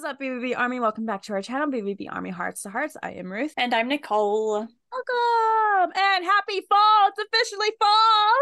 is 0.00 0.04
up, 0.04 0.18
BVB 0.18 0.56
Army? 0.56 0.80
Welcome 0.80 1.04
back 1.04 1.20
to 1.24 1.34
our 1.34 1.42
channel, 1.42 1.68
BVB 1.68 2.06
Army 2.10 2.30
Hearts 2.30 2.62
to 2.62 2.70
Hearts. 2.70 2.96
I 3.02 3.10
am 3.12 3.30
Ruth. 3.30 3.52
And 3.58 3.74
I'm 3.74 3.86
Nicole. 3.86 4.52
Welcome 4.60 5.92
and 5.94 6.24
happy 6.24 6.62
fall. 6.70 7.08
It's 7.08 7.18
officially 7.18 7.68
fall. 7.78 8.32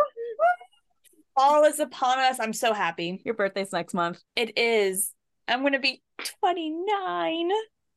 Fall 1.34 1.64
is 1.64 1.80
upon 1.80 2.20
us. 2.20 2.38
I'm 2.38 2.52
so 2.52 2.72
happy. 2.72 3.20
Your 3.24 3.34
birthday's 3.34 3.72
next 3.72 3.92
month. 3.92 4.20
It 4.36 4.56
is. 4.56 5.12
I'm 5.48 5.62
going 5.62 5.72
to 5.72 5.80
be 5.80 6.00
29, 6.40 7.50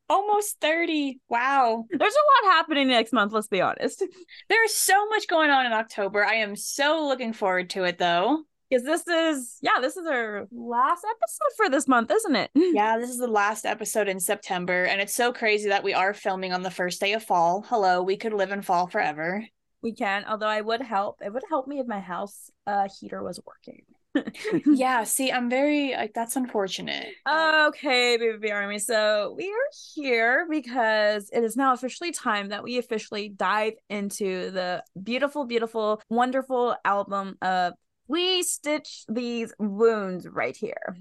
almost 0.09 0.59
30. 0.59 1.19
Wow. 1.29 1.85
There's 1.91 2.15
a 2.15 2.47
lot 2.47 2.53
happening 2.55 2.87
next 2.87 3.13
month, 3.13 3.31
let's 3.31 3.47
be 3.47 3.61
honest. 3.61 4.03
There's 4.49 4.73
so 4.73 5.07
much 5.09 5.27
going 5.27 5.51
on 5.51 5.67
in 5.67 5.71
October. 5.71 6.25
I 6.25 6.37
am 6.37 6.55
so 6.55 7.05
looking 7.07 7.31
forward 7.31 7.69
to 7.71 7.83
it, 7.83 7.99
though. 7.99 8.39
Because 8.71 8.85
this 8.85 9.05
is, 9.05 9.57
yeah, 9.61 9.81
this 9.81 9.97
is 9.97 10.07
our 10.07 10.47
last 10.49 11.03
episode 11.03 11.55
for 11.57 11.69
this 11.69 11.89
month, 11.89 12.09
isn't 12.09 12.35
it? 12.35 12.51
Yeah, 12.73 12.97
this 12.97 13.09
is 13.09 13.17
the 13.17 13.27
last 13.27 13.65
episode 13.65 14.07
in 14.07 14.19
September. 14.19 14.85
And 14.85 15.01
it's 15.01 15.13
so 15.13 15.33
crazy 15.33 15.67
that 15.69 15.83
we 15.83 15.93
are 15.93 16.13
filming 16.13 16.53
on 16.53 16.61
the 16.61 16.71
first 16.71 17.01
day 17.01 17.11
of 17.11 17.21
fall. 17.21 17.65
Hello, 17.67 18.01
we 18.01 18.15
could 18.15 18.31
live 18.33 18.51
in 18.51 18.61
fall 18.61 18.87
forever. 18.87 19.45
We 19.81 19.91
can, 19.91 20.23
although 20.25 20.47
I 20.47 20.61
would 20.61 20.81
help. 20.81 21.17
It 21.21 21.33
would 21.33 21.43
help 21.49 21.67
me 21.67 21.79
if 21.79 21.87
my 21.87 21.99
house 21.99 22.49
uh, 22.65 22.87
heater 22.97 23.21
was 23.21 23.41
working. 23.45 23.83
yeah, 24.65 25.03
see, 25.05 25.31
I'm 25.31 25.49
very 25.49 25.91
like 25.91 26.13
that's 26.13 26.37
unfortunate. 26.37 27.07
Okay, 27.27 28.17
BVB 28.17 28.53
army. 28.53 28.79
So 28.79 29.35
we 29.37 29.49
are 29.49 29.69
here 29.95 30.47
because 30.49 31.29
it 31.33 31.43
is 31.43 31.57
now 31.57 31.73
officially 31.73 32.11
time 32.11 32.49
that 32.49 32.63
we 32.63 32.77
officially 32.77 33.27
dive 33.27 33.73
into 33.89 34.51
the 34.51 34.83
beautiful, 35.01 35.45
beautiful, 35.45 36.01
wonderful 36.09 36.75
album 36.85 37.37
of 37.41 37.73
We 38.11 38.43
Stitch 38.43 39.05
These 39.07 39.53
Wounds 39.57 40.27
right 40.27 40.57
here. 40.57 40.97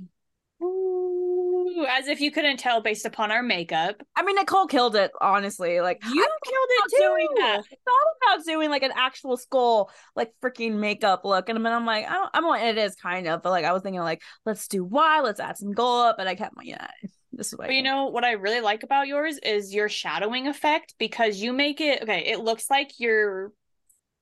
Ooh, 0.63 1.85
as 1.89 2.07
if 2.07 2.21
you 2.21 2.31
couldn't 2.31 2.59
tell 2.59 2.81
based 2.81 3.05
upon 3.05 3.33
our 3.33 3.43
makeup. 3.43 4.01
I 4.15 4.23
mean, 4.23 4.37
Nicole 4.37 4.69
killed 4.69 4.95
it, 4.95 5.11
honestly. 5.21 5.81
Like 5.81 6.05
you 6.05 6.13
killed 6.13 6.69
it 6.69 6.91
too. 6.97 7.03
Doing 7.03 7.29
that. 7.39 7.59
I 7.59 7.77
thought 7.85 8.37
about 8.37 8.47
doing 8.47 8.71
like 8.71 8.85
an 8.85 8.93
actual 8.95 9.37
skull, 9.37 9.91
like 10.15 10.33
freaking 10.41 10.75
makeup 10.75 11.25
look, 11.25 11.49
and 11.49 11.67
then 11.67 11.73
I'm 11.73 11.85
like, 11.85 12.07
I 12.09 12.13
don't. 12.13 12.31
I'm 12.33 12.47
like, 12.47 12.63
it 12.63 12.79
is 12.79 12.95
kind 12.95 13.27
of, 13.27 13.43
but 13.43 13.51
like 13.51 13.65
I 13.65 13.73
was 13.73 13.83
thinking 13.83 14.03
like, 14.03 14.23
let's 14.47 14.69
do 14.69 14.85
Y, 14.85 15.21
let's 15.21 15.41
add 15.41 15.57
some 15.59 15.73
gold 15.73 16.07
up, 16.07 16.17
but 16.17 16.29
I 16.29 16.37
kept 16.37 16.55
my 16.55 16.63
yeah. 16.63 16.87
This 17.33 17.53
is. 17.53 17.57
But 17.59 17.75
you 17.75 17.83
know 17.83 18.07
what 18.07 18.25
I 18.25 18.33
really 18.33 18.61
like 18.61 18.85
about 18.85 19.09
yours 19.09 19.37
is 19.39 19.75
your 19.75 19.89
shadowing 19.89 20.47
effect 20.47 20.95
because 20.97 21.43
you 21.43 21.53
make 21.53 21.81
it 21.81 22.05
okay. 22.05 22.21
It 22.27 22.39
looks 22.39 22.71
like 22.71 22.93
you're 22.99 23.51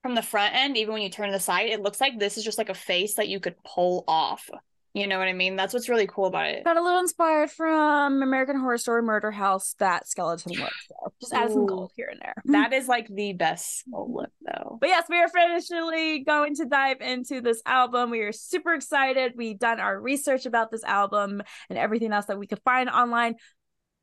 from 0.03 0.15
the 0.15 0.23
front 0.23 0.55
end, 0.55 0.77
even 0.77 0.95
when 0.95 1.03
you 1.03 1.11
turn 1.11 1.27
to 1.29 1.33
the 1.33 1.41
side, 1.41 1.69
it 1.69 1.83
looks 1.83 2.01
like 2.01 2.19
this 2.19 2.39
is 2.39 2.45
just 2.45 2.59
like 2.59 2.69
a 2.69 2.75
face 2.75 3.15
that 3.15 3.29
you 3.29 3.41
could 3.41 3.57
pull 3.65 4.05
off. 4.07 4.49
You 4.95 5.07
know 5.07 5.19
what 5.19 5.29
I 5.29 5.33
mean? 5.33 5.55
That's 5.55 5.75
what's 5.75 5.89
really 5.89 6.07
cool 6.07 6.27
about 6.27 6.49
it. 6.49 6.65
Got 6.65 6.77
a 6.77 6.83
little 6.83 6.99
inspired 6.99 7.51
from 7.51 8.23
American 8.23 8.59
Horror 8.59 8.79
Story 8.79 9.03
Murder 9.03 9.31
House, 9.31 9.75
that 9.79 10.09
skeleton 10.09 10.53
look. 10.53 10.73
So 10.89 11.13
just 11.21 11.33
add 11.33 11.53
some 11.53 11.67
gold 11.67 11.93
here 11.95 12.09
and 12.11 12.21
there. 12.21 12.35
That 12.47 12.73
is 12.73 12.89
like 12.89 13.07
the 13.07 13.35
best 13.35 13.85
look 13.93 14.31
though. 14.41 14.79
But 14.81 14.89
yes, 14.89 15.05
we 15.09 15.19
are 15.19 15.27
officially 15.27 16.21
going 16.25 16.57
to 16.57 16.65
dive 16.65 17.01
into 17.01 17.41
this 17.41 17.63
album. 17.67 18.11
We 18.11 18.21
are 18.21 18.33
super 18.33 18.73
excited. 18.73 19.35
We've 19.37 19.59
done 19.59 19.79
our 19.79 20.01
research 20.01 20.47
about 20.47 20.71
this 20.71 20.85
album 20.85 21.43
and 21.69 21.79
everything 21.79 22.13
else 22.13 22.27
that 22.27 22.39
we 22.39 22.47
could 22.47 22.63
find 22.65 22.89
online. 22.89 23.37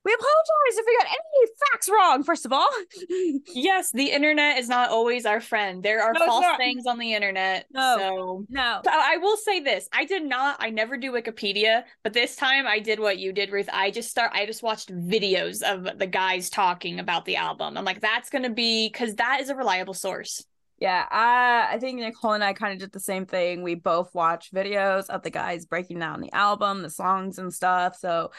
We 0.05 0.13
apologize 0.13 0.77
if 0.77 0.85
we 0.85 0.97
got 0.97 1.07
any 1.07 1.51
facts 1.71 1.89
wrong, 1.89 2.23
first 2.23 2.45
of 2.45 2.53
all. 2.53 2.69
yes, 3.55 3.91
the 3.91 4.11
internet 4.11 4.59
is 4.59 4.69
not 4.69 4.91
always 4.91 5.25
our 5.25 5.41
friend. 5.41 5.81
There 5.81 6.03
are 6.03 6.13
no, 6.13 6.25
false 6.27 6.45
things 6.57 6.85
on 6.85 6.99
the 6.99 7.15
internet. 7.15 7.65
No. 7.73 7.97
So 7.97 8.45
no. 8.47 8.81
So 8.85 8.91
I 8.93 9.17
will 9.17 9.35
say 9.35 9.61
this. 9.61 9.89
I 9.91 10.05
did 10.05 10.23
not, 10.23 10.57
I 10.59 10.69
never 10.69 10.95
do 10.95 11.11
Wikipedia, 11.11 11.85
but 12.03 12.13
this 12.13 12.35
time 12.35 12.67
I 12.67 12.77
did 12.77 12.99
what 12.99 13.17
you 13.17 13.33
did, 13.33 13.51
Ruth. 13.51 13.67
I 13.73 13.89
just 13.89 14.11
start 14.11 14.31
I 14.35 14.45
just 14.45 14.61
watched 14.61 14.93
videos 14.93 15.63
of 15.63 15.97
the 15.97 16.07
guys 16.07 16.51
talking 16.51 16.99
about 16.99 17.25
the 17.25 17.37
album. 17.37 17.75
I'm 17.75 17.85
like, 17.85 18.01
that's 18.01 18.29
gonna 18.29 18.51
be 18.51 18.87
because 18.87 19.15
that 19.15 19.41
is 19.41 19.49
a 19.49 19.55
reliable 19.55 19.95
source. 19.95 20.45
Yeah, 20.77 21.03
I 21.09 21.69
I 21.71 21.79
think 21.79 21.99
Nicole 21.99 22.33
and 22.33 22.43
I 22.43 22.53
kind 22.53 22.73
of 22.73 22.79
did 22.79 22.91
the 22.91 22.99
same 22.99 23.25
thing. 23.25 23.63
We 23.63 23.73
both 23.73 24.13
watched 24.13 24.53
videos 24.53 25.09
of 25.09 25.23
the 25.23 25.31
guys 25.31 25.65
breaking 25.65 25.97
down 25.97 26.21
the 26.21 26.33
album, 26.33 26.83
the 26.83 26.91
songs 26.91 27.39
and 27.39 27.51
stuff. 27.51 27.95
So 27.97 28.31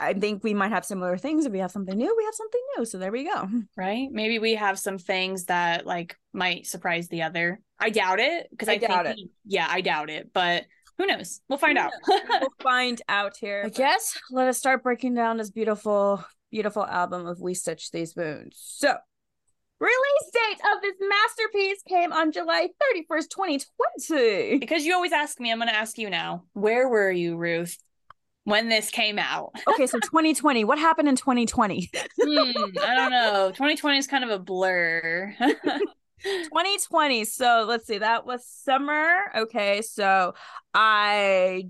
I 0.00 0.14
think 0.14 0.42
we 0.42 0.54
might 0.54 0.72
have 0.72 0.84
similar 0.84 1.18
things. 1.18 1.44
If 1.44 1.52
we 1.52 1.58
have 1.58 1.70
something 1.70 1.96
new, 1.96 2.14
we 2.16 2.24
have 2.24 2.34
something 2.34 2.60
new. 2.76 2.84
So 2.86 2.98
there 2.98 3.12
we 3.12 3.24
go. 3.24 3.48
Right? 3.76 4.08
Maybe 4.10 4.38
we 4.38 4.54
have 4.56 4.78
some 4.78 4.98
things 4.98 5.44
that 5.44 5.86
like 5.86 6.16
might 6.32 6.66
surprise 6.66 7.08
the 7.08 7.22
other. 7.22 7.60
I 7.78 7.90
doubt 7.90 8.18
it 8.20 8.48
because 8.50 8.68
I, 8.68 8.72
I, 8.72 8.78
doubt 8.78 9.06
think, 9.06 9.18
it. 9.20 9.30
Yeah, 9.46 9.66
I 9.70 9.80
doubt 9.80 10.10
it, 10.10 10.30
but 10.32 10.64
who 10.98 11.06
knows? 11.06 11.40
We'll 11.48 11.58
find 11.58 11.78
out. 11.78 11.92
we'll 12.06 12.48
find 12.62 13.00
out 13.08 13.36
here. 13.38 13.62
I 13.64 13.68
guess 13.68 14.18
let 14.30 14.48
us 14.48 14.58
start 14.58 14.82
breaking 14.82 15.14
down 15.14 15.38
this 15.38 15.50
beautiful, 15.50 16.24
beautiful 16.50 16.84
album 16.84 17.26
of 17.26 17.40
We 17.40 17.54
Stitch 17.54 17.90
These 17.90 18.14
Wounds. 18.16 18.58
So, 18.60 18.94
release 19.78 20.30
date 20.32 20.60
of 20.74 20.82
this 20.82 20.96
masterpiece 21.00 21.82
came 21.88 22.12
on 22.12 22.32
July 22.32 22.68
31st, 22.94 23.28
2020. 23.30 24.58
Because 24.58 24.84
you 24.84 24.94
always 24.94 25.12
ask 25.12 25.40
me, 25.40 25.50
I'm 25.50 25.58
going 25.58 25.68
to 25.68 25.74
ask 25.74 25.96
you 25.96 26.10
now. 26.10 26.44
Where 26.52 26.88
were 26.88 27.10
you, 27.10 27.36
Ruth? 27.36 27.78
When 28.50 28.68
this 28.68 28.90
came 28.90 29.18
out. 29.18 29.52
okay, 29.68 29.86
so 29.86 29.98
2020. 30.00 30.64
What 30.64 30.78
happened 30.78 31.08
in 31.08 31.16
2020? 31.16 31.90
hmm, 32.20 32.50
I 32.82 32.94
don't 32.94 33.10
know. 33.10 33.48
2020 33.48 33.98
is 33.98 34.06
kind 34.06 34.24
of 34.24 34.30
a 34.30 34.38
blur. 34.38 35.34
2020. 36.22 37.24
So 37.24 37.64
let's 37.66 37.86
see. 37.86 37.98
That 37.98 38.26
was 38.26 38.46
summer. 38.46 39.10
Okay, 39.34 39.82
so 39.82 40.34
I 40.74 41.68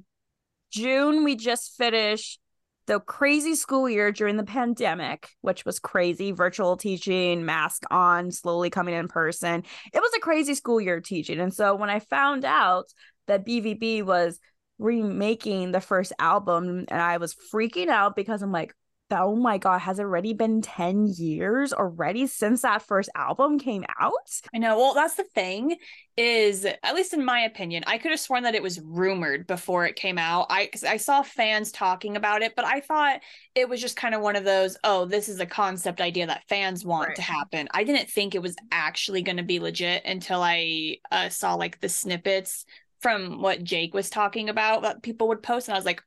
June 0.71 1.25
we 1.25 1.37
just 1.37 1.77
finished 1.77 2.41
the 2.87 2.99
crazy 2.99 3.55
school 3.55 3.89
year 3.89 4.11
during 4.11 4.37
the 4.37 4.43
pandemic, 4.43 5.29
which 5.43 5.65
was 5.65 5.79
crazy, 5.79 6.33
virtual 6.33 6.77
teaching, 6.77 7.45
mask 7.45 7.85
on, 7.89 8.33
slowly 8.33 8.69
coming 8.69 8.95
in 8.95 9.07
person. 9.07 9.63
It 9.93 10.01
was 10.01 10.11
a 10.17 10.21
crazy 10.21 10.55
school 10.55 10.81
year 10.81 11.01
teaching. 11.01 11.39
And 11.39 11.55
so 11.55 11.77
when 11.77 11.89
I 11.89 12.01
found 12.01 12.45
out 12.45 12.87
that 13.29 13.47
BVB 13.47 14.03
was 14.05 14.41
remaking 14.81 15.73
the 15.73 15.81
first 15.81 16.13
album 16.19 16.87
and 16.89 17.01
I 17.01 17.19
was 17.19 17.37
freaking 17.53 17.89
out 17.89 18.17
because 18.17 18.43
I'm 18.43 18.53
like, 18.53 18.75
oh 19.13 19.35
my 19.35 19.59
god, 19.59 19.79
has 19.79 19.99
it 19.99 20.03
already 20.03 20.33
been 20.33 20.63
10 20.63 21.09
years 21.19 21.73
already 21.73 22.27
since 22.27 22.63
that 22.63 22.83
first 22.83 23.11
album 23.15 23.59
came 23.59 23.85
out? 24.01 24.13
I 24.55 24.59
know. 24.59 24.77
Well, 24.79 24.95
that's 24.95 25.15
the 25.15 25.25
thing 25.25 25.77
is 26.17 26.65
at 26.65 26.95
least 26.95 27.15
in 27.15 27.25
my 27.25 27.41
opinion, 27.41 27.83
I 27.87 27.99
could 27.99 28.11
have 28.11 28.21
sworn 28.21 28.43
that 28.45 28.55
it 28.55 28.63
was 28.63 28.81
rumored 28.81 29.47
before 29.47 29.87
it 29.87 29.97
came 29.97 30.19
out. 30.19 30.47
I 30.51 30.71
I 30.87 30.97
saw 30.97 31.23
fans 31.23 31.73
talking 31.73 32.17
about 32.17 32.43
it, 32.43 32.55
but 32.55 32.65
I 32.65 32.81
thought 32.81 33.21
it 33.55 33.69
was 33.69 33.81
just 33.81 33.97
kind 33.97 34.15
of 34.15 34.21
one 34.21 34.37
of 34.37 34.45
those, 34.45 34.77
oh, 34.85 35.07
this 35.07 35.29
is 35.29 35.41
a 35.41 35.47
concept 35.47 36.01
idea 36.01 36.27
that 36.27 36.49
fans 36.49 36.85
want 36.85 37.09
right. 37.09 37.17
to 37.17 37.23
happen. 37.23 37.69
I 37.73 37.85
didn't 37.85 38.09
think 38.09 38.35
it 38.35 38.43
was 38.43 38.57
actually 38.71 39.23
going 39.23 39.39
to 39.39 39.43
be 39.43 39.61
legit 39.61 40.05
until 40.05 40.43
I 40.43 40.97
uh, 41.11 41.29
saw 41.29 41.55
like 41.55 41.81
the 41.81 41.89
snippets 41.89 42.65
from 43.01 43.41
what 43.41 43.65
Jake 43.65 43.95
was 43.95 44.11
talking 44.11 44.49
about 44.49 44.83
that 44.83 45.03
people 45.03 45.29
would 45.29 45.43
post, 45.43 45.69
and 45.69 45.75
I 45.75 45.79
was 45.79 45.87
like, 45.87 46.03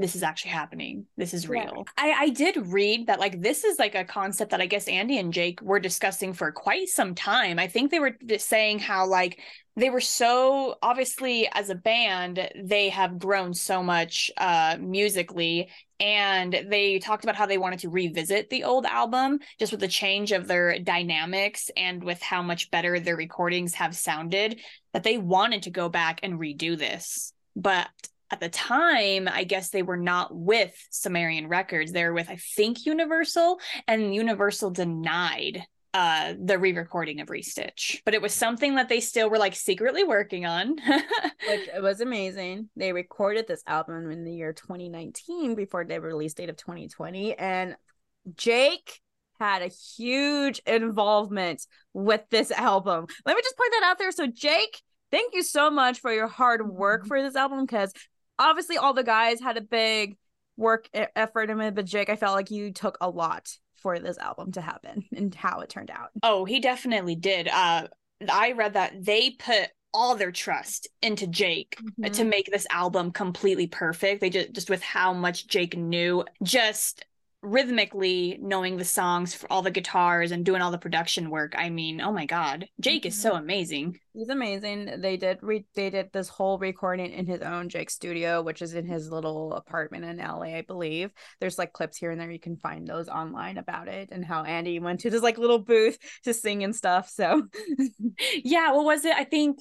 this 0.00 0.16
is 0.16 0.22
actually 0.22 0.52
happening. 0.52 1.06
This 1.16 1.34
is 1.34 1.48
real. 1.48 1.72
Yeah. 1.76 1.82
I, 1.96 2.12
I 2.12 2.28
did 2.30 2.56
read 2.68 3.06
that 3.06 3.20
like 3.20 3.40
this 3.40 3.64
is 3.64 3.78
like 3.78 3.94
a 3.94 4.04
concept 4.04 4.50
that 4.50 4.60
I 4.60 4.66
guess 4.66 4.88
Andy 4.88 5.18
and 5.18 5.32
Jake 5.32 5.60
were 5.60 5.80
discussing 5.80 6.32
for 6.32 6.50
quite 6.52 6.88
some 6.88 7.14
time. 7.14 7.58
I 7.58 7.66
think 7.66 7.90
they 7.90 8.00
were 8.00 8.16
just 8.24 8.48
saying 8.48 8.78
how 8.78 9.06
like 9.06 9.40
they 9.76 9.90
were 9.90 10.00
so 10.00 10.76
obviously 10.82 11.48
as 11.52 11.70
a 11.70 11.74
band 11.74 12.50
they 12.56 12.88
have 12.88 13.18
grown 13.18 13.54
so 13.54 13.82
much 13.82 14.30
uh 14.36 14.76
musically 14.80 15.68
and 16.00 16.66
they 16.68 16.98
talked 16.98 17.24
about 17.24 17.36
how 17.36 17.46
they 17.46 17.58
wanted 17.58 17.78
to 17.78 17.88
revisit 17.88 18.50
the 18.50 18.64
old 18.64 18.84
album 18.84 19.38
just 19.58 19.70
with 19.70 19.80
the 19.80 19.88
change 19.88 20.32
of 20.32 20.48
their 20.48 20.78
dynamics 20.80 21.70
and 21.76 22.02
with 22.02 22.20
how 22.20 22.42
much 22.42 22.70
better 22.70 22.98
their 22.98 23.16
recordings 23.16 23.74
have 23.74 23.96
sounded 23.96 24.58
that 24.92 25.04
they 25.04 25.18
wanted 25.18 25.62
to 25.62 25.70
go 25.70 25.88
back 25.88 26.20
and 26.22 26.40
redo 26.40 26.76
this 26.76 27.32
but 27.54 27.88
at 28.30 28.40
the 28.40 28.48
time 28.48 29.28
i 29.30 29.44
guess 29.44 29.70
they 29.70 29.82
were 29.82 29.96
not 29.96 30.34
with 30.34 30.74
sumerian 30.90 31.48
records. 31.48 31.92
They 31.92 32.04
were 32.04 32.12
with 32.12 32.30
i 32.30 32.36
think 32.56 32.86
universal 32.86 33.60
and 33.86 34.14
universal 34.14 34.70
denied 34.70 35.64
uh 35.92 36.34
the 36.40 36.58
re-recording 36.58 37.20
of 37.20 37.28
restitch. 37.28 38.00
But 38.04 38.14
it 38.14 38.22
was 38.22 38.32
something 38.32 38.76
that 38.76 38.88
they 38.88 39.00
still 39.00 39.28
were 39.28 39.38
like 39.38 39.56
secretly 39.56 40.04
working 40.04 40.46
on. 40.46 40.76
Which 41.48 41.68
it 41.74 41.82
was 41.82 42.00
amazing. 42.00 42.68
They 42.76 42.92
recorded 42.92 43.46
this 43.48 43.62
album 43.66 44.10
in 44.10 44.24
the 44.24 44.32
year 44.32 44.52
2019 44.52 45.54
before 45.54 45.84
the 45.84 46.00
release 46.00 46.34
date 46.34 46.50
of 46.50 46.56
2020 46.56 47.36
and 47.36 47.76
jake 48.36 49.00
had 49.40 49.62
a 49.62 49.68
huge 49.68 50.60
involvement 50.66 51.66
with 51.94 52.20
this 52.30 52.50
album. 52.50 53.06
Let 53.24 53.36
me 53.36 53.42
just 53.42 53.56
point 53.56 53.72
that 53.72 53.88
out 53.88 53.98
there. 53.98 54.12
So 54.12 54.26
jake 54.26 54.80
thank 55.10 55.34
you 55.34 55.42
so 55.42 55.70
much 55.70 56.00
for 56.00 56.12
your 56.12 56.28
hard 56.28 56.68
work 56.68 57.02
mm-hmm. 57.02 57.08
for 57.08 57.22
this 57.22 57.36
album 57.36 57.64
because 57.64 57.92
obviously 58.40 58.76
all 58.76 58.92
the 58.94 59.04
guys 59.04 59.40
had 59.40 59.56
a 59.56 59.60
big 59.60 60.16
work 60.56 60.88
effort 61.14 61.48
in 61.50 61.60
it 61.60 61.74
but 61.74 61.84
jake 61.84 62.10
i 62.10 62.16
felt 62.16 62.34
like 62.34 62.50
you 62.50 62.72
took 62.72 62.98
a 63.00 63.08
lot 63.08 63.56
for 63.76 63.98
this 63.98 64.18
album 64.18 64.52
to 64.52 64.60
happen 64.60 65.04
and 65.16 65.34
how 65.34 65.60
it 65.60 65.70
turned 65.70 65.90
out. 65.90 66.10
Oh, 66.22 66.44
he 66.44 66.60
definitely 66.60 67.14
did. 67.14 67.48
Uh 67.48 67.86
I 68.30 68.52
read 68.52 68.74
that 68.74 69.02
they 69.02 69.30
put 69.30 69.68
all 69.94 70.14
their 70.16 70.30
trust 70.30 70.86
into 71.00 71.26
Jake 71.26 71.78
Mhm. 71.98 72.12
to 72.12 72.24
make 72.24 72.50
this 72.52 72.66
album 72.70 73.10
completely 73.10 73.66
perfect. 73.66 74.20
They 74.20 74.28
just 74.28 74.52
just 74.52 74.68
with 74.70 74.82
how 74.82 75.14
much 75.14 75.46
Jake 75.46 75.76
knew, 75.78 76.24
just 76.42 77.06
rhythmically 77.42 78.38
knowing 78.40 78.76
the 78.76 78.84
songs 78.84 79.34
for 79.34 79.50
all 79.50 79.62
the 79.62 79.70
guitars 79.70 80.30
and 80.30 80.44
doing 80.44 80.60
all 80.60 80.70
the 80.70 80.78
production 80.78 81.30
work. 81.30 81.54
I 81.56 81.70
mean, 81.70 82.00
oh 82.00 82.12
my 82.12 82.26
god, 82.26 82.66
Jake 82.80 83.06
is 83.06 83.20
so 83.20 83.30
mm-hmm. 83.30 83.42
amazing. 83.42 84.00
He's 84.12 84.28
amazing. 84.28 85.00
They 85.00 85.16
did 85.16 85.38
re- 85.40 85.66
they 85.74 85.88
did 85.88 86.10
this 86.12 86.28
whole 86.28 86.58
recording 86.58 87.12
in 87.12 87.26
his 87.26 87.40
own 87.40 87.68
Jake 87.68 87.90
studio, 87.90 88.42
which 88.42 88.60
is 88.60 88.74
in 88.74 88.84
his 88.84 89.10
little 89.10 89.54
apartment 89.54 90.04
in 90.04 90.18
LA, 90.18 90.56
I 90.56 90.64
believe. 90.66 91.10
There's 91.40 91.58
like 91.58 91.72
clips 91.72 91.96
here 91.96 92.10
and 92.10 92.20
there 92.20 92.30
you 92.30 92.40
can 92.40 92.56
find 92.56 92.86
those 92.86 93.08
online 93.08 93.56
about 93.56 93.88
it 93.88 94.10
and 94.12 94.24
how 94.24 94.42
Andy 94.42 94.78
went 94.78 95.00
to 95.00 95.10
this 95.10 95.22
like 95.22 95.38
little 95.38 95.60
booth 95.60 95.98
to 96.24 96.34
sing 96.34 96.62
and 96.64 96.76
stuff. 96.76 97.08
So 97.08 97.42
Yeah, 98.44 98.72
what 98.72 98.84
was 98.84 99.04
it? 99.04 99.14
I 99.14 99.24
think 99.24 99.58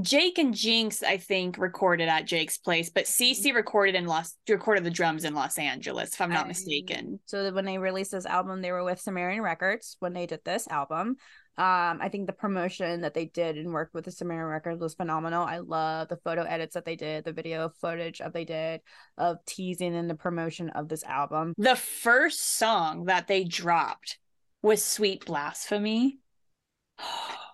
Jake 0.00 0.36
and 0.38 0.54
Jinx, 0.54 1.02
I 1.02 1.16
think, 1.16 1.56
recorded 1.56 2.08
at 2.08 2.26
Jake's 2.26 2.58
place, 2.58 2.90
but 2.90 3.06
CC 3.06 3.54
recorded 3.54 3.94
in 3.94 4.06
Los 4.06 4.34
recorded 4.48 4.84
the 4.84 4.90
drums 4.90 5.24
in 5.24 5.34
Los 5.34 5.58
Angeles, 5.58 6.12
if 6.12 6.20
I'm 6.20 6.30
not 6.30 6.44
I- 6.44 6.48
mistaken. 6.48 7.18
so 7.24 7.50
when 7.52 7.64
they 7.64 7.78
released 7.78 8.10
this 8.10 8.26
album, 8.26 8.60
they 8.60 8.72
were 8.72 8.84
with 8.84 9.00
Sumerian 9.00 9.42
Records 9.42 9.96
when 10.00 10.12
they 10.12 10.26
did 10.26 10.40
this 10.44 10.68
album. 10.68 11.16
Um, 11.58 12.00
I 12.02 12.10
think 12.10 12.26
the 12.26 12.34
promotion 12.34 13.00
that 13.00 13.14
they 13.14 13.24
did 13.24 13.56
and 13.56 13.72
worked 13.72 13.94
with 13.94 14.04
the 14.04 14.10
Sumerian 14.10 14.46
Records 14.46 14.78
was 14.78 14.94
phenomenal. 14.94 15.42
I 15.42 15.58
love 15.58 16.08
the 16.08 16.18
photo 16.18 16.42
edits 16.42 16.74
that 16.74 16.84
they 16.84 16.96
did, 16.96 17.24
the 17.24 17.32
video 17.32 17.70
footage 17.80 18.20
of 18.20 18.34
they 18.34 18.44
did 18.44 18.82
of 19.16 19.38
teasing 19.46 19.96
and 19.96 20.10
the 20.10 20.14
promotion 20.14 20.68
of 20.70 20.88
this 20.88 21.04
album. 21.04 21.54
The 21.56 21.76
first 21.76 22.58
song 22.58 23.06
that 23.06 23.28
they 23.28 23.44
dropped 23.44 24.18
was 24.60 24.84
Sweet 24.84 25.24
Blasphemy. 25.24 26.18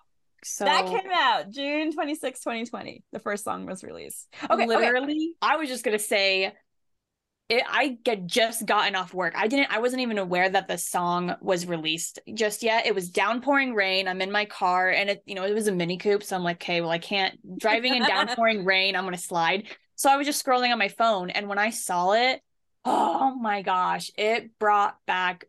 So 0.45 0.65
that 0.65 0.85
came 0.85 1.11
out 1.11 1.49
June 1.49 1.91
26, 1.91 2.39
2020. 2.39 3.03
The 3.11 3.19
first 3.19 3.43
song 3.43 3.65
was 3.65 3.83
released. 3.83 4.27
Okay, 4.43 4.53
okay. 4.53 4.65
literally, 4.65 5.33
I 5.41 5.57
was 5.57 5.69
just 5.69 5.83
gonna 5.83 5.99
say 5.99 6.53
it, 7.49 7.63
I 7.69 7.97
get 8.03 8.25
just 8.25 8.65
gotten 8.65 8.95
off 8.95 9.13
work. 9.13 9.33
I 9.35 9.47
didn't 9.47 9.71
I 9.71 9.79
wasn't 9.79 10.01
even 10.01 10.17
aware 10.17 10.49
that 10.49 10.67
the 10.67 10.77
song 10.77 11.35
was 11.41 11.65
released 11.65 12.19
just 12.33 12.63
yet. 12.63 12.85
It 12.85 12.95
was 12.95 13.09
downpouring 13.09 13.75
rain. 13.75 14.07
I'm 14.07 14.21
in 14.21 14.31
my 14.31 14.45
car 14.45 14.89
and 14.89 15.09
it, 15.09 15.23
you 15.25 15.35
know, 15.35 15.43
it 15.43 15.53
was 15.53 15.67
a 15.67 15.71
mini 15.71 15.97
coupe. 15.97 16.23
So 16.23 16.35
I'm 16.35 16.43
like, 16.43 16.57
okay, 16.57 16.81
well, 16.81 16.89
I 16.89 16.99
can't 16.99 17.37
driving 17.59 17.95
in 17.95 18.03
downpouring 18.07 18.65
rain, 18.65 18.95
I'm 18.95 19.03
gonna 19.03 19.17
slide. 19.17 19.67
So 19.95 20.09
I 20.09 20.15
was 20.15 20.25
just 20.25 20.43
scrolling 20.43 20.71
on 20.71 20.79
my 20.79 20.87
phone 20.87 21.29
and 21.29 21.47
when 21.47 21.59
I 21.59 21.69
saw 21.69 22.13
it, 22.13 22.41
oh 22.85 23.35
my 23.35 23.61
gosh, 23.61 24.11
it 24.17 24.57
brought 24.57 24.97
back 25.05 25.45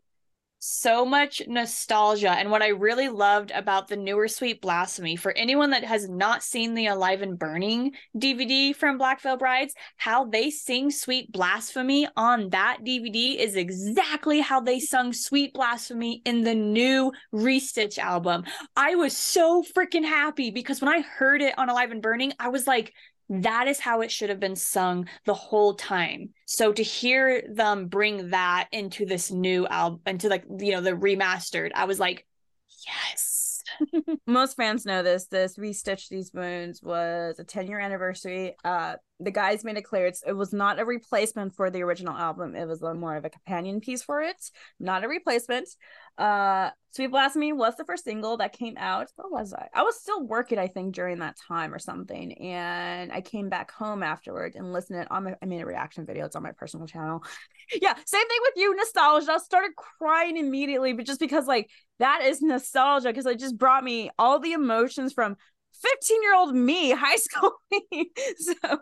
so 0.65 1.05
much 1.05 1.43
nostalgia. 1.47 2.31
And 2.31 2.49
what 2.49 2.63
I 2.63 2.69
really 2.69 3.07
loved 3.07 3.51
about 3.51 3.87
the 3.87 3.95
newer 3.95 4.27
Sweet 4.27 4.61
Blasphemy, 4.61 5.15
for 5.15 5.31
anyone 5.33 5.69
that 5.69 5.83
has 5.83 6.09
not 6.09 6.41
seen 6.41 6.73
the 6.73 6.87
Alive 6.87 7.21
and 7.21 7.37
Burning 7.37 7.91
DVD 8.17 8.75
from 8.75 8.97
Black 8.97 9.21
Veil 9.21 9.37
Brides, 9.37 9.75
how 9.97 10.25
they 10.25 10.49
sing 10.49 10.89
Sweet 10.89 11.31
Blasphemy 11.31 12.07
on 12.17 12.49
that 12.49 12.79
DVD 12.83 13.37
is 13.37 13.55
exactly 13.55 14.39
how 14.39 14.59
they 14.59 14.79
sung 14.79 15.13
Sweet 15.13 15.53
Blasphemy 15.53 16.21
in 16.25 16.43
the 16.43 16.55
new 16.55 17.11
Restitch 17.31 17.99
album. 17.99 18.43
I 18.75 18.95
was 18.95 19.15
so 19.15 19.63
freaking 19.63 20.05
happy 20.05 20.49
because 20.49 20.81
when 20.81 20.93
I 20.93 21.01
heard 21.01 21.41
it 21.43 21.57
on 21.59 21.69
Alive 21.69 21.91
and 21.91 22.01
Burning, 22.01 22.33
I 22.39 22.49
was 22.49 22.65
like, 22.65 22.93
that 23.29 23.67
is 23.67 23.79
how 23.79 24.01
it 24.01 24.11
should 24.11 24.29
have 24.29 24.39
been 24.39 24.55
sung 24.55 25.07
the 25.25 25.33
whole 25.33 25.73
time. 25.73 26.29
So 26.45 26.71
to 26.71 26.83
hear 26.83 27.43
them 27.49 27.87
bring 27.87 28.29
that 28.29 28.67
into 28.71 29.05
this 29.05 29.31
new 29.31 29.67
album, 29.67 30.01
into 30.05 30.29
like, 30.29 30.45
you 30.59 30.71
know, 30.71 30.81
the 30.81 30.91
remastered, 30.91 31.71
I 31.73 31.85
was 31.85 31.99
like, 31.99 32.25
yes. 32.87 33.63
Most 34.27 34.55
fans 34.55 34.85
know 34.85 35.03
this. 35.03 35.25
This 35.25 35.57
Restitch 35.57 36.07
These 36.09 36.31
Wounds 36.33 36.81
was 36.83 37.39
a 37.39 37.43
10 37.43 37.67
year 37.67 37.79
anniversary. 37.79 38.55
Uh, 38.63 38.95
the 39.19 39.31
guys 39.31 39.63
made 39.63 39.77
it 39.77 39.83
clear 39.83 40.07
it's, 40.07 40.23
it 40.25 40.33
was 40.33 40.51
not 40.51 40.79
a 40.79 40.85
replacement 40.85 41.55
for 41.55 41.69
the 41.69 41.81
original 41.81 42.15
album. 42.15 42.55
It 42.55 42.67
was 42.67 42.81
more 42.81 43.15
of 43.15 43.23
a 43.23 43.29
companion 43.29 43.79
piece 43.79 44.03
for 44.03 44.21
it, 44.21 44.35
not 44.79 45.03
a 45.03 45.07
replacement. 45.07 45.69
Uh, 46.17 46.71
Sweet 46.91 47.07
Blasphemy 47.07 47.51
was 47.51 47.75
the 47.75 47.83
first 47.83 48.05
single 48.05 48.37
that 48.37 48.53
came 48.53 48.75
out. 48.77 49.07
Where 49.15 49.29
was 49.29 49.53
I? 49.53 49.67
I 49.73 49.83
was 49.83 49.99
still 49.99 50.25
working, 50.25 50.57
I 50.57 50.67
think, 50.67 50.95
during 50.95 51.19
that 51.19 51.35
time 51.47 51.73
or 51.73 51.79
something. 51.79 52.33
And 52.41 53.11
I 53.11 53.19
came 53.21 53.49
back 53.49 53.71
home 53.71 54.01
afterward 54.01 54.55
and 54.55 54.71
listened 54.71 55.01
it 55.01 55.11
on 55.11 55.25
my, 55.25 55.35
I 55.41 55.45
made 55.45 55.61
a 55.61 55.65
reaction 55.65 56.05
video. 56.05 56.25
It's 56.25 56.37
on 56.37 56.43
my 56.43 56.53
personal 56.53 56.87
channel. 56.87 57.23
yeah, 57.81 57.93
same 58.05 58.27
thing 58.27 58.39
with 58.41 58.53
you, 58.55 58.75
nostalgia. 58.75 59.33
I 59.33 59.37
started 59.39 59.71
crying 59.75 60.37
immediately, 60.37 60.93
but 60.93 61.05
just 61.05 61.19
because 61.19 61.47
like 61.47 61.69
that 61.99 62.21
is 62.23 62.41
nostalgia, 62.41 63.09
because 63.09 63.25
it 63.25 63.39
just 63.39 63.57
brought 63.57 63.83
me 63.83 64.09
all 64.17 64.39
the 64.39 64.53
emotions 64.53 65.11
from 65.11 65.35
15 65.81 66.23
year 66.23 66.35
old 66.35 66.55
me, 66.55 66.91
high 66.91 67.15
school 67.17 67.53
me. 67.71 68.11
so 68.37 68.79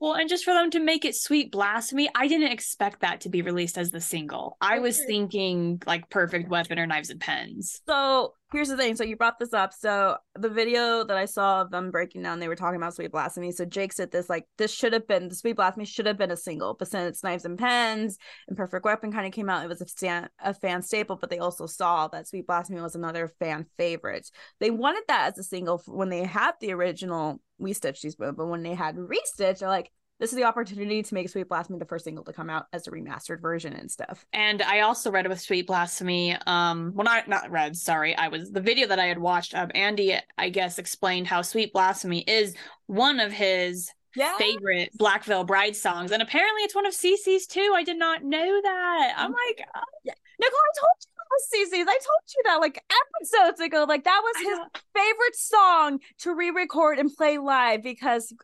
Well, 0.00 0.14
and 0.14 0.28
just 0.28 0.44
for 0.44 0.52
them 0.54 0.70
to 0.70 0.80
make 0.80 1.04
it 1.04 1.14
Sweet 1.14 1.52
Blasphemy, 1.52 2.08
I 2.14 2.28
didn't 2.28 2.52
expect 2.52 3.00
that 3.00 3.22
to 3.22 3.28
be 3.28 3.42
released 3.42 3.78
as 3.78 3.90
the 3.90 4.00
single. 4.00 4.56
I 4.60 4.78
was 4.78 5.02
thinking 5.04 5.82
like 5.86 6.08
Perfect 6.10 6.48
Weapon 6.48 6.78
or 6.78 6.86
Knives 6.86 7.10
and 7.10 7.20
Pens. 7.20 7.80
So 7.86 8.34
here's 8.52 8.68
the 8.68 8.76
thing. 8.76 8.96
So 8.96 9.04
you 9.04 9.16
brought 9.16 9.38
this 9.38 9.52
up. 9.52 9.72
So 9.72 10.16
the 10.34 10.48
video 10.48 11.04
that 11.04 11.16
I 11.16 11.24
saw 11.24 11.62
of 11.62 11.70
them 11.70 11.90
breaking 11.90 12.22
down, 12.22 12.40
they 12.40 12.48
were 12.48 12.56
talking 12.56 12.76
about 12.76 12.94
Sweet 12.94 13.12
Blasphemy. 13.12 13.52
So 13.52 13.64
Jake 13.64 13.92
said 13.92 14.10
this 14.10 14.28
like 14.28 14.46
this 14.58 14.72
should 14.72 14.92
have 14.92 15.06
been 15.06 15.28
the 15.28 15.34
Sweet 15.34 15.56
Blasphemy 15.56 15.84
should 15.84 16.06
have 16.06 16.18
been 16.18 16.30
a 16.30 16.36
single, 16.36 16.74
but 16.74 16.88
since 16.88 17.22
Knives 17.22 17.44
and 17.44 17.58
Pens 17.58 18.18
and 18.48 18.56
Perfect 18.56 18.84
Weapon 18.84 19.12
kind 19.12 19.26
of 19.26 19.32
came 19.32 19.48
out, 19.48 19.64
it 19.64 19.68
was 19.68 19.80
a 19.80 19.86
fan 19.86 20.28
a 20.40 20.54
fan 20.54 20.82
staple. 20.82 21.16
But 21.16 21.30
they 21.30 21.38
also 21.38 21.66
saw 21.66 22.08
that 22.08 22.28
Sweet 22.28 22.46
Blasphemy 22.46 22.80
was 22.80 22.94
another 22.94 23.28
fan 23.38 23.66
favorite. 23.76 24.30
They 24.58 24.70
wanted 24.70 25.04
that 25.08 25.32
as 25.32 25.38
a 25.38 25.42
single 25.42 25.82
when 25.86 26.08
they 26.08 26.24
had 26.24 26.52
the 26.60 26.72
original 26.72 27.40
We 27.58 27.72
Stitch 27.72 28.02
These 28.02 28.18
Wounds, 28.18 28.36
but 28.36 28.46
when 28.46 28.62
they 28.62 28.74
had 28.74 28.96
Restitch, 28.96 29.60
they're 29.60 29.68
like. 29.68 29.90
This 30.20 30.30
is 30.32 30.36
the 30.36 30.44
opportunity 30.44 31.02
to 31.02 31.14
make 31.14 31.28
Sweet 31.30 31.48
Blasphemy 31.48 31.78
the 31.78 31.86
first 31.86 32.04
single 32.04 32.22
to 32.24 32.32
come 32.32 32.50
out 32.50 32.66
as 32.74 32.86
a 32.86 32.90
remastered 32.90 33.40
version 33.40 33.72
and 33.72 33.90
stuff. 33.90 34.26
And 34.34 34.60
I 34.60 34.80
also 34.80 35.10
read 35.10 35.26
with 35.26 35.40
Sweet 35.40 35.66
Blasphemy. 35.66 36.36
Um, 36.46 36.92
well, 36.94 37.04
not 37.04 37.26
not 37.26 37.50
read. 37.50 37.74
Sorry, 37.76 38.14
I 38.14 38.28
was 38.28 38.52
the 38.52 38.60
video 38.60 38.86
that 38.88 38.98
I 38.98 39.06
had 39.06 39.18
watched. 39.18 39.54
of 39.54 39.70
Andy, 39.74 40.14
I 40.36 40.50
guess, 40.50 40.78
explained 40.78 41.26
how 41.26 41.40
Sweet 41.42 41.72
Blasphemy 41.72 42.20
is 42.28 42.54
one 42.86 43.18
of 43.18 43.32
his 43.32 43.90
Yeah. 44.14 44.36
favorite 44.36 44.90
Black 44.94 45.24
Veil 45.24 45.44
Bride 45.44 45.74
songs, 45.74 46.12
and 46.12 46.20
apparently 46.22 46.62
it's 46.64 46.74
one 46.74 46.84
of 46.86 46.92
CC's 46.92 47.46
too. 47.46 47.72
I 47.74 47.82
did 47.82 47.96
not 47.98 48.22
know 48.22 48.60
that. 48.62 49.14
I'm 49.16 49.32
like, 49.32 49.64
oh, 49.74 49.80
Nicole, 50.04 50.58
I 50.58 50.80
told 50.80 50.96
you 51.00 51.10
that 51.16 51.30
was 51.30 51.48
CC's. 51.50 51.88
I 51.88 51.98
told 51.98 52.22
you 52.36 52.42
that 52.44 52.56
like 52.60 52.84
episodes 53.16 53.60
ago. 53.60 53.86
Like 53.88 54.04
that 54.04 54.20
was 54.22 54.36
his 54.42 54.58
favorite 54.94 55.34
song 55.36 56.00
to 56.18 56.34
re-record 56.34 56.98
and 56.98 57.10
play 57.16 57.38
live 57.38 57.82
because 57.82 58.34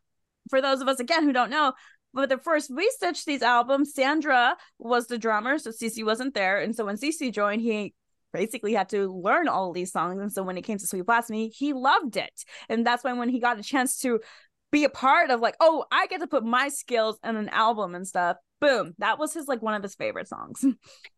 for 0.48 0.60
those 0.60 0.81
of 0.81 0.88
us 0.88 1.00
again 1.00 1.25
who 1.25 1.32
don't 1.32 1.50
know, 1.50 1.72
but 2.14 2.28
the 2.28 2.38
first 2.38 2.70
We 2.75 2.90
stitched 2.90 3.26
These 3.26 3.43
albums, 3.43 3.93
Sandra 3.94 4.56
was 4.78 5.06
the 5.06 5.19
drummer, 5.19 5.58
so 5.58 5.70
CC 5.70 6.04
wasn't 6.04 6.34
there. 6.34 6.60
And 6.60 6.75
so 6.75 6.87
when 6.87 6.96
CC 6.96 7.32
joined, 7.32 7.60
he 7.60 7.94
basically 8.32 8.74
had 8.74 8.88
to 8.91 9.12
learn 9.12 9.48
all 9.48 9.72
these 9.72 9.93
songs. 9.93 10.20
And 10.20 10.32
so 10.32 10.43
when 10.43 10.56
it 10.56 10.62
came 10.62 10.79
to 10.79 10.86
Sweet 10.86 11.06
Blasphemy, 11.06 11.48
he 11.48 11.72
loved 11.72 12.17
it. 12.17 12.32
And 12.69 12.86
that's 12.86 13.05
why 13.05 13.12
when 13.12 13.29
he 13.29 13.41
got 13.41 13.58
a 13.58 13.62
chance 13.62 13.98
to 13.98 14.20
be 14.72 14.84
a 14.84 14.88
part 14.88 15.31
of 15.31 15.41
like, 15.41 15.56
oh, 15.60 15.84
I 15.91 16.06
get 16.06 16.20
to 16.20 16.26
put 16.26 16.44
my 16.44 16.69
skills 16.69 17.19
in 17.24 17.36
an 17.36 17.48
album 17.50 17.94
and 17.94 18.06
stuff. 18.06 18.36
Boom. 18.60 18.94
That 18.98 19.19
was 19.19 19.34
his 19.34 19.48
like 19.48 19.60
one 19.60 19.75
of 19.75 19.82
his 19.82 19.94
favorite 19.94 20.29
songs. 20.29 20.65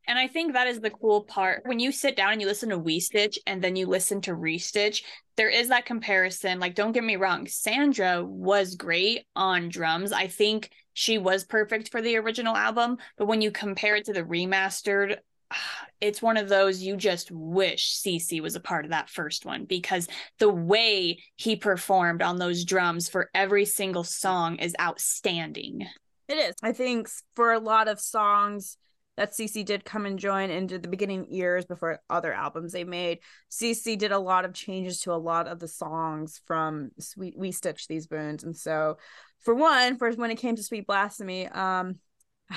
And 0.09 0.18
I 0.18 0.26
think 0.26 0.54
that 0.54 0.66
is 0.66 0.80
the 0.80 0.88
cool 0.88 1.25
part. 1.25 1.64
When 1.66 1.80
you 1.80 1.92
sit 1.92 2.16
down 2.16 2.33
and 2.33 2.40
you 2.40 2.47
listen 2.47 2.71
to 2.71 2.78
We 2.78 2.99
Stitch 2.99 3.38
and 3.47 3.62
then 3.62 3.76
you 3.76 3.87
listen 3.87 4.23
to 4.23 4.30
Restitch, 4.35 5.02
there 5.37 5.50
is 5.50 5.68
that 5.68 5.85
comparison. 5.85 6.61
Like, 6.61 6.75
don't 6.75 6.92
get 6.92 7.04
me 7.04 7.16
wrong, 7.16 7.47
Sandra 7.47 8.25
was 8.25 8.75
great 8.75 9.26
on 9.37 9.68
drums. 9.68 10.11
I 10.11 10.26
think 10.26 10.71
she 10.95 11.18
was 11.18 11.45
perfect 11.45 11.90
for 11.90 12.00
the 12.00 12.16
original 12.16 12.57
album. 12.57 12.97
But 13.18 13.26
when 13.26 13.42
you 13.42 13.50
compare 13.50 13.97
it 13.97 14.07
to 14.07 14.14
the 14.14 14.25
remastered, 14.25 15.18
it's 16.00 16.23
one 16.23 16.38
of 16.38 16.49
those 16.49 16.83
you 16.83 16.97
just 16.97 17.30
wish 17.30 18.00
CC 18.00 18.40
was 18.40 18.57
a 18.57 18.61
part 18.61 18.87
of 18.87 18.92
that 18.92 19.11
first 19.11 19.45
one 19.45 19.66
because 19.66 20.09
the 20.38 20.49
way 20.49 21.18
he 21.37 21.54
performed 21.54 22.23
on 22.23 22.38
those 22.38 22.64
drums 22.64 23.11
for 23.11 23.28
every 23.35 23.66
single 23.66 24.04
song 24.04 24.57
is 24.57 24.75
outstanding. 24.80 25.87
It 26.28 26.35
is. 26.35 26.54
I 26.62 26.73
think 26.73 27.08
for 27.35 27.52
a 27.52 27.58
lot 27.58 27.88
of 27.88 27.99
songs 27.99 28.76
that 29.16 29.32
CC 29.32 29.64
did 29.64 29.85
come 29.85 30.06
and 30.06 30.18
join 30.18 30.50
into 30.50 30.78
the 30.78 30.88
beginning 30.88 31.26
years 31.32 31.64
before 31.64 32.00
other 32.08 32.32
albums 32.32 32.73
they 32.73 32.85
made, 32.85 33.18
CC 33.50 33.99
did 33.99 34.12
a 34.12 34.18
lot 34.18 34.44
of 34.44 34.52
changes 34.54 35.00
to 35.00 35.12
a 35.12 35.16
lot 35.16 35.49
of 35.49 35.58
the 35.58 35.66
songs 35.66 36.40
from 36.47 36.90
Sweet 37.00 37.37
We 37.37 37.50
Stitch 37.50 37.88
These 37.88 38.08
Wounds. 38.11 38.44
And 38.44 38.56
so 38.56 38.99
for 39.40 39.54
one, 39.54 39.97
for 39.97 40.12
when 40.12 40.30
it 40.30 40.37
came 40.37 40.54
to 40.56 40.62
Sweet 40.62 40.87
Blasphemy, 40.87 41.49
um 41.49 41.97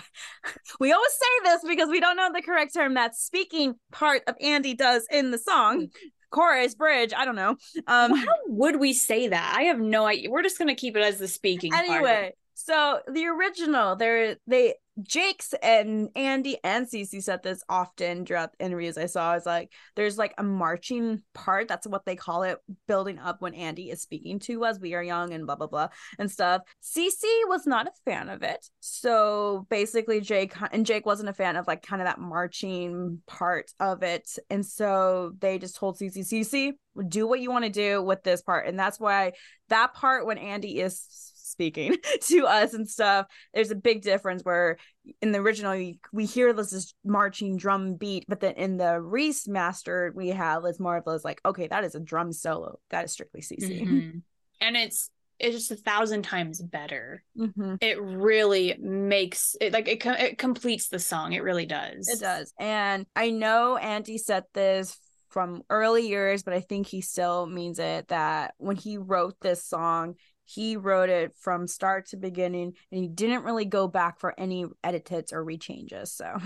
we 0.80 0.94
always 0.94 1.12
say 1.12 1.44
this 1.44 1.64
because 1.68 1.90
we 1.90 2.00
don't 2.00 2.16
know 2.16 2.30
the 2.34 2.42
correct 2.42 2.74
term 2.74 2.94
that 2.94 3.16
speaking 3.16 3.76
part 3.92 4.22
of 4.28 4.36
Andy 4.40 4.74
does 4.74 5.06
in 5.12 5.32
the 5.32 5.38
song. 5.38 5.88
Chorus, 6.30 6.76
bridge, 6.76 7.12
I 7.16 7.26
don't 7.26 7.36
know. 7.36 7.56
Um 7.88 8.16
How 8.16 8.36
would 8.48 8.80
we 8.80 8.94
say 8.94 9.30
that? 9.30 9.56
I 9.58 9.64
have 9.64 9.80
no 9.80 10.06
idea. 10.06 10.30
We're 10.30 10.44
just 10.44 10.60
gonna 10.60 10.76
keep 10.76 10.96
it 10.96 11.04
as 11.04 11.18
the 11.18 11.28
speaking 11.28 11.72
part. 11.72 11.90
anyway 11.90 12.34
so 12.66 13.00
the 13.12 13.26
original 13.26 13.96
there 13.96 14.38
they 14.48 14.76
Jake's 15.02 15.54
and 15.64 16.10
Andy 16.16 16.58
and 16.64 16.86
CC 16.86 17.24
said 17.24 17.44
this 17.44 17.64
often 17.70 18.26
throughout 18.26 18.52
the 18.52 18.66
interviews 18.66 18.98
I 18.98 19.06
saw 19.06 19.36
is 19.36 19.46
like 19.46 19.72
there's 19.96 20.18
like 20.18 20.34
a 20.38 20.44
marching 20.44 21.24
part. 21.34 21.68
That's 21.68 21.88
what 21.88 22.06
they 22.06 22.16
call 22.16 22.44
it, 22.44 22.58
building 22.88 23.18
up 23.18 23.42
when 23.42 23.54
Andy 23.54 23.90
is 23.90 24.02
speaking 24.02 24.40
to 24.40 24.66
us. 24.66 24.80
We 24.80 24.94
are 24.94 25.04
young 25.04 25.34
and 25.34 25.46
blah 25.46 25.56
blah 25.56 25.68
blah 25.68 25.88
and 26.20 26.30
stuff. 26.30 26.64
CC 26.84 27.24
was 27.48 27.66
not 27.66 27.88
a 27.88 27.92
fan 28.06 28.30
of 28.30 28.44
it. 28.44 28.66
So 28.82 29.66
basically 29.70 30.20
Jake 30.20 30.54
and 30.72 30.86
Jake 30.86 31.06
wasn't 31.06 31.30
a 31.30 31.34
fan 31.34 31.56
of 31.56 31.68
like 31.68 31.84
kind 31.84 32.02
of 32.02 32.08
that 32.08 32.20
marching 32.20 33.22
part 33.28 33.72
of 33.80 34.04
it. 34.04 34.30
And 34.50 34.66
so 34.66 35.34
they 35.40 35.58
just 35.58 35.78
told 35.78 35.98
CC, 35.98 36.20
CC, 36.20 36.74
do 37.08 37.28
what 37.28 37.40
you 37.40 37.50
want 37.50 37.66
to 37.66 37.72
do 37.72 38.02
with 38.04 38.24
this 38.24 38.42
part. 38.42 38.68
And 38.68 38.78
that's 38.78 39.00
why 39.00 39.34
that 39.70 39.94
part 39.94 40.26
when 40.26 40.38
Andy 40.38 40.80
is 40.80 41.31
speaking 41.52 41.98
to 42.22 42.46
us 42.46 42.74
and 42.74 42.90
stuff 42.90 43.28
there's 43.54 43.72
a 43.72 43.76
big 43.76 44.02
difference 44.02 44.44
where 44.44 44.78
in 45.22 45.32
the 45.32 45.40
original 45.40 45.74
we 46.12 46.26
hear 46.26 46.54
this, 46.54 46.72
this 46.72 46.94
marching 47.04 47.58
drum 47.58 47.96
beat 47.96 48.26
but 48.28 48.40
then 48.40 48.54
in 48.54 48.78
the 48.78 49.00
remastered 49.00 50.16
we 50.16 50.30
have 50.30 50.64
it's 50.66 50.80
more 50.80 50.98
of 50.98 51.06
those 51.06 51.24
like 51.24 51.42
okay 51.46 51.68
that 51.68 51.84
is 51.84 51.96
a 51.96 52.00
drum 52.00 52.32
solo. 52.32 52.80
That 52.90 53.06
is 53.06 53.12
strictly 53.12 53.42
cc 53.42 53.82
mm-hmm. 53.82 54.18
and 54.60 54.78
it's 54.78 55.10
it's 55.40 55.56
just 55.56 55.72
a 55.72 55.76
thousand 55.76 56.22
times 56.22 56.62
better. 56.62 57.24
Mm-hmm. 57.36 57.76
it 57.82 58.00
really 58.00 58.78
makes 58.80 59.56
it 59.60 59.74
like 59.74 59.88
it, 59.88 60.06
it 60.06 60.38
completes 60.38 60.90
the 60.90 61.00
song. 61.00 61.34
It 61.34 61.42
really 61.42 61.66
does. 61.66 62.08
It 62.08 62.20
does. 62.20 62.54
And 62.60 63.06
i 63.16 63.32
know 63.32 63.78
andy 63.78 64.18
said 64.18 64.44
this 64.54 64.98
from 65.32 65.64
early 65.70 66.08
years, 66.08 66.44
but 66.44 66.54
I 66.54 66.60
think 66.60 66.88
he 66.88 67.02
still 67.02 67.46
means 67.48 67.80
it 67.80 68.10
that 68.10 68.54
when 68.58 68.76
he 68.76 68.98
wrote 68.98 69.36
this 69.42 69.66
song, 69.66 70.16
he 70.54 70.78
wrote 70.78 71.10
it 71.10 71.36
from 71.36 71.68
start 71.68 72.08
to 72.08 72.18
beginning 72.18 72.74
and 72.92 73.02
he 73.02 73.08
didn't 73.08 73.44
really 73.44 73.66
go 73.66 73.88
back 73.88 74.20
for 74.20 74.38
any 74.40 74.66
edits 74.84 75.34
or 75.34 75.44
rechanges 75.44 76.10
so. 76.10 76.38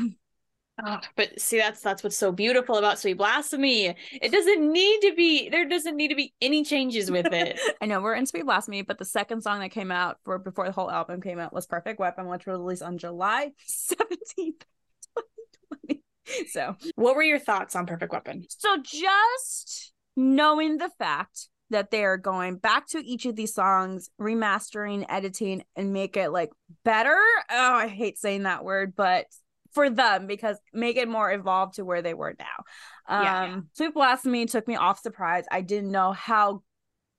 Oh, 0.86 1.00
but 1.16 1.40
see 1.40 1.58
that's 1.58 1.80
that's 1.80 2.04
what's 2.04 2.18
so 2.18 2.34
beautiful 2.34 2.76
about 2.76 3.00
sweet 3.00 3.18
blasphemy. 3.18 3.96
It 4.12 4.32
doesn't 4.32 4.74
need 4.74 5.00
to 5.02 5.14
be 5.16 5.48
there 5.48 5.68
doesn't 5.68 5.96
need 5.96 6.10
to 6.10 6.16
be 6.16 6.34
any 6.42 6.66
changes 6.66 7.10
with 7.10 7.28
it. 7.32 7.60
I 7.82 7.86
know 7.86 8.02
we're 8.02 8.16
in 8.16 8.26
sweet 8.26 8.44
blasphemy 8.44 8.82
but 8.82 8.98
the 8.98 9.06
second 9.06 9.42
song 9.42 9.62
that 9.62 9.70
came 9.70 9.92
out 9.92 10.18
for 10.26 10.38
before 10.38 10.66
the 10.66 10.74
whole 10.74 10.92
album 10.92 11.22
came 11.22 11.40
out 11.40 11.54
was 11.54 11.66
perfect 11.66 12.00
weapon 12.00 12.28
which 12.28 12.46
was 12.46 12.58
released 12.60 12.84
on 12.84 12.98
july 12.98 13.52
17th 13.70 14.36
2020 14.38 16.04
so. 16.48 16.76
What 16.96 17.16
were 17.16 17.24
your 17.24 17.40
thoughts 17.40 17.76
on 17.76 17.86
perfect 17.86 18.12
weapon? 18.12 18.46
So 18.50 18.78
just 18.84 19.94
knowing 20.16 20.78
the 20.78 20.90
fact 20.98 21.50
that 21.76 21.92
they 21.92 22.06
are 22.06 22.16
going 22.16 22.56
back 22.56 22.88
to 22.88 23.06
each 23.06 23.26
of 23.26 23.36
these 23.36 23.54
songs, 23.54 24.10
remastering, 24.20 25.06
editing, 25.10 25.62
and 25.76 25.92
make 25.92 26.16
it 26.16 26.30
like 26.30 26.52
better. 26.86 27.20
Oh, 27.52 27.74
I 27.74 27.88
hate 27.88 28.18
saying 28.18 28.44
that 28.44 28.64
word, 28.64 28.94
but 28.96 29.26
for 29.74 29.90
them 29.90 30.26
because 30.26 30.58
make 30.74 30.96
it 30.96 31.10
more 31.10 31.30
evolved 31.34 31.76
to 31.76 31.84
where 31.84 32.02
they 32.02 32.14
were 32.14 32.34
now. 32.40 32.64
Um, 33.08 33.24
yeah, 33.24 33.46
yeah. 33.48 33.60
Sweet 33.74 33.94
Blasphemy 33.94 34.46
took 34.46 34.70
me 34.70 34.78
off 34.78 35.02
surprise. 35.02 35.44
I 35.52 35.60
didn't 35.60 35.92
know 35.92 36.14
how 36.14 36.64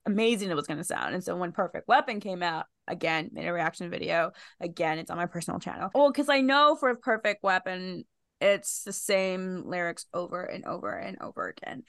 amazing 0.07 0.49
it 0.49 0.55
was 0.55 0.65
going 0.65 0.79
to 0.79 0.83
sound. 0.83 1.13
And 1.13 1.23
so 1.23 1.35
when 1.35 1.51
Perfect 1.51 1.87
Weapon 1.87 2.19
came 2.19 2.41
out, 2.41 2.65
again, 2.87 3.29
made 3.31 3.47
a 3.47 3.53
reaction 3.53 3.91
video. 3.91 4.31
Again, 4.59 4.97
it's 4.97 5.11
on 5.11 5.17
my 5.17 5.27
personal 5.27 5.59
channel. 5.59 5.91
Well, 5.93 6.11
because 6.11 6.29
I 6.29 6.41
know 6.41 6.75
for 6.79 6.95
Perfect 6.95 7.43
Weapon, 7.43 8.05
it's 8.41 8.83
the 8.83 8.93
same 8.93 9.63
lyrics 9.67 10.07
over 10.15 10.43
and 10.43 10.65
over 10.65 10.91
and 10.91 11.17
over 11.21 11.47
again 11.47 11.83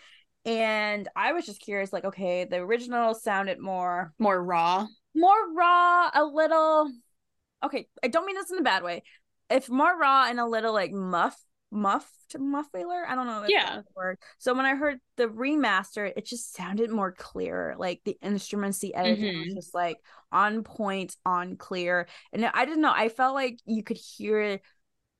and 0.48 1.08
I 1.14 1.34
was 1.34 1.44
just 1.44 1.60
curious, 1.60 1.92
like, 1.92 2.06
okay, 2.06 2.44
the 2.44 2.56
original 2.56 3.14
sounded 3.14 3.60
more 3.60 4.14
more 4.18 4.42
raw, 4.42 4.86
more 5.14 5.52
raw, 5.54 6.10
a 6.14 6.24
little. 6.24 6.90
Okay, 7.62 7.86
I 8.02 8.08
don't 8.08 8.24
mean 8.24 8.36
this 8.36 8.50
in 8.50 8.58
a 8.58 8.62
bad 8.62 8.82
way. 8.82 9.02
If 9.50 9.68
more 9.68 9.98
raw 9.98 10.26
and 10.26 10.40
a 10.40 10.46
little 10.46 10.72
like 10.72 10.90
muff, 10.90 11.36
muffed, 11.70 12.38
muffler. 12.38 13.04
I 13.06 13.14
don't 13.14 13.26
know. 13.26 13.44
yeah. 13.46 13.82
word. 13.94 14.18
So 14.38 14.54
when 14.54 14.64
I 14.64 14.74
heard 14.74 15.00
the 15.16 15.26
remaster, 15.26 16.10
it 16.16 16.24
just 16.24 16.54
sounded 16.54 16.90
more 16.90 17.12
clear. 17.12 17.74
Like 17.78 18.00
the 18.06 18.16
instruments, 18.22 18.78
the 18.78 18.94
editing 18.94 19.34
mm-hmm. 19.34 19.44
was 19.44 19.54
just 19.54 19.74
like 19.74 19.98
on 20.32 20.62
point, 20.62 21.14
on 21.26 21.56
clear. 21.56 22.08
And 22.32 22.46
I 22.46 22.64
didn't 22.64 22.80
know. 22.80 22.92
I 22.94 23.10
felt 23.10 23.34
like 23.34 23.58
you 23.66 23.82
could 23.82 23.98
hear 23.98 24.60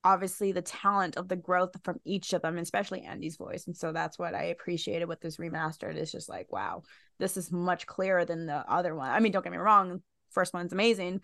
obviously 0.09 0.53
the 0.53 0.62
talent 0.62 1.19
of 1.19 1.29
the 1.29 1.37
growth 1.37 1.77
from 1.85 2.00
each 2.03 2.33
of 2.33 2.41
them, 2.41 2.57
especially 2.57 3.03
Andy's 3.03 3.37
voice. 3.37 3.67
And 3.67 3.77
so 3.77 3.93
that's 3.93 4.19
what 4.19 4.35
I 4.35 4.45
appreciated 4.45 5.07
with 5.07 5.21
this 5.21 5.37
remastered. 5.37 5.97
It's 5.97 6.11
just 6.11 6.31
like, 6.31 6.50
wow, 6.50 6.83
this 7.19 7.37
is 7.37 7.53
much 7.53 7.87
clearer 7.87 8.25
than 8.25 8.47
the 8.47 8.65
other 8.73 8.95
one. 8.95 9.11
I 9.11 9.21
mean, 9.21 9.33
don't 9.33 9.43
get 9.43 9.53
me 9.53 9.59
wrong, 9.59 10.00
first 10.31 10.55
one's 10.55 10.73
amazing, 10.73 11.21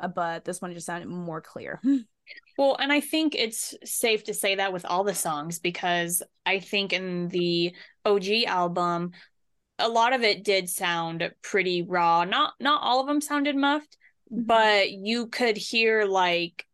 uh, 0.00 0.08
but 0.08 0.44
this 0.44 0.60
one 0.60 0.74
just 0.74 0.84
sounded 0.84 1.08
more 1.08 1.40
clear. 1.40 1.80
well, 2.58 2.76
and 2.78 2.92
I 2.92 3.00
think 3.00 3.34
it's 3.34 3.74
safe 3.84 4.24
to 4.24 4.34
say 4.34 4.56
that 4.56 4.74
with 4.74 4.84
all 4.84 5.02
the 5.02 5.14
songs 5.14 5.58
because 5.58 6.22
I 6.44 6.58
think 6.58 6.92
in 6.92 7.28
the 7.28 7.74
OG 8.04 8.44
album, 8.46 9.12
a 9.78 9.88
lot 9.88 10.12
of 10.12 10.22
it 10.22 10.44
did 10.44 10.68
sound 10.68 11.30
pretty 11.40 11.80
raw. 11.80 12.24
Not 12.24 12.52
not 12.60 12.82
all 12.82 13.00
of 13.00 13.06
them 13.06 13.22
sounded 13.22 13.56
muffed, 13.56 13.96
mm-hmm. 14.30 14.42
but 14.44 14.90
you 14.90 15.28
could 15.28 15.56
hear 15.56 16.04
like 16.04 16.66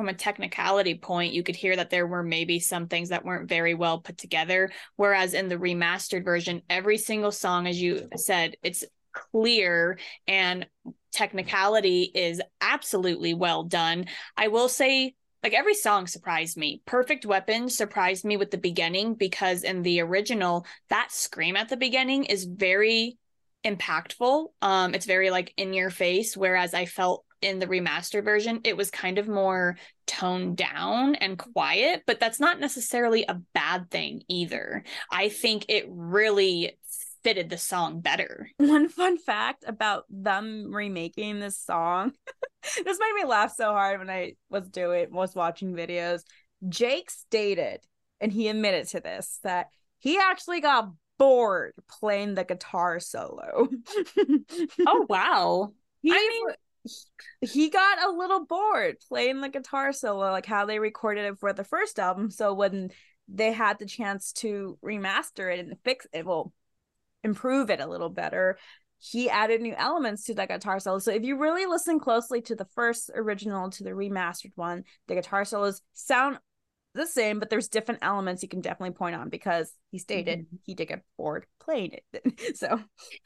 from 0.00 0.08
a 0.08 0.14
technicality 0.14 0.94
point, 0.94 1.34
you 1.34 1.42
could 1.42 1.54
hear 1.54 1.76
that 1.76 1.90
there 1.90 2.06
were 2.06 2.22
maybe 2.22 2.58
some 2.58 2.86
things 2.86 3.10
that 3.10 3.22
weren't 3.22 3.50
very 3.50 3.74
well 3.74 4.00
put 4.00 4.16
together. 4.16 4.70
Whereas 4.96 5.34
in 5.34 5.48
the 5.48 5.58
remastered 5.58 6.24
version, 6.24 6.62
every 6.70 6.96
single 6.96 7.32
song, 7.32 7.66
as 7.66 7.78
you 7.78 8.08
said, 8.16 8.56
it's 8.62 8.82
clear 9.12 9.98
and 10.26 10.66
technicality 11.12 12.10
is 12.14 12.40
absolutely 12.62 13.34
well 13.34 13.64
done. 13.64 14.06
I 14.38 14.48
will 14.48 14.70
say, 14.70 15.16
like 15.42 15.52
every 15.52 15.74
song 15.74 16.06
surprised 16.06 16.56
me. 16.56 16.80
Perfect 16.86 17.26
Weapon 17.26 17.68
surprised 17.68 18.24
me 18.24 18.38
with 18.38 18.50
the 18.50 18.56
beginning 18.56 19.16
because 19.16 19.64
in 19.64 19.82
the 19.82 20.00
original, 20.00 20.64
that 20.88 21.12
scream 21.12 21.56
at 21.56 21.68
the 21.68 21.76
beginning 21.76 22.24
is 22.24 22.46
very 22.46 23.18
impactful. 23.66 24.46
Um, 24.62 24.94
it's 24.94 25.04
very 25.04 25.28
like 25.28 25.52
in 25.58 25.74
your 25.74 25.90
face, 25.90 26.38
whereas 26.38 26.72
I 26.72 26.86
felt 26.86 27.26
in 27.42 27.58
the 27.58 27.66
remastered 27.66 28.24
version, 28.24 28.60
it 28.64 28.76
was 28.76 28.90
kind 28.90 29.18
of 29.18 29.28
more 29.28 29.76
toned 30.06 30.56
down 30.56 31.14
and 31.14 31.38
mm-hmm. 31.38 31.50
quiet, 31.52 32.02
but 32.06 32.20
that's 32.20 32.40
not 32.40 32.60
necessarily 32.60 33.24
a 33.28 33.40
bad 33.54 33.90
thing 33.90 34.22
either. 34.28 34.84
I 35.10 35.28
think 35.28 35.66
it 35.68 35.86
really 35.88 36.76
fitted 37.22 37.50
the 37.50 37.58
song 37.58 38.00
better. 38.00 38.50
One 38.56 38.88
fun 38.88 39.18
fact 39.18 39.64
about 39.66 40.04
them 40.08 40.72
remaking 40.72 41.38
this 41.38 41.58
song. 41.58 42.12
this 42.84 42.98
made 42.98 43.14
me 43.14 43.24
laugh 43.24 43.52
so 43.54 43.66
hard 43.72 43.98
when 43.98 44.10
I 44.10 44.34
was 44.48 44.68
doing 44.68 45.12
was 45.12 45.34
watching 45.34 45.74
videos. 45.74 46.22
Jake 46.68 47.10
stated, 47.10 47.80
and 48.20 48.32
he 48.32 48.48
admitted 48.48 48.88
to 48.88 49.00
this, 49.00 49.38
that 49.42 49.68
he 49.98 50.18
actually 50.18 50.60
got 50.60 50.90
bored 51.18 51.74
playing 52.00 52.34
the 52.34 52.44
guitar 52.44 53.00
solo. 53.00 53.68
oh 54.86 55.06
wow. 55.08 55.72
He, 56.02 56.10
I 56.10 56.14
mean, 56.14 56.54
he 57.40 57.70
got 57.70 58.02
a 58.02 58.12
little 58.12 58.44
bored 58.46 58.96
playing 59.08 59.40
the 59.40 59.48
guitar 59.48 59.92
solo, 59.92 60.30
like 60.30 60.46
how 60.46 60.66
they 60.66 60.78
recorded 60.78 61.24
it 61.24 61.38
for 61.38 61.52
the 61.52 61.64
first 61.64 61.98
album. 61.98 62.30
So 62.30 62.54
when 62.54 62.90
they 63.28 63.52
had 63.52 63.78
the 63.78 63.86
chance 63.86 64.32
to 64.32 64.78
remaster 64.84 65.52
it 65.52 65.60
and 65.60 65.76
fix 65.84 66.06
it, 66.12 66.26
well, 66.26 66.52
improve 67.22 67.70
it 67.70 67.80
a 67.80 67.86
little 67.86 68.08
better, 68.08 68.58
he 68.98 69.30
added 69.30 69.62
new 69.62 69.74
elements 69.74 70.24
to 70.24 70.34
that 70.34 70.48
guitar 70.48 70.78
solo. 70.78 70.98
So 70.98 71.10
if 71.10 71.22
you 71.22 71.38
really 71.38 71.66
listen 71.66 71.98
closely 71.98 72.42
to 72.42 72.54
the 72.54 72.66
first 72.74 73.10
original 73.14 73.70
to 73.70 73.84
the 73.84 73.90
remastered 73.90 74.52
one, 74.56 74.84
the 75.08 75.14
guitar 75.14 75.44
solos 75.44 75.80
sound 75.94 76.38
the 76.94 77.06
same, 77.06 77.38
but 77.38 77.50
there's 77.50 77.68
different 77.68 78.00
elements 78.02 78.42
you 78.42 78.48
can 78.48 78.60
definitely 78.60 78.94
point 78.94 79.16
on 79.16 79.28
because 79.28 79.72
he 79.90 79.98
stated 79.98 80.40
mm-hmm. 80.40 80.56
he 80.64 80.74
did 80.74 80.88
get 80.88 81.02
bored 81.16 81.46
playing 81.60 81.96
it. 82.12 82.56
so 82.56 82.80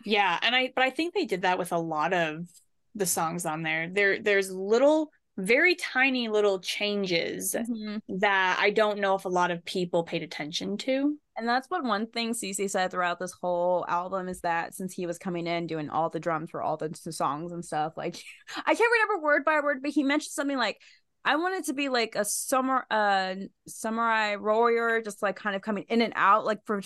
yeah, 0.04 0.38
and 0.42 0.54
I 0.54 0.72
but 0.74 0.84
I 0.84 0.90
think 0.90 1.14
they 1.14 1.24
did 1.24 1.42
that 1.42 1.58
with 1.58 1.72
a 1.72 1.78
lot 1.78 2.12
of 2.12 2.46
the 2.94 3.06
songs 3.06 3.46
on 3.46 3.62
there. 3.62 3.88
There 3.92 4.20
there's 4.20 4.50
little 4.50 5.10
very 5.36 5.74
tiny 5.74 6.28
little 6.28 6.60
changes 6.60 7.54
mm-hmm. 7.54 7.96
that 8.20 8.56
I 8.60 8.70
don't 8.70 9.00
know 9.00 9.16
if 9.16 9.24
a 9.24 9.30
lot 9.30 9.50
of 9.50 9.64
people 9.64 10.04
paid 10.04 10.22
attention 10.22 10.76
to. 10.78 11.16
And 11.36 11.48
that's 11.48 11.68
what 11.68 11.82
one 11.82 12.06
thing 12.06 12.32
CC 12.32 12.70
said 12.70 12.92
throughout 12.92 13.18
this 13.18 13.32
whole 13.32 13.84
album 13.88 14.28
is 14.28 14.42
that 14.42 14.74
since 14.74 14.94
he 14.94 15.06
was 15.06 15.18
coming 15.18 15.48
in 15.48 15.66
doing 15.66 15.90
all 15.90 16.08
the 16.08 16.20
drums 16.20 16.50
for 16.50 16.62
all 16.62 16.76
the 16.76 16.94
songs 16.94 17.50
and 17.50 17.64
stuff, 17.64 17.94
like 17.96 18.14
I 18.66 18.74
can't 18.74 18.92
remember 18.92 19.24
word 19.24 19.44
by 19.44 19.60
word, 19.60 19.78
but 19.82 19.90
he 19.90 20.04
mentioned 20.04 20.32
something 20.32 20.58
like 20.58 20.80
I 21.24 21.36
wanted 21.36 21.64
to 21.64 21.72
be 21.72 21.88
like 21.88 22.14
a 22.14 22.24
summer 22.24 22.86
uh 22.90 23.34
samurai 23.66 24.36
warrior, 24.36 25.02
just 25.02 25.22
like 25.22 25.36
kind 25.36 25.56
of 25.56 25.62
coming 25.62 25.86
in 25.88 26.02
and 26.02 26.12
out, 26.14 26.44
like 26.44 26.60
for 26.64 26.80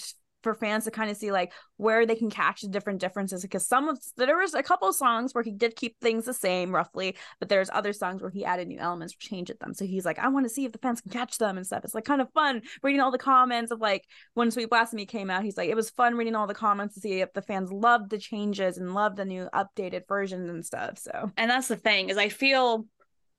for 0.48 0.54
fans 0.54 0.84
to 0.84 0.90
kind 0.90 1.10
of 1.10 1.16
see 1.16 1.30
like 1.30 1.52
where 1.76 2.06
they 2.06 2.14
can 2.14 2.30
catch 2.30 2.62
the 2.62 2.68
different 2.68 3.00
differences 3.00 3.42
because 3.42 3.66
some 3.66 3.88
of 3.88 3.98
there 4.16 4.38
was 4.38 4.54
a 4.54 4.62
couple 4.62 4.90
songs 4.92 5.34
where 5.34 5.44
he 5.44 5.52
did 5.52 5.76
keep 5.76 5.96
things 6.00 6.24
the 6.24 6.32
same 6.32 6.74
roughly 6.74 7.16
but 7.38 7.48
there's 7.48 7.70
other 7.70 7.92
songs 7.92 8.22
where 8.22 8.30
he 8.30 8.44
added 8.44 8.66
new 8.66 8.78
elements 8.78 9.14
or 9.14 9.18
changed 9.18 9.52
them 9.60 9.74
so 9.74 9.84
he's 9.84 10.04
like 10.04 10.18
i 10.18 10.28
want 10.28 10.46
to 10.46 10.50
see 10.50 10.64
if 10.64 10.72
the 10.72 10.78
fans 10.78 11.00
can 11.00 11.12
catch 11.12 11.38
them 11.38 11.56
and 11.56 11.66
stuff 11.66 11.84
it's 11.84 11.94
like 11.94 12.04
kind 12.04 12.20
of 12.20 12.32
fun 12.32 12.62
reading 12.82 13.00
all 13.00 13.10
the 13.10 13.18
comments 13.18 13.70
of 13.70 13.80
like 13.80 14.04
when 14.34 14.50
sweet 14.50 14.70
blasphemy 14.70 15.06
came 15.06 15.30
out 15.30 15.44
he's 15.44 15.56
like 15.56 15.68
it 15.68 15.76
was 15.76 15.90
fun 15.90 16.14
reading 16.14 16.34
all 16.34 16.46
the 16.46 16.54
comments 16.54 16.94
to 16.94 17.00
see 17.00 17.20
if 17.20 17.32
the 17.34 17.42
fans 17.42 17.70
loved 17.70 18.10
the 18.10 18.18
changes 18.18 18.78
and 18.78 18.94
loved 18.94 19.16
the 19.16 19.24
new 19.24 19.48
updated 19.54 20.02
versions 20.08 20.48
and 20.48 20.64
stuff 20.64 20.98
so 20.98 21.30
and 21.36 21.50
that's 21.50 21.68
the 21.68 21.76
thing 21.76 22.08
is 22.08 22.16
i 22.16 22.28
feel 22.28 22.86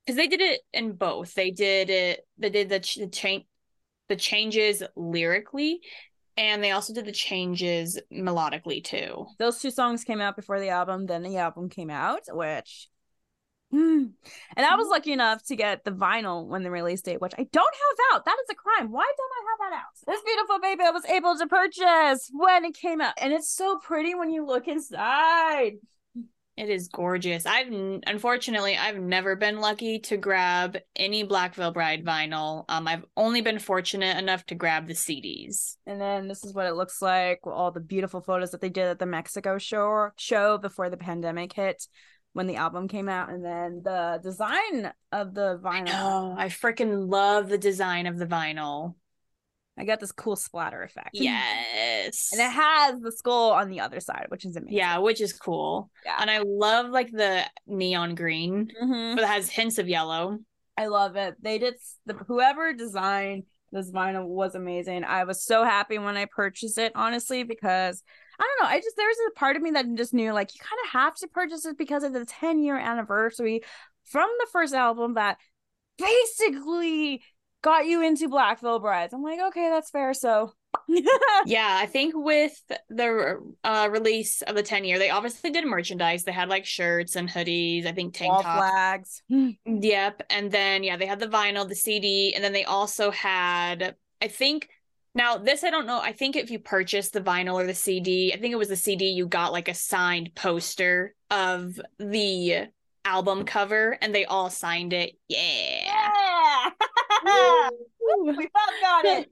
because 0.04 0.16
they 0.16 0.26
did 0.26 0.40
it 0.40 0.60
in 0.72 0.92
both. 0.92 1.34
They 1.34 1.50
did 1.50 1.90
it. 1.90 2.26
They 2.38 2.50
did 2.50 2.68
the 2.68 2.80
ch- 2.80 2.96
the 2.96 3.06
change 3.06 3.44
the 4.08 4.16
changes 4.16 4.82
lyrically, 4.96 5.80
and 6.40 6.64
they 6.64 6.70
also 6.70 6.94
did 6.94 7.04
the 7.04 7.12
changes 7.12 8.00
melodically 8.10 8.82
too. 8.82 9.26
Those 9.38 9.58
two 9.58 9.70
songs 9.70 10.04
came 10.04 10.22
out 10.22 10.36
before 10.36 10.58
the 10.58 10.70
album. 10.70 11.04
Then 11.04 11.22
the 11.22 11.36
album 11.36 11.68
came 11.68 11.90
out, 11.90 12.22
which. 12.30 12.88
Hmm. 13.70 14.06
And 14.56 14.66
I 14.66 14.74
was 14.74 14.88
lucky 14.88 15.12
enough 15.12 15.44
to 15.44 15.54
get 15.54 15.84
the 15.84 15.92
vinyl 15.92 16.46
when 16.46 16.62
the 16.62 16.70
release 16.70 17.02
date, 17.02 17.20
which 17.20 17.34
I 17.38 17.46
don't 17.52 17.74
have 17.74 18.14
out. 18.14 18.24
That 18.24 18.38
is 18.42 18.48
a 18.50 18.54
crime. 18.54 18.90
Why 18.90 19.12
don't 19.16 19.30
I 19.30 19.50
have 19.50 19.70
that 19.70 19.76
out? 19.76 20.06
This 20.06 20.22
beautiful 20.24 20.58
baby 20.60 20.82
I 20.82 20.90
was 20.90 21.04
able 21.04 21.36
to 21.36 21.46
purchase 21.46 22.30
when 22.32 22.64
it 22.64 22.74
came 22.74 23.02
out. 23.02 23.14
And 23.20 23.34
it's 23.34 23.54
so 23.54 23.78
pretty 23.78 24.14
when 24.14 24.30
you 24.30 24.46
look 24.46 24.66
inside. 24.66 25.74
It 26.60 26.68
is 26.68 26.88
gorgeous. 26.88 27.46
I've 27.46 27.72
unfortunately 28.06 28.76
I've 28.76 28.98
never 28.98 29.34
been 29.34 29.60
lucky 29.60 29.98
to 30.00 30.18
grab 30.18 30.76
any 30.94 31.22
Black 31.22 31.54
Veil 31.54 31.72
Bride 31.72 32.04
vinyl. 32.04 32.66
Um, 32.68 32.86
I've 32.86 33.06
only 33.16 33.40
been 33.40 33.58
fortunate 33.58 34.18
enough 34.18 34.44
to 34.46 34.54
grab 34.54 34.86
the 34.86 34.92
CDs. 34.92 35.76
And 35.86 35.98
then 35.98 36.28
this 36.28 36.44
is 36.44 36.52
what 36.52 36.66
it 36.66 36.74
looks 36.74 37.00
like. 37.00 37.40
All 37.44 37.70
the 37.70 37.80
beautiful 37.80 38.20
photos 38.20 38.50
that 38.50 38.60
they 38.60 38.68
did 38.68 38.88
at 38.88 38.98
the 38.98 39.06
Mexico 39.06 39.56
show 39.56 40.10
show 40.18 40.58
before 40.58 40.90
the 40.90 40.98
pandemic 40.98 41.54
hit, 41.54 41.86
when 42.34 42.46
the 42.46 42.56
album 42.56 42.88
came 42.88 43.08
out, 43.08 43.30
and 43.30 43.42
then 43.42 43.80
the 43.82 44.20
design 44.22 44.92
of 45.12 45.32
the 45.32 45.58
vinyl. 45.64 45.94
Oh, 45.94 46.34
I 46.36 46.48
freaking 46.48 47.10
love 47.10 47.48
the 47.48 47.56
design 47.56 48.06
of 48.06 48.18
the 48.18 48.26
vinyl. 48.26 48.96
I 49.80 49.84
got 49.84 49.98
this 49.98 50.12
cool 50.12 50.36
splatter 50.36 50.82
effect. 50.82 51.10
Yes. 51.14 52.30
And 52.32 52.40
it 52.40 52.50
has 52.50 53.00
the 53.00 53.12
skull 53.12 53.52
on 53.52 53.68
the 53.70 53.80
other 53.80 54.00
side, 54.00 54.26
which 54.28 54.44
is 54.44 54.56
amazing. 54.56 54.76
Yeah, 54.76 54.98
which 54.98 55.20
is 55.20 55.32
cool. 55.32 55.90
Yeah. 56.04 56.16
And 56.20 56.30
I 56.30 56.38
love 56.44 56.90
like 56.90 57.10
the 57.10 57.44
neon 57.66 58.14
green, 58.14 58.70
Mhm. 58.82 59.14
but 59.14 59.24
it 59.24 59.28
has 59.28 59.48
hints 59.50 59.78
of 59.78 59.88
yellow. 59.88 60.38
I 60.76 60.86
love 60.86 61.16
it. 61.16 61.34
They 61.42 61.58
did 61.58 61.74
the 62.06 62.14
whoever 62.14 62.72
designed 62.72 63.44
this 63.72 63.90
vinyl 63.90 64.26
was 64.26 64.54
amazing. 64.54 65.04
I 65.04 65.24
was 65.24 65.44
so 65.44 65.64
happy 65.64 65.98
when 65.98 66.16
I 66.16 66.24
purchased 66.26 66.76
it, 66.78 66.92
honestly, 66.94 67.42
because 67.44 68.02
I 68.38 68.42
don't 68.42 68.64
know. 68.66 68.74
I 68.74 68.80
just 68.80 68.96
there's 68.96 69.16
a 69.28 69.38
part 69.38 69.56
of 69.56 69.62
me 69.62 69.70
that 69.72 69.86
just 69.94 70.12
knew 70.14 70.32
like 70.32 70.54
you 70.54 70.60
kind 70.60 70.80
of 70.84 70.90
have 70.92 71.14
to 71.16 71.28
purchase 71.28 71.64
it 71.66 71.78
because 71.78 72.02
of 72.02 72.12
the 72.12 72.24
10 72.24 72.62
year 72.62 72.76
anniversary 72.76 73.62
from 74.06 74.28
the 74.40 74.46
first 74.52 74.74
album 74.74 75.14
that 75.14 75.38
basically 75.98 77.22
got 77.62 77.86
you 77.86 78.02
into 78.02 78.28
Black 78.28 78.60
Veil 78.60 78.78
Brides. 78.78 79.12
I'm 79.12 79.22
like, 79.22 79.40
okay, 79.48 79.68
that's 79.70 79.90
fair. 79.90 80.14
So 80.14 80.52
yeah, 81.46 81.78
I 81.80 81.86
think 81.86 82.14
with 82.16 82.52
the 82.88 83.38
uh, 83.64 83.88
release 83.90 84.42
of 84.42 84.54
the 84.54 84.62
10 84.62 84.84
year, 84.84 84.98
they 84.98 85.10
obviously 85.10 85.50
did 85.50 85.66
merchandise. 85.66 86.24
They 86.24 86.32
had 86.32 86.48
like 86.48 86.66
shirts 86.66 87.16
and 87.16 87.28
hoodies, 87.28 87.86
I 87.86 87.92
think 87.92 88.14
tank 88.14 88.32
wall 88.32 88.42
tops. 88.42 88.58
flags. 88.58 89.22
Yep. 89.64 90.22
And 90.30 90.50
then, 90.50 90.82
yeah, 90.82 90.96
they 90.96 91.06
had 91.06 91.20
the 91.20 91.26
vinyl, 91.28 91.68
the 91.68 91.74
CD, 91.74 92.32
and 92.34 92.42
then 92.42 92.52
they 92.52 92.64
also 92.64 93.10
had, 93.10 93.94
I 94.20 94.28
think, 94.28 94.68
now 95.14 95.38
this 95.38 95.64
I 95.64 95.70
don't 95.70 95.86
know. 95.86 96.00
I 96.00 96.12
think 96.12 96.36
if 96.36 96.50
you 96.50 96.58
purchased 96.60 97.12
the 97.12 97.20
vinyl 97.20 97.54
or 97.54 97.66
the 97.66 97.74
CD, 97.74 98.32
I 98.32 98.38
think 98.38 98.52
it 98.52 98.58
was 98.58 98.68
the 98.68 98.76
CD, 98.76 99.06
you 99.06 99.26
got 99.26 99.52
like 99.52 99.68
a 99.68 99.74
signed 99.74 100.34
poster 100.36 101.14
of 101.30 101.80
the 101.98 102.68
album 103.04 103.44
cover 103.44 103.98
and 104.00 104.14
they 104.14 104.24
all 104.24 104.50
signed 104.50 104.92
it. 104.92 105.14
Yeah. 105.28 105.82
Yeah. 105.84 106.39
We 107.24 108.46
both 108.46 108.80
got 108.80 109.04
it. 109.04 109.30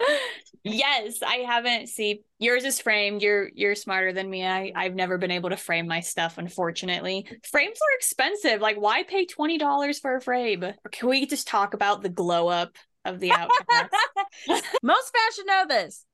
yes, 0.64 1.22
I 1.22 1.36
haven't 1.46 1.88
see 1.88 2.22
yours 2.38 2.64
is 2.64 2.80
framed. 2.80 3.22
You're 3.22 3.50
you're 3.54 3.74
smarter 3.74 4.12
than 4.12 4.28
me. 4.28 4.46
I 4.46 4.72
I've 4.74 4.94
never 4.94 5.18
been 5.18 5.30
able 5.30 5.50
to 5.50 5.56
frame 5.56 5.86
my 5.86 6.00
stuff 6.00 6.38
unfortunately. 6.38 7.26
Frames 7.50 7.78
are 7.78 7.96
expensive. 7.96 8.60
Like 8.60 8.80
why 8.80 9.02
pay 9.02 9.26
$20 9.26 10.00
for 10.00 10.16
a 10.16 10.20
frame? 10.20 10.64
Or 10.64 10.90
can 10.90 11.08
we 11.08 11.26
just 11.26 11.48
talk 11.48 11.74
about 11.74 12.02
the 12.02 12.08
glow 12.08 12.48
up 12.48 12.76
of 13.04 13.20
the 13.20 13.32
outcast? 13.32 13.94
Most 14.82 15.12
fans 15.12 15.34
should 15.34 15.46
know 15.46 15.64
this. 15.68 16.04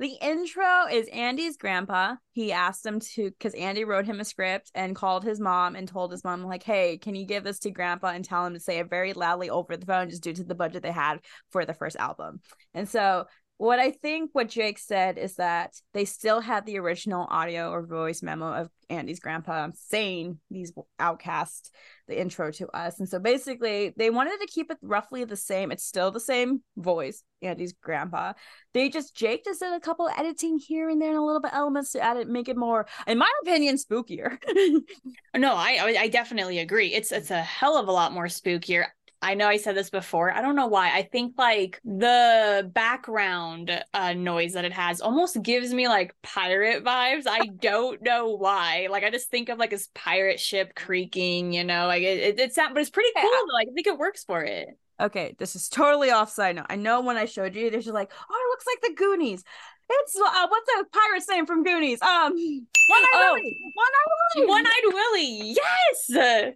The 0.00 0.16
intro 0.20 0.86
is 0.90 1.08
Andy's 1.08 1.56
grandpa. 1.56 2.16
He 2.30 2.52
asked 2.52 2.86
him 2.86 3.00
to, 3.00 3.30
because 3.30 3.52
Andy 3.54 3.84
wrote 3.84 4.06
him 4.06 4.20
a 4.20 4.24
script 4.24 4.70
and 4.72 4.94
called 4.94 5.24
his 5.24 5.40
mom 5.40 5.74
and 5.74 5.88
told 5.88 6.12
his 6.12 6.22
mom, 6.22 6.44
like, 6.44 6.62
hey, 6.62 6.98
can 6.98 7.16
you 7.16 7.26
give 7.26 7.42
this 7.42 7.58
to 7.60 7.70
grandpa 7.70 8.08
and 8.08 8.24
tell 8.24 8.46
him 8.46 8.54
to 8.54 8.60
say 8.60 8.78
it 8.78 8.88
very 8.88 9.12
loudly 9.12 9.50
over 9.50 9.76
the 9.76 9.86
phone, 9.86 10.08
just 10.08 10.22
due 10.22 10.32
to 10.32 10.44
the 10.44 10.54
budget 10.54 10.84
they 10.84 10.92
had 10.92 11.18
for 11.50 11.64
the 11.64 11.74
first 11.74 11.96
album. 11.96 12.40
And 12.74 12.88
so, 12.88 13.26
what 13.58 13.80
I 13.80 13.90
think 13.90 14.30
what 14.32 14.48
Jake 14.48 14.78
said 14.78 15.18
is 15.18 15.34
that 15.34 15.74
they 15.92 16.04
still 16.04 16.40
had 16.40 16.64
the 16.64 16.78
original 16.78 17.26
audio 17.28 17.70
or 17.72 17.84
voice 17.84 18.22
memo 18.22 18.52
of 18.52 18.70
Andy's 18.88 19.18
grandpa 19.18 19.68
saying 19.74 20.38
these 20.48 20.72
outcast 21.00 21.74
the 22.06 22.18
intro 22.18 22.52
to 22.52 22.68
us. 22.68 23.00
And 23.00 23.08
so 23.08 23.18
basically, 23.18 23.92
they 23.96 24.10
wanted 24.10 24.38
to 24.40 24.46
keep 24.46 24.70
it 24.70 24.78
roughly 24.80 25.24
the 25.24 25.36
same. 25.36 25.72
It's 25.72 25.84
still 25.84 26.12
the 26.12 26.20
same 26.20 26.62
voice, 26.76 27.24
Andy's 27.42 27.74
grandpa. 27.82 28.34
They 28.74 28.88
just 28.90 29.16
Jake 29.16 29.44
just 29.44 29.58
did 29.58 29.74
a 29.74 29.80
couple 29.80 30.08
editing 30.16 30.58
here 30.58 30.88
and 30.88 31.02
there 31.02 31.10
and 31.10 31.18
a 31.18 31.22
little 31.22 31.42
bit 31.42 31.52
elements 31.52 31.92
to 31.92 32.00
add 32.00 32.16
it, 32.16 32.28
make 32.28 32.48
it 32.48 32.56
more, 32.56 32.86
in 33.08 33.18
my 33.18 33.30
opinion, 33.42 33.76
spookier. 33.76 34.38
no, 35.36 35.54
I 35.54 35.96
I 35.98 36.08
definitely 36.08 36.60
agree. 36.60 36.94
It's 36.94 37.10
it's 37.10 37.32
a 37.32 37.42
hell 37.42 37.76
of 37.76 37.88
a 37.88 37.92
lot 37.92 38.12
more 38.12 38.26
spookier. 38.26 38.86
I 39.20 39.34
know 39.34 39.48
I 39.48 39.56
said 39.56 39.76
this 39.76 39.90
before. 39.90 40.32
I 40.32 40.40
don't 40.40 40.54
know 40.54 40.68
why. 40.68 40.92
I 40.92 41.02
think 41.02 41.34
like 41.36 41.80
the 41.84 42.70
background 42.72 43.84
uh, 43.92 44.12
noise 44.12 44.52
that 44.52 44.64
it 44.64 44.72
has 44.72 45.00
almost 45.00 45.42
gives 45.42 45.74
me 45.74 45.88
like 45.88 46.14
pirate 46.22 46.84
vibes. 46.84 47.24
I 47.26 47.46
don't 47.60 48.00
know 48.02 48.36
why. 48.36 48.86
Like 48.90 49.02
I 49.02 49.10
just 49.10 49.30
think 49.30 49.48
of 49.48 49.58
like 49.58 49.70
this 49.70 49.88
pirate 49.94 50.38
ship 50.38 50.74
creaking. 50.76 51.52
You 51.52 51.64
know, 51.64 51.86
like 51.86 52.02
it, 52.02 52.18
it, 52.18 52.40
it's 52.40 52.56
that, 52.56 52.74
but 52.74 52.80
it's 52.80 52.90
pretty 52.90 53.10
cool. 53.16 53.24
Yeah. 53.24 53.52
Like 53.52 53.68
I 53.70 53.74
think 53.74 53.88
it 53.88 53.98
works 53.98 54.24
for 54.24 54.42
it. 54.42 54.68
Okay, 55.00 55.36
this 55.38 55.54
is 55.54 55.68
totally 55.68 56.10
offside 56.10 56.56
now. 56.56 56.66
I 56.68 56.76
know 56.76 57.00
when 57.00 57.16
I 57.16 57.24
showed 57.24 57.54
you, 57.54 57.70
there's 57.70 57.84
just 57.84 57.94
like, 57.94 58.10
oh, 58.30 58.34
it 58.34 58.50
looks 58.50 58.66
like 58.66 58.80
the 58.82 58.94
Goonies. 58.96 59.44
It's 59.90 60.16
uh, 60.16 60.46
what's 60.48 60.66
the 60.66 60.84
pirate's 60.92 61.28
name 61.28 61.46
from 61.46 61.64
Goonies? 61.64 62.02
Um, 62.02 62.32
One 62.32 63.02
Eyed 63.02 63.08
oh, 63.14 63.32
Willie. 63.34 63.56
One 63.74 63.88
Eyed 63.88 64.36
Willie. 64.36 64.48
One 64.48 64.66
Eyed 64.66 64.92
Willie. 64.92 65.56
Yes. 65.56 66.54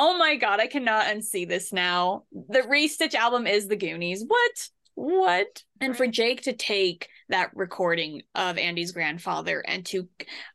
Oh 0.00 0.16
my 0.16 0.36
god, 0.36 0.60
I 0.60 0.68
cannot 0.68 1.06
unsee 1.06 1.46
this 1.48 1.72
now. 1.72 2.22
The 2.30 2.60
Restitch 2.60 3.16
album 3.16 3.48
is 3.48 3.66
the 3.66 3.74
Goonies. 3.74 4.22
What? 4.24 4.68
What? 4.94 5.64
And 5.80 5.96
for 5.96 6.06
Jake 6.06 6.42
to 6.42 6.52
take 6.52 7.08
that 7.30 7.50
recording 7.52 8.22
of 8.36 8.58
Andy's 8.58 8.92
grandfather 8.92 9.58
and 9.66 9.84
to 9.86 10.08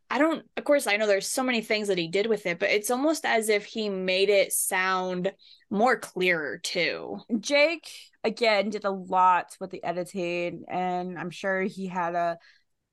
I 0.10 0.17
don't 0.17 0.45
of 0.56 0.63
course 0.63 0.88
I 0.88 0.95
know 0.95 1.08
there's 1.08 1.27
so 1.27 1.43
many 1.43 1.60
things 1.60 1.89
that 1.89 1.97
he 1.97 2.08
did 2.08 2.27
with 2.27 2.45
it, 2.45 2.58
but 2.58 2.69
it's 2.69 2.89
almost 2.89 3.25
as 3.25 3.49
if 3.49 3.65
he 3.65 3.89
made 3.89 4.29
it 4.29 4.53
sound 4.53 5.34
more 5.69 5.99
clearer 5.99 6.60
too. 6.60 7.19
Jake 7.38 7.89
again 8.23 8.69
did 8.69 8.86
a 8.86 8.91
lot 8.91 9.58
with 9.60 9.71
the 9.71 9.84
editing 9.84 10.63
and 10.69 11.19
I'm 11.19 11.32
sure 11.32 11.63
he 11.63 11.88
had 11.88 12.15
a 12.15 12.38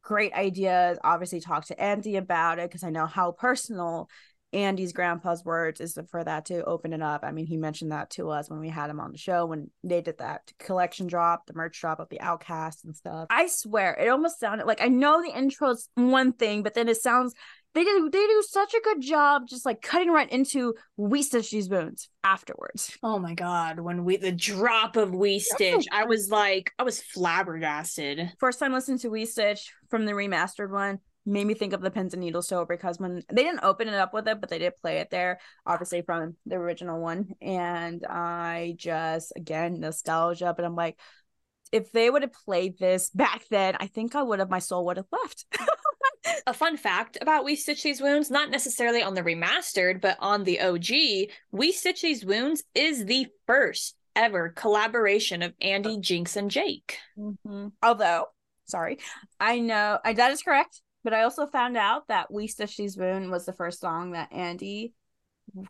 great 0.03 0.33
ideas 0.33 0.99
obviously 1.05 1.41
talked 1.41 1.69
to 1.69 1.81
Andy 1.81 2.17
about 2.17 2.59
it 2.59 2.69
because 2.69 2.83
I 2.83 2.91
know 2.91 3.07
how 3.07 3.31
personal 3.31 4.09
Andy's 4.53 4.93
grandpa's 4.93 5.45
words 5.45 5.81
is 5.81 5.99
for 6.11 6.25
that 6.25 6.47
to 6.47 6.65
open 6.65 6.93
it 6.93 7.03
up. 7.03 7.23
I 7.25 7.31
mean, 7.31 7.47
he 7.47 7.57
mentioned 7.57 7.93
that 7.93 8.11
to 8.11 8.31
us 8.31 8.51
when 8.51 8.61
we 8.61 8.69
had 8.69 8.91
him 8.91 9.01
on 9.01 9.13
the 9.13 9.19
show 9.19 9.47
when 9.47 9.71
they 9.85 10.01
did 10.01 10.19
that 10.19 10.53
collection 10.59 11.07
drop, 11.07 11.47
the 11.47 11.55
merch 11.55 11.81
drop 11.81 12.01
of 12.01 12.09
the 12.09 12.21
Outcast 12.21 12.85
and 12.85 12.95
stuff. 12.97 13.29
I 13.31 13.47
swear, 13.47 13.95
it 13.95 14.09
almost 14.09 14.41
sounded 14.41 14.67
like 14.67 14.81
I 14.81 14.89
know 14.89 15.23
the 15.23 15.37
intro's 15.37 15.89
one 15.95 16.33
thing, 16.33 16.63
but 16.63 16.75
then 16.75 16.89
it 16.89 17.01
sounds 17.01 17.35
they 17.75 17.85
do 17.85 18.11
they 18.13 18.27
do 18.27 18.43
such 18.49 18.75
a 18.75 18.81
good 18.83 19.01
job 19.01 19.47
just 19.49 19.65
like 19.65 19.81
cutting 19.81 20.11
right 20.11 20.31
into 20.31 20.75
we 20.97 21.23
stitch 21.23 21.51
these 21.51 21.69
wounds 21.69 22.09
afterwards. 22.25 22.97
Oh 23.03 23.19
my 23.19 23.35
god, 23.35 23.79
when 23.79 24.05
we 24.05 24.17
the 24.17 24.33
drop 24.33 24.97
of 24.97 25.15
we 25.15 25.39
stitch, 25.39 25.87
I 25.93 26.05
was 26.05 26.31
like 26.31 26.73
I 26.79 26.83
was 26.83 27.01
flabbergasted. 27.01 28.33
First 28.39 28.59
time 28.59 28.73
listening 28.73 28.99
to 28.99 29.09
we 29.09 29.25
stitch 29.25 29.73
from 29.89 30.05
the 30.05 30.13
remastered 30.13 30.71
one 30.71 30.99
made 31.31 31.47
me 31.47 31.55
think 31.55 31.73
of 31.73 31.81
the 31.81 31.91
pins 31.91 32.13
and 32.13 32.21
needles 32.21 32.49
show 32.49 32.65
because 32.65 32.99
when 32.99 33.23
they 33.33 33.43
didn't 33.43 33.65
open 33.65 33.89
it 33.89 33.95
up 33.95 34.13
with 34.13 34.29
it, 34.29 34.41
but 34.41 34.51
they 34.51 34.59
did 34.59 34.77
play 34.81 34.99
it 34.99 35.11
there, 35.11 35.41
obviously 35.65 36.03
from 36.03 36.37
the 36.47 36.57
original 36.57 37.01
one. 37.01 37.29
And 37.41 38.05
I 38.05 38.75
just 38.77 39.33
again 39.37 39.81
nostalgia, 39.81 40.53
but 40.55 40.65
I'm 40.65 40.77
like, 40.77 40.99
if 41.73 41.93
they 41.93 42.11
would 42.11 42.23
have 42.23 42.33
played 42.33 42.79
this 42.79 43.11
back 43.15 43.45
then, 43.51 43.77
I 43.79 43.87
think 43.87 44.15
I 44.15 44.23
would 44.23 44.41
have 44.41 44.51
my 44.51 44.59
soul 44.59 44.87
would 44.87 44.97
have 44.97 45.07
left. 45.13 45.47
a 46.47 46.53
fun 46.53 46.77
fact 46.77 47.19
about 47.21 47.45
We 47.45 47.57
Stitch 47.57 47.83
These 47.83 48.01
Wounds, 48.01 48.31
not 48.31 48.51
necessarily 48.51 49.03
on 49.03 49.15
the 49.15 49.23
remastered, 49.23 50.01
but 50.01 50.17
on 50.21 50.45
the 50.45 50.61
OG, 50.61 51.31
We 51.51 51.73
Stitch 51.73 52.03
These 52.03 52.25
Wounds 52.25 52.63
is 52.75 53.05
the 53.05 53.29
first 53.47 53.97
ever 54.17 54.51
collaboration 54.51 55.43
of 55.43 55.55
Andy, 55.61 55.99
Jinx, 55.99 56.37
and 56.37 56.51
Jake. 56.51 56.99
Mm-hmm. 57.19 57.69
Although, 57.83 58.27
sorry, 58.67 58.99
I 59.39 59.61
know 59.61 59.99
I, 60.05 60.13
that 60.15 60.33
is 60.33 60.43
correct. 60.43 60.81
But 61.03 61.15
I 61.15 61.23
also 61.23 61.47
found 61.47 61.77
out 61.77 62.09
that 62.09 62.33
We 62.33 62.47
Stitch 62.47 62.77
These 62.77 62.97
Wounds 62.97 63.31
was 63.31 63.47
the 63.47 63.53
first 63.53 63.81
song 63.81 64.13
that 64.13 64.33
Andy 64.33 64.93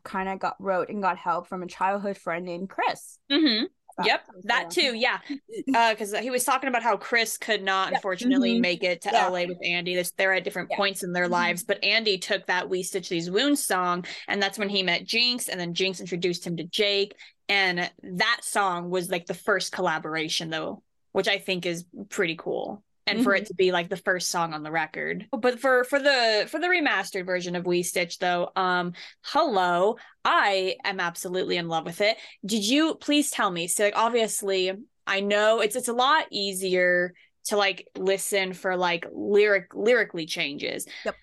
kind 0.03 0.29
of 0.29 0.39
got 0.39 0.57
wrote 0.59 0.89
and 0.89 1.03
got 1.03 1.17
help 1.17 1.47
from 1.47 1.63
a 1.63 1.67
childhood 1.67 2.17
friend 2.17 2.45
named 2.45 2.69
Chris. 2.69 3.19
Mm-hmm. 3.31 3.67
Yep, 4.05 4.27
that 4.45 4.71
too. 4.71 4.95
Yeah, 4.95 5.19
because 5.67 6.15
uh, 6.15 6.23
he 6.23 6.31
was 6.31 6.45
talking 6.45 6.69
about 6.69 6.83
how 6.83 6.97
Chris 6.97 7.37
could 7.37 7.63
not, 7.63 7.89
yep. 7.89 7.99
unfortunately, 7.99 8.53
mm-hmm. 8.53 8.63
make 8.63 8.83
it 8.83 9.03
to 9.03 9.11
yeah. 9.13 9.29
LA 9.29 9.45
with 9.45 9.59
Andy. 9.63 10.01
They're 10.17 10.33
at 10.33 10.45
different 10.45 10.69
yeah. 10.71 10.77
points 10.77 11.03
in 11.03 11.13
their 11.13 11.25
mm-hmm. 11.25 11.33
lives, 11.33 11.65
but 11.65 11.83
Andy 11.85 12.17
took 12.17 12.47
that 12.47 12.71
"We 12.71 12.83
Stitch 12.83 13.09
These 13.09 13.31
Wounds" 13.31 13.63
song, 13.63 14.07
and 14.27 14.43
that's 14.43 14.59
when 14.59 14.69
he 14.71 14.83
met 14.83 15.05
Jinx, 15.05 15.49
and 15.49 15.61
then 15.61 15.75
Jinx 15.75 16.01
introduced 16.01 16.47
him 16.47 16.57
to 16.57 16.65
Jake, 16.65 17.15
and 17.49 17.91
that 18.03 18.41
song 18.43 18.91
was 18.91 19.11
like 19.11 19.27
the 19.27 19.35
first 19.35 19.73
collaboration, 19.73 20.49
though, 20.49 20.83
which 21.13 21.29
I 21.29 21.39
think 21.39 21.67
is 21.67 21.85
pretty 22.09 22.37
cool 22.37 22.83
and 23.11 23.19
mm-hmm. 23.19 23.25
for 23.25 23.35
it 23.35 23.41
mm-hmm. 23.41 23.47
to 23.49 23.55
be 23.55 23.73
like 23.73 23.89
the 23.89 23.97
first 23.97 24.31
song 24.31 24.55
on 24.55 24.63
the 24.63 24.71
record. 24.71 25.27
But 25.33 25.59
for 25.59 25.85
for 25.85 25.99
the 25.99 26.47
for 26.49 26.61
the 26.61 26.69
remastered 26.69 27.27
version 27.27 27.57
of 27.57 27.67
We 27.67 27.83
Stitch 27.83 28.19
though, 28.19 28.51
um 28.57 28.93
hello, 29.23 29.97
I 30.25 30.77
am 30.85 31.01
absolutely 31.01 31.57
in 31.57 31.69
love 31.69 31.85
with 31.85 32.01
it. 32.01 32.17
Did 32.47 32.65
you 32.65 32.95
please 32.95 33.31
tell 33.31 33.51
me? 33.51 33.67
So 33.67 33.85
like 33.85 33.97
obviously 33.97 34.73
I 35.07 35.21
know 35.21 35.61
it's 35.61 35.77
it's 35.77 35.89
a 35.89 35.93
lot 35.93 36.27
easier 36.31 37.15
to 37.47 37.57
like 37.57 37.89
listen 37.97 38.53
for 38.53 38.77
like 38.77 39.07
lyric 39.13 39.75
lyrically 39.75 40.27
changes. 40.27 40.87
Yep. 41.05 41.17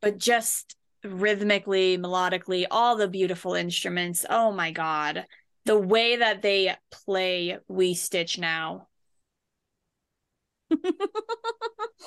But 0.00 0.18
just 0.18 0.76
rhythmically, 1.04 1.98
melodically, 1.98 2.64
all 2.70 2.96
the 2.96 3.08
beautiful 3.08 3.54
instruments. 3.54 4.24
Oh 4.28 4.50
my 4.50 4.70
god. 4.70 5.26
The 5.66 5.78
way 5.78 6.16
that 6.16 6.42
they 6.42 6.74
play 6.90 7.58
We 7.68 7.94
Stitch 7.94 8.38
now 8.38 8.88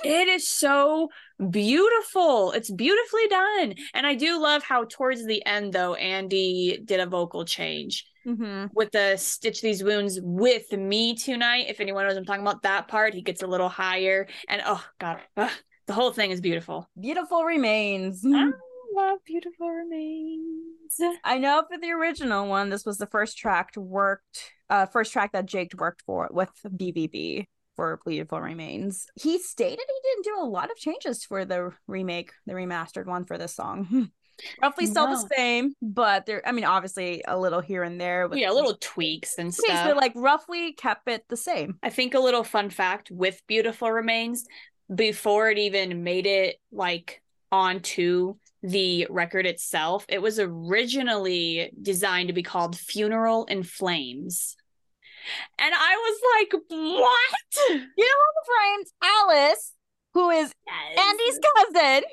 it 0.03 0.27
is 0.27 0.47
so 0.47 1.09
beautiful. 1.49 2.51
It's 2.51 2.71
beautifully 2.71 3.27
done. 3.29 3.75
And 3.93 4.05
I 4.05 4.15
do 4.15 4.41
love 4.41 4.63
how 4.63 4.85
towards 4.89 5.25
the 5.25 5.45
end 5.45 5.73
though 5.73 5.95
Andy 5.95 6.79
did 6.83 6.99
a 6.99 7.05
vocal 7.05 7.45
change. 7.45 8.05
Mm-hmm. 8.25 8.67
With 8.73 8.91
the 8.91 9.15
stitch 9.15 9.61
these 9.61 9.83
wounds 9.83 10.19
with 10.21 10.71
me 10.73 11.15
tonight. 11.15 11.67
If 11.69 11.79
anyone 11.79 12.05
knows 12.05 12.17
I'm 12.17 12.25
talking 12.25 12.41
about 12.41 12.63
that 12.63 12.89
part, 12.89 13.13
he 13.13 13.21
gets 13.21 13.41
a 13.41 13.47
little 13.47 13.69
higher. 13.69 14.27
And 14.49 14.61
oh 14.65 14.83
god, 14.99 15.19
ugh, 15.37 15.51
the 15.87 15.93
whole 15.93 16.11
thing 16.11 16.31
is 16.31 16.41
beautiful. 16.41 16.89
Beautiful 16.99 17.45
remains. 17.45 18.23
I 18.25 18.51
love 18.93 19.19
beautiful 19.25 19.69
remains. 19.69 20.99
I 21.23 21.37
know 21.37 21.63
for 21.69 21.77
the 21.79 21.91
original 21.91 22.47
one, 22.47 22.69
this 22.69 22.85
was 22.85 22.97
the 22.97 23.07
first 23.07 23.37
track 23.37 23.71
worked, 23.77 24.51
uh, 24.69 24.87
first 24.87 25.13
track 25.13 25.31
that 25.31 25.45
Jake 25.45 25.71
worked 25.77 26.01
for 26.01 26.27
with 26.31 26.49
BVB 26.65 27.45
for 27.77 28.01
Beautiful 28.05 28.41
Remains. 28.41 29.07
He 29.15 29.39
stated 29.39 29.79
he 29.87 30.09
didn't 30.09 30.25
do 30.25 30.41
a 30.41 30.49
lot 30.49 30.69
of 30.69 30.75
changes 30.75 31.23
for 31.23 31.45
the 31.45 31.71
remake, 31.87 32.33
the 32.45 32.53
remastered 32.53 33.05
one 33.05 33.23
for 33.23 33.37
this 33.37 33.55
song. 33.55 34.11
Roughly 34.61 34.85
no. 34.85 34.91
still 34.91 35.07
the 35.07 35.29
same, 35.35 35.73
but 35.81 36.25
there, 36.25 36.45
I 36.45 36.51
mean, 36.51 36.65
obviously 36.65 37.23
a 37.27 37.39
little 37.39 37.61
here 37.61 37.83
and 37.83 37.99
there. 37.99 38.27
yeah, 38.33 38.51
a 38.51 38.53
little 38.53 38.77
tweaks 38.79 39.35
and 39.39 39.47
tweaks, 39.53 39.71
stuff. 39.71 39.87
But 39.87 39.97
like 39.97 40.11
roughly 40.15 40.73
kept 40.73 41.07
it 41.07 41.23
the 41.29 41.37
same. 41.37 41.79
I 41.81 41.89
think 41.89 42.13
a 42.13 42.19
little 42.19 42.43
fun 42.43 42.69
fact 42.69 43.09
with 43.09 43.41
Beautiful 43.47 43.91
Remains, 43.91 44.45
before 44.93 45.49
it 45.49 45.57
even 45.57 46.03
made 46.03 46.27
it 46.27 46.57
like 46.71 47.21
onto 47.51 48.35
the 48.61 49.07
record 49.09 49.45
itself, 49.45 50.05
it 50.09 50.21
was 50.21 50.39
originally 50.39 51.71
designed 51.81 52.27
to 52.27 52.33
be 52.33 52.43
called 52.43 52.77
Funeral 52.77 53.45
in 53.45 53.63
Flames. 53.63 54.55
And 55.59 55.73
I 55.75 55.95
was 55.95 56.19
like, 56.35 56.61
what? 56.69 57.79
You 57.97 58.05
know 58.05 58.23
who 58.33 58.53
frames 58.53 58.93
Alice, 59.03 59.73
who 60.13 60.29
is 60.29 60.51
yes. 60.65 61.05
Andy's 61.09 61.39
cousin. 61.55 62.09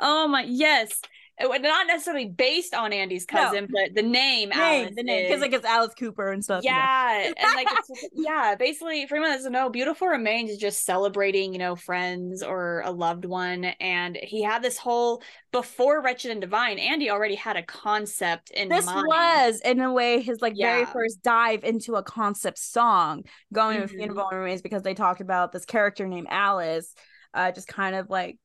Oh 0.00 0.28
my 0.28 0.42
yes 0.42 1.00
not 1.40 1.86
necessarily 1.88 2.26
based 2.26 2.74
on 2.74 2.92
Andy's 2.92 3.26
cousin, 3.26 3.66
no. 3.68 3.80
but 3.80 3.94
the 3.94 4.02
name, 4.02 4.50
name 4.50 4.52
Alice, 4.52 4.92
the 4.94 5.02
name, 5.02 5.26
because 5.26 5.40
like 5.40 5.52
it's 5.52 5.64
Alice 5.64 5.92
Cooper 5.94 6.30
and 6.30 6.44
stuff. 6.44 6.62
Yeah, 6.62 7.18
you 7.18 7.28
know? 7.30 7.34
and 7.38 7.56
like 7.56 7.68
it's, 7.70 8.08
yeah, 8.14 8.54
basically, 8.54 9.06
for 9.06 9.16
anyone 9.16 9.32
that 9.32 9.38
doesn't 9.38 9.52
know, 9.52 9.68
"Beautiful 9.68 10.06
Remains" 10.06 10.50
is 10.50 10.58
just 10.58 10.84
celebrating, 10.84 11.52
you 11.52 11.58
know, 11.58 11.74
friends 11.74 12.42
or 12.42 12.82
a 12.84 12.92
loved 12.92 13.24
one, 13.24 13.64
and 13.64 14.16
he 14.16 14.42
had 14.42 14.62
this 14.62 14.78
whole 14.78 15.22
before 15.50 16.02
Wretched 16.02 16.30
and 16.30 16.40
Divine. 16.40 16.78
Andy 16.78 17.10
already 17.10 17.34
had 17.34 17.56
a 17.56 17.62
concept 17.62 18.50
in 18.50 18.68
this 18.68 18.86
mind. 18.86 19.06
was 19.08 19.60
in 19.64 19.80
a 19.80 19.92
way 19.92 20.20
his 20.20 20.40
like 20.40 20.54
yeah. 20.56 20.74
very 20.74 20.86
first 20.86 21.22
dive 21.22 21.64
into 21.64 21.96
a 21.96 22.02
concept 22.02 22.58
song, 22.58 23.24
going 23.52 23.76
mm-hmm. 23.76 23.82
with 23.82 23.92
Beautiful 23.92 24.28
Remains 24.30 24.62
because 24.62 24.82
they 24.82 24.94
talked 24.94 25.20
about 25.20 25.50
this 25.50 25.64
character 25.64 26.06
named 26.06 26.28
Alice, 26.30 26.94
uh, 27.32 27.50
just 27.50 27.66
kind 27.66 27.96
of 27.96 28.08
like 28.08 28.38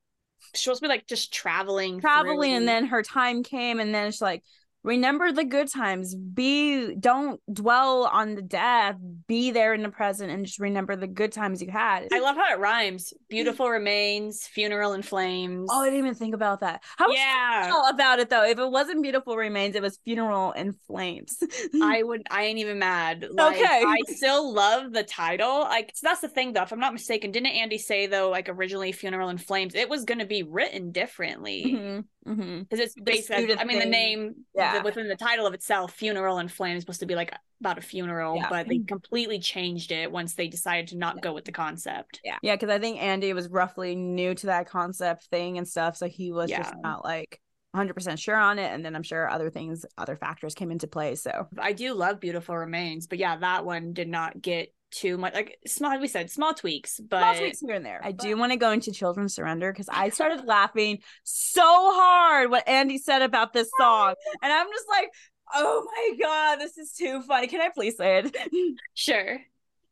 she's 0.54 0.64
supposed 0.64 0.82
to 0.82 0.88
be 0.88 0.90
like 0.90 1.08
just 1.08 1.34
traveling 1.34 2.00
traveling 2.00 2.50
through. 2.50 2.58
and 2.58 2.68
then 2.68 2.86
her 2.86 3.04
time 3.04 3.44
came 3.44 3.80
and 3.80 3.94
then 3.94 4.08
it's 4.08 4.22
like 4.22 4.44
remember 4.90 5.32
the 5.32 5.44
good 5.44 5.68
times. 5.68 6.16
Be 6.16 6.96
don't 6.96 7.40
dwell 7.54 8.06
on 8.12 8.34
the 8.34 8.42
death. 8.42 8.96
Be 9.28 9.52
there 9.52 9.74
in 9.76 9.84
the 9.84 9.90
present 9.90 10.32
and 10.32 10.46
just 10.46 10.60
remember 10.60 10.96
the 10.96 11.08
good 11.08 11.32
times 11.32 11.62
you 11.62 11.70
had. 11.70 12.08
I 12.12 12.20
love 12.20 12.36
how 12.36 12.52
it 12.52 12.60
rhymes. 12.60 13.14
Beautiful 13.30 13.70
remains 13.70 14.48
funeral 14.48 14.94
in 14.94 15.04
flames. 15.04 15.70
Oh 15.72 15.82
i 15.82 15.86
didn't 15.86 16.00
even 16.00 16.16
think 16.16 16.34
about 16.34 16.62
that. 16.62 16.82
How 16.98 17.10
yeah. 17.12 17.72
about 17.90 18.20
it 18.20 18.30
though? 18.30 18.44
If 18.44 18.58
it 18.58 18.70
wasn't 18.70 19.04
beautiful 19.04 19.38
remains 19.38 19.76
it 19.76 19.84
was 19.84 20.00
funeral 20.04 20.54
in 20.54 20.74
flames. 20.74 21.38
I 21.82 22.02
would 22.02 22.24
i 22.32 22.44
ain't 22.44 22.60
even 22.60 22.80
mad. 22.80 23.28
Like, 23.32 23.58
okay. 23.58 23.84
I 23.86 23.98
still 24.08 24.52
love 24.52 24.92
the 24.92 25.04
title. 25.04 25.62
Like 25.62 25.92
so 25.94 26.08
that's 26.08 26.22
the 26.22 26.30
thing 26.30 26.54
though 26.54 26.64
if 26.64 26.72
i'm 26.72 26.80
not 26.80 26.94
mistaken. 26.94 27.32
Didn't 27.32 27.48
andy 27.48 27.78
say 27.78 28.08
though 28.08 28.30
like 28.30 28.50
originally 28.50 28.92
funeral 28.92 29.30
in 29.30 29.38
flames? 29.38 29.76
It 29.76 29.88
was 29.88 30.04
going 30.04 30.20
to 30.20 30.26
be 30.26 30.42
written 30.42 30.92
differently. 30.92 31.66
Mm-hmm 31.68 32.00
because 32.24 32.40
mm-hmm. 32.40 32.64
it's 32.72 32.96
basically 32.96 33.58
i 33.58 33.64
mean 33.64 33.80
thing. 33.80 33.80
the 33.80 33.86
name 33.86 34.36
yeah. 34.56 34.78
the, 34.78 34.84
within 34.84 35.08
the 35.08 35.16
title 35.16 35.46
of 35.46 35.54
itself 35.54 35.94
funeral 35.94 36.38
and 36.38 36.52
flame 36.52 36.76
is 36.76 36.84
supposed 36.84 37.00
to 37.00 37.06
be 37.06 37.16
like 37.16 37.34
about 37.62 37.78
a 37.78 37.82
funeral 37.82 38.36
yeah. 38.36 38.48
but 38.50 38.68
they 38.68 38.76
mm-hmm. 38.76 38.86
completely 38.86 39.40
changed 39.40 39.92
it 39.92 40.12
once 40.12 40.34
they 40.36 40.48
decided 40.48 40.88
to 40.88 40.98
not 40.98 41.16
yeah. 41.16 41.22
go 41.22 41.34
with 41.34 41.46
the 41.46 41.52
concept 41.52 42.20
yeah 42.24 42.38
yeah 42.42 42.56
because 42.56 42.70
i 42.70 42.80
think 42.80 43.02
andy 43.02 43.34
was 43.34 43.48
roughly 43.50 43.96
new 43.96 44.36
to 44.36 44.48
that 44.48 44.68
concept 44.68 45.26
thing 45.26 45.58
and 45.58 45.68
stuff 45.68 45.96
so 45.96 46.08
he 46.08 46.32
was 46.32 46.50
just 46.50 46.74
not 46.82 47.04
like 47.04 47.40
100% 47.76 48.18
sure 48.18 48.36
on 48.36 48.58
it 48.58 48.72
and 48.74 48.84
then 48.84 48.96
i'm 48.96 49.04
sure 49.04 49.30
other 49.30 49.52
things 49.52 49.86
other 49.98 50.16
factors 50.16 50.56
came 50.56 50.72
into 50.72 50.88
play 50.88 51.14
so 51.14 51.48
i 51.60 51.72
do 51.72 51.94
love 51.94 52.20
beautiful 52.20 52.58
remains 52.58 53.06
but 53.06 53.20
yeah 53.20 53.38
that 53.38 53.64
one 53.64 53.94
did 53.94 54.08
not 54.08 54.42
get 54.42 54.74
too 54.92 55.18
much 55.18 55.34
like 55.34 55.58
small 55.66 55.92
like 55.92 56.02
we 56.02 56.08
said 56.08 56.30
small 56.30 56.54
tweaks 56.54 57.00
but 57.00 57.20
small 57.20 57.36
tweaks 57.36 57.60
here 57.60 57.76
and 57.76 57.86
there 57.86 58.02
i 58.04 58.12
but... 58.12 58.24
do 58.24 58.38
want 58.38 58.52
to 58.52 58.58
go 58.58 58.72
into 58.72 58.92
children 58.92 59.30
surrender 59.30 59.72
because 59.72 59.90
i 59.90 60.10
started 60.10 60.44
laughing 60.46 61.00
so 61.24 61.62
hard 61.64 62.50
what 62.50 62.68
andy 62.68 62.98
said 62.98 63.22
about 63.22 63.54
this 63.54 63.70
song 63.80 64.14
and 64.42 64.52
i'm 64.52 64.68
just 64.68 64.88
like 64.90 65.10
oh 65.54 65.86
my 65.86 66.18
god 66.22 66.56
this 66.58 66.78
is 66.78 66.94
too 66.94 67.22
funny. 67.22 67.48
Can 67.48 67.62
i 67.62 67.70
please 67.70 67.98
say 67.98 68.20
it? 68.20 68.36
Sure. 68.94 69.40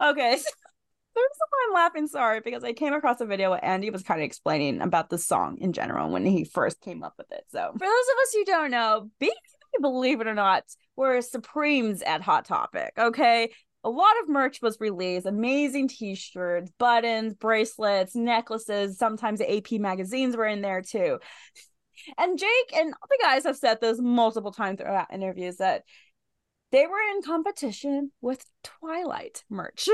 Okay 0.04 0.38
so 0.38 0.50
the 1.16 1.22
reason 1.22 1.48
why 1.50 1.66
i'm 1.68 1.74
laughing 1.74 2.08
sorry 2.08 2.42
because 2.42 2.64
i 2.64 2.74
came 2.74 2.94
across 2.94 3.22
a 3.22 3.26
video 3.26 3.50
where 3.50 3.64
andy 3.66 3.90
was 3.90 4.04
kind 4.04 4.20
of 4.20 4.26
explaining 4.26 4.82
about 4.82 5.10
the 5.10 5.18
song 5.18 5.58
in 5.60 5.74
general 5.74 6.12
when 6.12 6.26
he 6.26 6.44
first 6.44 6.80
came 6.82 7.04
up 7.04 7.16
with 7.18 7.32
it 7.32 7.44
so. 7.50 7.72
For 7.74 7.80
those 7.80 7.88
of 7.88 8.22
us 8.22 8.34
who 8.34 8.46
don't 8.46 8.72
know 8.72 9.10
be 9.20 9.32
believe 9.80 10.22
it 10.22 10.28
or 10.28 10.34
not, 10.34 10.64
we're 10.96 11.22
supremes 11.22 12.02
at 12.02 12.22
Hot 12.22 12.46
Topic. 12.46 12.94
Okay 12.98 13.52
a 13.88 13.90
lot 13.90 14.20
of 14.22 14.28
merch 14.28 14.62
was 14.62 14.82
released 14.82 15.26
amazing 15.26 15.88
t-shirts 15.88 16.70
buttons 16.78 17.34
bracelets 17.34 18.16
necklaces 18.16 18.98
sometimes 18.98 19.40
ap 19.40 19.72
magazines 19.72 20.36
were 20.36 20.46
in 20.46 20.62
there 20.62 20.82
too. 20.82 21.20
And 22.18 22.38
jake 22.38 22.76
and 22.76 22.94
the 22.94 23.20
guys 23.22 23.46
have 23.46 23.56
said 23.56 23.80
this 23.80 23.98
multiple 24.00 24.52
times 24.52 24.80
throughout 24.80 25.14
interviews 25.14 25.58
that 25.58 25.84
they 26.74 26.86
were 26.86 27.00
in 27.16 27.22
competition 27.22 28.12
with 28.20 28.44
twilight 28.62 29.46
merch. 29.50 29.88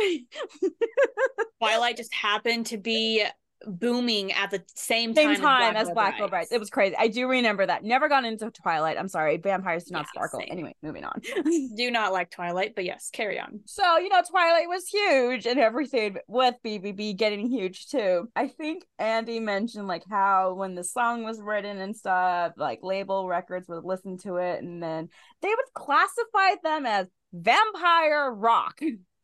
Twilight 1.62 1.98
just 1.98 2.14
happened 2.14 2.66
to 2.68 2.78
be 2.78 3.24
booming 3.65 4.32
at 4.32 4.52
the 4.52 4.63
same, 4.76 5.13
same 5.13 5.36
time, 5.36 5.73
time 5.73 5.76
as 5.76 5.89
Black, 5.91 6.17
Black 6.17 6.30
Brides. 6.30 6.52
It 6.52 6.60
was 6.60 6.69
crazy. 6.69 6.95
I 6.97 7.08
do 7.08 7.28
remember 7.28 7.65
that. 7.65 7.84
Never 7.84 8.10
got 8.10 8.26
into 8.26 8.49
Twilight. 8.52 8.97
I'm 8.97 9.08
sorry. 9.08 9.38
Vampires 9.38 9.86
do 9.86 9.93
not 9.93 10.06
yeah, 10.06 10.12
sparkle. 10.12 10.39
Same. 10.39 10.49
Anyway, 10.52 10.76
moving 10.82 11.04
on. 11.04 11.21
do 11.76 11.91
not 11.91 12.13
like 12.13 12.32
Twilight, 12.32 12.76
but 12.76 12.86
yes, 12.86 13.10
carry 13.12 13.39
on. 13.39 13.62
So, 13.65 13.97
you 13.97 14.10
know, 14.10 14.21
Twilight 14.30 14.67
was 14.67 14.88
huge 14.88 15.45
and 15.45 15.60
everything 15.60 16.17
with 16.28 16.56
BVB 16.65 17.17
getting 17.17 17.49
huge 17.49 17.88
too. 17.88 18.30
I 18.36 18.47
think 18.47 18.86
Andy 18.99 19.39
mentioned 19.39 19.88
like 19.88 20.04
how 20.10 20.54
when 20.54 20.76
the 20.76 20.84
song 20.84 21.23
was 21.23 21.41
written 21.41 21.80
and 21.80 21.95
stuff, 21.95 22.54
like 22.58 22.80
label 22.84 23.28
records 23.28 23.67
would 23.67 23.84
listen 23.84 24.17
to 24.19 24.38
it 24.38 24.62
and 24.63 24.82
then 24.82 25.10
they 25.41 25.49
would 25.49 25.73
classify 25.73 26.56
them 26.63 26.86
as 26.86 27.08
vampire 27.34 28.32
rock. 28.32 28.80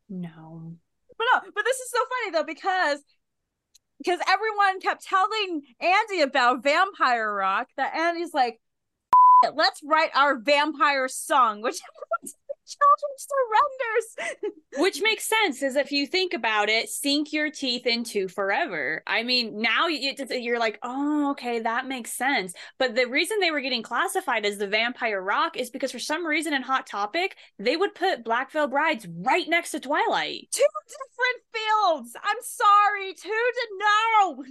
No. 0.09 0.73
But 1.17 1.27
no, 1.33 1.51
but 1.53 1.65
this 1.65 1.77
is 1.77 1.91
so 1.91 1.97
funny 1.97 2.31
though 2.31 2.45
because 2.45 2.99
because 3.99 4.19
everyone 4.27 4.79
kept 4.79 5.03
telling 5.05 5.61
Andy 5.79 6.21
about 6.21 6.63
vampire 6.63 7.33
rock 7.33 7.67
that 7.77 7.95
Andy's 7.95 8.33
like, 8.33 8.59
let's 9.53 9.81
write 9.83 10.09
our 10.15 10.37
vampire 10.37 11.07
song, 11.07 11.61
which 11.61 11.79
children 12.77 13.11
surrenders. 13.17 14.53
Which 14.77 15.01
makes 15.01 15.27
sense, 15.27 15.63
is 15.63 15.75
if 15.75 15.91
you 15.91 16.05
think 16.05 16.33
about 16.33 16.69
it, 16.69 16.89
sink 16.89 17.33
your 17.33 17.49
teeth 17.49 17.87
into 17.87 18.27
forever. 18.27 19.03
I 19.07 19.23
mean, 19.23 19.61
now 19.61 19.87
you, 19.87 20.13
you're 20.29 20.59
like, 20.59 20.79
oh, 20.83 21.31
okay, 21.31 21.59
that 21.59 21.87
makes 21.87 22.13
sense. 22.13 22.53
But 22.77 22.95
the 22.95 23.05
reason 23.05 23.39
they 23.39 23.51
were 23.51 23.61
getting 23.61 23.83
classified 23.83 24.45
as 24.45 24.57
the 24.57 24.67
vampire 24.67 25.21
rock 25.21 25.57
is 25.57 25.69
because 25.69 25.91
for 25.91 25.99
some 25.99 26.25
reason 26.25 26.53
in 26.53 26.61
Hot 26.61 26.85
Topic, 26.85 27.35
they 27.57 27.75
would 27.75 27.95
put 27.95 28.23
Black 28.23 28.51
Veil 28.51 28.67
Brides 28.67 29.07
right 29.07 29.47
next 29.47 29.71
to 29.71 29.79
Twilight. 29.79 30.47
Two 30.51 30.63
different 30.87 31.43
fields. 31.53 32.15
I'm 32.23 32.37
sorry. 32.41 33.13
Two 33.13 33.29
to 33.29 33.67
know 33.79 34.43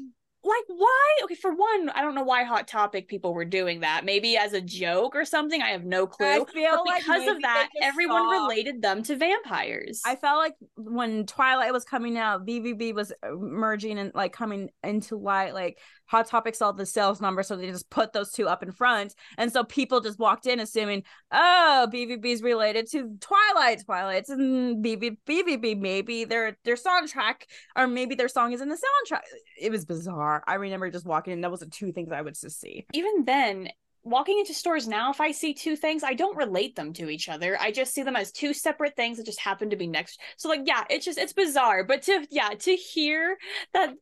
like 0.49 0.65
why? 0.69 1.17
Okay 1.25 1.35
for 1.35 1.53
one 1.53 1.91
i 1.91 2.01
don't 2.01 2.15
know 2.15 2.23
why 2.23 2.45
hot 2.45 2.67
topic 2.67 3.09
people 3.09 3.35
were 3.35 3.45
doing 3.45 3.81
that. 3.81 4.05
Maybe 4.05 4.37
as 4.37 4.53
a 4.53 4.61
joke 4.61 5.15
or 5.15 5.25
something 5.25 5.63
i 5.63 5.69
have 5.69 5.85
no 5.85 6.07
clue. 6.07 6.27
I 6.27 6.45
feel 6.45 6.83
but 6.85 6.99
because 6.99 7.27
like 7.27 7.37
of 7.37 7.43
that 7.43 7.69
everyone 7.83 8.23
saw... 8.23 8.47
related 8.47 8.83
them 8.83 9.03
to 9.05 9.17
vampires. 9.17 10.03
I 10.05 10.17
felt 10.17 10.39
like 10.39 10.55
when 10.77 11.27
twilight 11.27 11.73
was 11.73 11.85
coming 11.85 12.19
out 12.19 12.47
bvb 12.47 12.95
was 12.95 13.13
merging 13.25 13.99
and 13.99 14.13
like 14.15 14.33
coming 14.33 14.71
into 14.83 15.17
light 15.17 15.55
like 15.55 15.79
Hot 16.09 16.27
Topic 16.27 16.55
saw 16.55 16.73
the 16.73 16.87
sales 16.87 17.21
number, 17.21 17.43
so 17.43 17.57
they 17.57 17.67
just 17.67 17.91
put 17.91 18.13
those 18.13 18.31
two 18.31 18.49
up 18.49 18.63
in 18.63 18.73
front. 18.73 19.15
And 19.37 19.53
so 19.53 19.65
people 19.65 20.01
just 20.01 20.19
walked 20.19 20.47
in 20.47 20.61
assuming, 20.61 21.05
oh, 21.31 21.89
BVB 21.93 22.25
is 22.25 22.43
related 22.43 22.91
to 22.91 23.17
Twilight, 23.21 23.85
Twilight's 23.85 24.31
and 24.31 24.85
BVB, 24.85 25.19
BVB, 25.27 25.79
maybe 25.79 26.25
their 26.25 26.57
their 26.65 26.77
soundtrack, 26.77 27.43
or 27.77 27.87
maybe 27.87 28.15
their 28.15 28.29
song 28.29 28.53
is 28.53 28.61
in 28.61 28.69
the 28.69 28.77
soundtrack. 28.77 29.21
It 29.61 29.71
was 29.71 29.85
bizarre. 29.85 30.43
I 30.47 30.55
remember 30.55 30.91
just 30.91 31.07
walking 31.07 31.33
in, 31.33 31.41
that 31.43 31.51
was 31.51 31.61
the 31.61 31.67
two 31.67 31.93
things 31.93 32.13
I 32.13 32.23
would 32.23 32.35
just 32.35 32.61
see. 32.61 32.87
Even 32.93 33.25
then, 33.25 33.69
walking 34.03 34.39
into 34.39 34.55
stores 34.55 34.89
now, 34.89 35.11
if 35.11 35.21
I 35.21 35.33
see 35.33 35.55
two 35.55 35.77
things, 35.77 36.03
I 36.03 36.15
don't 36.15 36.37
relate 36.37 36.77
them 36.77 36.93
to 36.95 37.11
each 37.11 37.29
other. 37.29 37.59
I 37.61 37.71
just 37.71 37.93
see 37.93 38.03
them 38.03 38.17
as 38.17 38.33
two 38.33 38.55
separate 38.55 38.97
things 38.97 39.19
that 39.19 39.27
just 39.27 39.41
happen 39.41 39.71
to 39.71 39.77
be 39.77 39.87
next. 39.87 40.21
So 40.37 40.49
like, 40.49 40.63
yeah, 40.65 40.85
it's 40.89 41.05
just 41.05 41.19
it's 41.19 41.33
bizarre. 41.33 41.85
But 41.85 42.03
to 42.03 42.27
yeah, 42.31 42.51
to 42.51 42.75
hear 42.75 43.37
that 43.75 43.95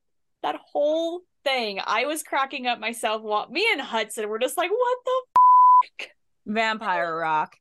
that 0.42 0.60
whole 0.72 1.22
thing. 1.46 1.80
I 1.84 2.04
was 2.06 2.22
cracking 2.22 2.66
up 2.66 2.80
myself. 2.80 3.22
While 3.22 3.48
me 3.48 3.66
and 3.72 3.80
Hudson 3.80 4.28
were 4.28 4.38
just 4.38 4.56
like, 4.56 4.70
"What 4.70 4.98
the 5.04 6.04
f-? 6.04 6.08
vampire 6.46 7.16
rock?" 7.16 7.56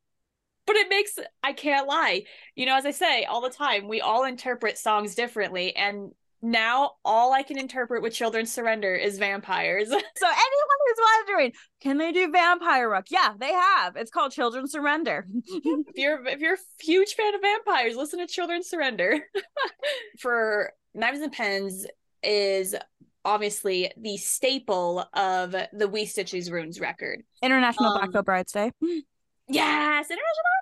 But 0.65 0.75
it 0.77 0.89
makes 0.89 1.17
I 1.43 1.53
can't 1.53 1.87
lie. 1.87 2.23
You 2.55 2.65
know, 2.65 2.75
as 2.75 2.85
I 2.85 2.91
say 2.91 3.25
all 3.25 3.41
the 3.41 3.49
time, 3.49 3.87
we 3.87 4.01
all 4.01 4.25
interpret 4.25 4.77
songs 4.77 5.15
differently, 5.15 5.75
and 5.75 6.11
now 6.41 6.91
all 7.03 7.33
I 7.33 7.43
can 7.43 7.57
interpret 7.57 8.01
with 8.01 8.13
Children 8.13 8.45
Surrender 8.45 8.93
is 8.93 9.17
vampires. 9.17 9.89
so 9.89 9.95
anyone 9.95 10.77
who's 10.85 11.05
wondering, 11.17 11.51
can 11.81 11.97
they 11.97 12.11
do 12.11 12.31
vampire 12.31 12.89
rock? 12.89 13.05
Yeah, 13.09 13.33
they 13.39 13.51
have. 13.51 13.95
It's 13.95 14.11
called 14.11 14.31
Children 14.31 14.67
Surrender. 14.67 15.27
if 15.45 15.95
you're 15.95 16.25
if 16.27 16.39
you're 16.39 16.55
a 16.55 16.83
huge 16.83 17.13
fan 17.13 17.35
of 17.35 17.41
vampires, 17.41 17.95
listen 17.95 18.19
to 18.19 18.27
Children 18.27 18.63
Surrender. 18.63 19.19
For 20.19 20.73
Knives 20.93 21.19
and 21.19 21.31
Pens 21.31 21.85
is 22.23 22.75
obviously 23.25 23.91
the 23.97 24.17
staple 24.17 25.05
of 25.13 25.55
the 25.73 25.87
We 25.87 26.05
Stitch 26.05 26.31
These 26.31 26.49
Wounds 26.49 26.79
record. 26.79 27.23
International 27.41 27.89
um, 27.97 28.11
Black 28.11 28.25
Brides 28.25 28.51
Day. 28.51 28.71
Yes, 29.47 30.07
International. 30.09 30.55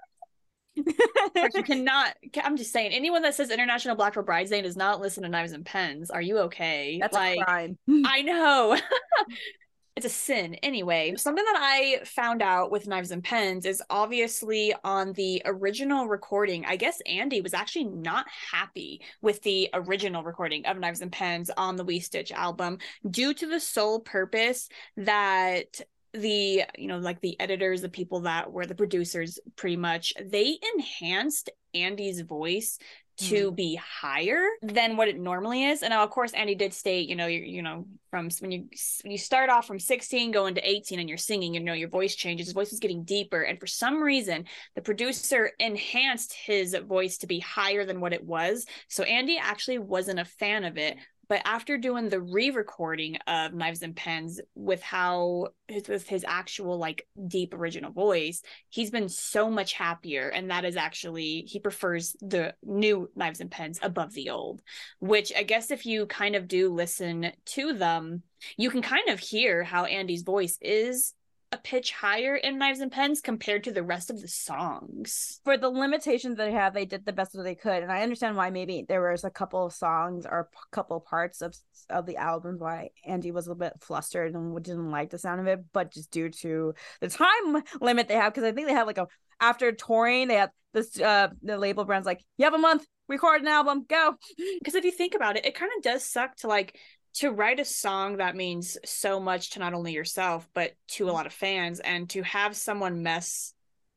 you 1.55 1.63
cannot. 1.63 2.15
I'm 2.43 2.57
just 2.57 2.71
saying, 2.71 2.93
anyone 2.93 3.21
that 3.21 3.35
says 3.35 3.51
International 3.51 3.95
Black 3.95 4.15
Veil 4.15 4.23
Brides 4.23 4.49
Day 4.49 4.61
does 4.61 4.75
not 4.75 4.99
listen 5.01 5.23
to 5.23 5.29
Knives 5.29 5.51
and 5.51 5.65
Pens. 5.65 6.09
Are 6.09 6.21
you 6.21 6.39
okay? 6.39 6.97
That's 6.99 7.13
like, 7.13 7.39
a 7.39 7.43
crime. 7.43 7.77
I 8.05 8.23
know. 8.23 8.77
it's 9.95 10.05
a 10.05 10.09
sin. 10.09 10.55
Anyway 10.55 11.13
something 11.17 11.43
that 11.43 11.57
i 11.57 11.99
found 12.05 12.41
out 12.41 12.71
with 12.71 12.87
knives 12.87 13.11
and 13.11 13.23
pens 13.23 13.65
is 13.65 13.81
obviously 13.89 14.73
on 14.83 15.13
the 15.13 15.41
original 15.45 16.07
recording 16.07 16.65
i 16.65 16.75
guess 16.75 17.01
andy 17.05 17.41
was 17.41 17.53
actually 17.53 17.85
not 17.85 18.25
happy 18.51 19.01
with 19.21 19.41
the 19.43 19.69
original 19.73 20.23
recording 20.23 20.65
of 20.65 20.77
knives 20.77 21.01
and 21.01 21.11
pens 21.11 21.49
on 21.57 21.75
the 21.75 21.83
we 21.83 21.99
stitch 21.99 22.31
album 22.31 22.77
due 23.09 23.33
to 23.33 23.47
the 23.47 23.59
sole 23.59 23.99
purpose 23.99 24.69
that 24.97 25.81
the 26.13 26.63
you 26.77 26.87
know 26.87 26.99
like 26.99 27.19
the 27.21 27.39
editors 27.39 27.81
the 27.81 27.89
people 27.89 28.21
that 28.21 28.51
were 28.51 28.65
the 28.65 28.75
producers 28.75 29.39
pretty 29.55 29.77
much 29.77 30.13
they 30.23 30.57
enhanced 30.75 31.49
andy's 31.73 32.21
voice 32.21 32.77
to 33.17 33.51
mm. 33.51 33.55
be 33.55 33.75
higher 33.75 34.43
than 34.61 34.97
what 34.97 35.07
it 35.07 35.19
normally 35.19 35.65
is. 35.65 35.83
And 35.83 35.91
now, 35.91 36.03
of 36.03 36.09
course, 36.09 36.33
Andy 36.33 36.55
did 36.55 36.73
state, 36.73 37.07
you 37.07 37.15
know, 37.15 37.27
you 37.27 37.39
you 37.39 37.61
know, 37.61 37.85
from 38.09 38.29
when 38.39 38.51
you 38.51 38.67
when 39.03 39.11
you 39.11 39.17
start 39.17 39.49
off 39.49 39.67
from 39.67 39.79
16 39.79 40.31
going 40.31 40.55
to 40.55 40.67
18 40.67 40.99
and 40.99 41.07
you're 41.07 41.17
singing, 41.17 41.53
you 41.53 41.59
know, 41.59 41.73
your 41.73 41.89
voice 41.89 42.15
changes. 42.15 42.47
His 42.47 42.53
voice 42.53 42.73
is 42.73 42.79
getting 42.79 43.03
deeper, 43.03 43.41
and 43.41 43.59
for 43.59 43.67
some 43.67 44.01
reason, 44.01 44.45
the 44.75 44.81
producer 44.81 45.51
enhanced 45.59 46.33
his 46.33 46.75
voice 46.87 47.17
to 47.19 47.27
be 47.27 47.39
higher 47.39 47.85
than 47.85 48.01
what 48.01 48.13
it 48.13 48.25
was. 48.25 48.65
So 48.89 49.03
Andy 49.03 49.37
actually 49.37 49.77
wasn't 49.77 50.19
a 50.19 50.25
fan 50.25 50.63
of 50.63 50.77
it, 50.77 50.97
but 51.27 51.41
after 51.45 51.77
doing 51.77 52.09
the 52.09 52.21
re-recording 52.21 53.17
of 53.27 53.53
knives 53.53 53.81
and 53.81 53.95
pens 53.95 54.39
with 54.55 54.81
how 54.81 55.47
with 55.87 56.07
his 56.07 56.25
actual 56.27 56.77
like 56.77 57.07
deep 57.27 57.53
original 57.53 57.91
voice 57.91 58.41
he's 58.69 58.91
been 58.91 59.09
so 59.09 59.49
much 59.49 59.73
happier 59.73 60.29
and 60.29 60.49
that 60.49 60.65
is 60.65 60.75
actually 60.75 61.41
he 61.47 61.59
prefers 61.59 62.15
the 62.21 62.53
new 62.63 63.09
knives 63.15 63.39
and 63.39 63.51
pens 63.51 63.79
above 63.81 64.13
the 64.13 64.29
old 64.29 64.61
which 64.99 65.31
i 65.35 65.43
guess 65.43 65.71
if 65.71 65.85
you 65.85 66.05
kind 66.05 66.35
of 66.35 66.47
do 66.47 66.71
listen 66.71 67.31
to 67.45 67.73
them 67.73 68.21
you 68.57 68.69
can 68.69 68.81
kind 68.81 69.09
of 69.09 69.19
hear 69.19 69.63
how 69.63 69.85
andy's 69.85 70.23
voice 70.23 70.57
is 70.61 71.13
a 71.53 71.57
pitch 71.57 71.91
higher 71.91 72.35
in 72.35 72.57
Knives 72.57 72.79
and 72.79 72.91
Pens 72.91 73.21
compared 73.21 73.63
to 73.63 73.71
the 73.71 73.83
rest 73.83 74.09
of 74.09 74.19
the 74.19 74.27
songs. 74.27 75.39
For 75.43 75.55
the 75.55 75.69
limitations 75.69 76.37
that 76.37 76.45
they 76.45 76.51
have, 76.51 76.73
they 76.73 76.85
did 76.85 77.05
the 77.05 77.13
best 77.13 77.33
that 77.33 77.43
they 77.43 77.53
could, 77.53 77.83
and 77.83 77.91
I 77.91 78.01
understand 78.01 78.35
why 78.35 78.49
maybe 78.49 78.85
there 78.87 79.11
was 79.11 79.23
a 79.23 79.29
couple 79.29 79.65
of 79.65 79.73
songs 79.73 80.25
or 80.25 80.49
a 80.51 80.75
couple 80.75 80.99
parts 80.99 81.41
of 81.41 81.55
of 81.89 82.05
the 82.05 82.17
album 82.17 82.57
why 82.57 82.89
Andy 83.05 83.31
was 83.31 83.45
a 83.45 83.49
little 83.49 83.59
bit 83.59 83.73
flustered 83.81 84.33
and 84.33 84.63
didn't 84.63 84.89
like 84.89 85.11
the 85.11 85.19
sound 85.19 85.41
of 85.41 85.47
it, 85.47 85.63
but 85.73 85.93
just 85.93 86.09
due 86.11 86.29
to 86.29 86.73
the 87.01 87.09
time 87.09 87.63
limit 87.79 88.07
they 88.07 88.15
have, 88.15 88.33
because 88.33 88.47
I 88.47 88.51
think 88.51 88.67
they 88.67 88.73
have 88.73 88.87
like 88.87 88.97
a 88.97 89.07
after 89.39 89.71
touring, 89.71 90.29
they 90.29 90.35
have 90.35 90.49
this 90.73 90.99
uh 90.99 91.27
the 91.43 91.57
label 91.57 91.85
brand's 91.85 92.07
like, 92.07 92.23
you 92.37 92.45
have 92.45 92.55
a 92.55 92.57
month, 92.57 92.85
record 93.07 93.41
an 93.41 93.47
album, 93.47 93.85
go. 93.87 94.15
Because 94.59 94.75
if 94.75 94.85
you 94.85 94.91
think 94.91 95.13
about 95.13 95.37
it, 95.37 95.45
it 95.45 95.55
kind 95.55 95.71
of 95.77 95.83
does 95.83 96.03
suck 96.03 96.35
to 96.37 96.47
like 96.47 96.79
to 97.13 97.31
write 97.31 97.59
a 97.59 97.65
song 97.65 98.17
that 98.17 98.35
means 98.35 98.77
so 98.85 99.19
much 99.19 99.51
to 99.51 99.59
not 99.59 99.73
only 99.73 99.93
yourself 99.93 100.47
but 100.53 100.73
to 100.87 101.03
a 101.03 101.07
mm-hmm. 101.07 101.15
lot 101.15 101.25
of 101.25 101.33
fans 101.33 101.79
and 101.79 102.09
to 102.09 102.21
have 102.23 102.55
someone 102.55 103.03
mess 103.03 103.53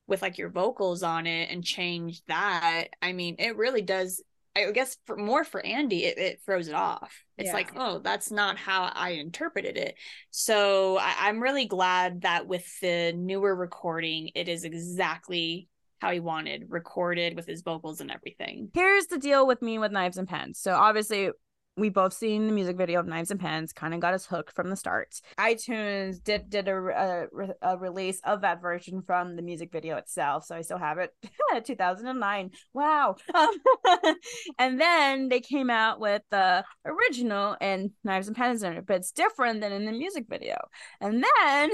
with 0.06 0.22
like 0.22 0.38
your 0.38 0.50
vocals 0.50 1.02
on 1.02 1.26
it 1.26 1.50
and 1.50 1.64
change 1.64 2.22
that 2.28 2.88
i 3.02 3.12
mean 3.12 3.36
it 3.38 3.56
really 3.56 3.82
does 3.82 4.22
i 4.56 4.70
guess 4.70 4.96
for 5.04 5.16
more 5.16 5.44
for 5.44 5.64
andy 5.64 6.04
it, 6.04 6.18
it 6.18 6.40
throws 6.44 6.68
it 6.68 6.74
off 6.74 7.24
it's 7.38 7.48
yeah. 7.48 7.52
like 7.52 7.72
oh 7.76 7.98
that's 7.98 8.30
not 8.30 8.56
how 8.56 8.90
i 8.94 9.10
interpreted 9.10 9.76
it 9.76 9.94
so 10.30 10.98
I, 10.98 11.28
i'm 11.28 11.42
really 11.42 11.66
glad 11.66 12.22
that 12.22 12.46
with 12.46 12.66
the 12.80 13.12
newer 13.12 13.54
recording 13.54 14.30
it 14.34 14.48
is 14.48 14.64
exactly 14.64 15.68
how 16.00 16.12
he 16.12 16.20
wanted 16.20 16.66
recorded 16.68 17.34
with 17.36 17.46
his 17.46 17.62
vocals 17.62 18.00
and 18.00 18.10
everything. 18.10 18.70
Here's 18.74 19.06
the 19.06 19.18
deal 19.18 19.46
with 19.46 19.62
me 19.62 19.78
with 19.78 19.92
knives 19.92 20.18
and 20.18 20.28
pens. 20.28 20.58
So 20.58 20.74
obviously 20.74 21.30
we 21.76 21.90
both 21.90 22.14
seen 22.14 22.46
the 22.46 22.52
music 22.52 22.76
video 22.76 23.00
of 23.00 23.06
Knives 23.06 23.30
and 23.30 23.38
Pens, 23.38 23.72
kind 23.72 23.92
of 23.92 24.00
got 24.00 24.14
us 24.14 24.24
hooked 24.24 24.54
from 24.54 24.70
the 24.70 24.76
start. 24.76 25.20
iTunes 25.38 26.22
did 26.22 26.48
did 26.48 26.68
a, 26.68 26.74
a, 26.74 27.44
uh, 27.44 27.52
a, 27.62 27.78
release 27.78 28.20
of 28.24 28.40
that 28.40 28.62
version 28.62 29.02
from 29.02 29.36
the 29.36 29.42
music 29.42 29.70
video 29.72 29.96
itself, 29.96 30.44
so 30.44 30.56
I 30.56 30.62
still 30.62 30.78
have 30.78 30.98
it. 30.98 31.14
2009, 31.64 32.50
wow! 32.72 33.16
And 34.58 34.80
then 34.80 35.28
they 35.28 35.40
came 35.40 35.70
out 35.70 36.00
with 36.00 36.22
the 36.30 36.64
original 36.84 37.56
and 37.60 37.90
Knives 38.04 38.26
and 38.26 38.36
Pens 38.36 38.62
it, 38.62 38.86
but 38.86 38.96
it's 38.96 39.12
different 39.12 39.60
than 39.60 39.72
in 39.72 39.84
the 39.84 39.92
music 39.92 40.26
video. 40.28 40.56
And 41.00 41.22
then 41.22 41.70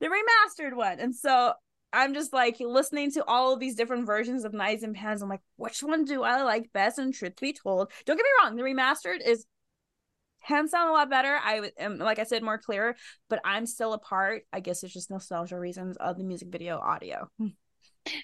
the 0.00 0.08
remastered 0.08 0.74
one, 0.74 0.98
and 0.98 1.14
so 1.14 1.52
I'm 1.92 2.14
just 2.14 2.32
like 2.32 2.56
listening 2.60 3.10
to 3.12 3.24
all 3.26 3.52
of 3.52 3.60
these 3.60 3.74
different 3.74 4.06
versions 4.06 4.44
of 4.44 4.52
Knives 4.52 4.82
and 4.82 4.94
Pens. 4.94 5.22
I'm 5.22 5.28
like, 5.28 5.42
which 5.56 5.82
one 5.82 6.04
do 6.04 6.22
I 6.22 6.42
like 6.42 6.72
best? 6.72 6.98
And 6.98 7.12
truth 7.12 7.40
be 7.40 7.52
told, 7.52 7.90
don't 8.06 8.16
get 8.16 8.24
me 8.24 8.30
wrong, 8.42 8.56
the 8.56 8.62
remastered 8.62 9.26
is 9.26 9.46
hands 10.40 10.72
down 10.72 10.88
a 10.88 10.92
lot 10.92 11.10
better. 11.10 11.38
I 11.42 11.70
am, 11.78 11.98
like 11.98 12.18
I 12.18 12.24
said, 12.24 12.42
more 12.42 12.58
clear, 12.58 12.96
but 13.28 13.40
I'm 13.44 13.66
still 13.66 13.92
a 13.92 13.98
part. 13.98 14.42
I 14.52 14.60
guess 14.60 14.82
it's 14.82 14.94
just 14.94 15.10
nostalgia 15.10 15.58
reasons 15.58 15.96
of 15.98 16.16
the 16.16 16.24
music 16.24 16.48
video 16.48 16.78
audio. 16.78 17.28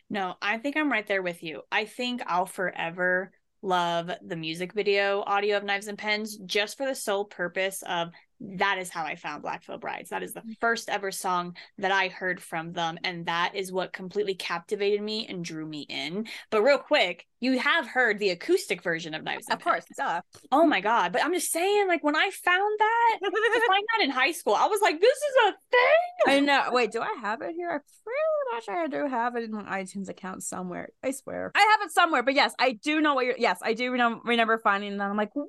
No, 0.08 0.34
I 0.40 0.58
think 0.58 0.76
I'm 0.76 0.90
right 0.90 1.06
there 1.06 1.22
with 1.22 1.42
you. 1.42 1.62
I 1.70 1.84
think 1.84 2.22
I'll 2.26 2.46
forever 2.46 3.32
love 3.62 4.10
the 4.24 4.36
music 4.36 4.72
video 4.72 5.22
audio 5.26 5.56
of 5.56 5.64
Knives 5.64 5.88
and 5.88 5.98
Pens 5.98 6.38
just 6.46 6.76
for 6.76 6.86
the 6.86 6.94
sole 6.94 7.24
purpose 7.24 7.82
of 7.86 8.08
that 8.40 8.78
is 8.78 8.90
how 8.90 9.04
I 9.04 9.16
found 9.16 9.42
Black 9.42 9.64
Veil 9.64 9.78
Brides. 9.78 10.10
That 10.10 10.22
is 10.22 10.34
the 10.34 10.40
mm-hmm. 10.40 10.52
first 10.60 10.88
ever 10.88 11.10
song 11.10 11.56
that 11.78 11.90
I 11.90 12.08
heard 12.08 12.40
from 12.40 12.72
them. 12.72 12.98
And 13.04 13.26
that 13.26 13.54
is 13.54 13.72
what 13.72 13.92
completely 13.92 14.34
captivated 14.34 15.02
me 15.02 15.26
and 15.26 15.44
drew 15.44 15.66
me 15.66 15.86
in. 15.88 16.26
But 16.50 16.62
real 16.62 16.78
quick, 16.78 17.26
you 17.40 17.58
have 17.58 17.86
heard 17.86 18.18
the 18.18 18.30
acoustic 18.30 18.82
version 18.82 19.14
of 19.14 19.22
Knives 19.22 19.46
Of 19.50 19.62
course, 19.62 19.84
duh. 19.96 20.20
Oh 20.52 20.66
my 20.66 20.80
God. 20.80 21.12
But 21.12 21.24
I'm 21.24 21.32
just 21.32 21.50
saying, 21.50 21.88
like, 21.88 22.02
when 22.02 22.16
I 22.16 22.30
found 22.30 22.78
that, 22.78 23.18
to 23.22 23.30
find 23.66 23.84
that 23.94 24.04
in 24.04 24.10
high 24.10 24.32
school, 24.32 24.54
I 24.54 24.66
was 24.66 24.80
like, 24.82 25.00
this 25.00 25.16
is 25.16 25.34
a 25.48 25.52
thing. 25.70 26.34
I 26.36 26.40
know. 26.40 26.70
Wait, 26.72 26.92
do 26.92 27.00
I 27.00 27.14
have 27.20 27.42
it 27.42 27.54
here? 27.56 27.72
I'm 27.72 28.54
not 28.54 28.64
sure 28.64 28.76
I 28.76 28.86
do 28.86 29.08
have 29.08 29.36
it 29.36 29.44
in 29.44 29.52
my 29.52 29.82
iTunes 29.82 30.08
account 30.08 30.42
somewhere. 30.42 30.90
I 31.02 31.10
swear. 31.10 31.52
I 31.54 31.76
have 31.78 31.86
it 31.86 31.92
somewhere, 31.92 32.22
but 32.22 32.34
yes, 32.34 32.54
I 32.58 32.72
do 32.72 33.00
know 33.00 33.14
what 33.14 33.26
you're. 33.26 33.36
Yes, 33.38 33.58
I 33.62 33.74
do 33.74 33.90
remember 33.90 34.58
finding 34.58 34.96
that. 34.98 35.10
I'm 35.10 35.16
like, 35.16 35.34
what? 35.34 35.48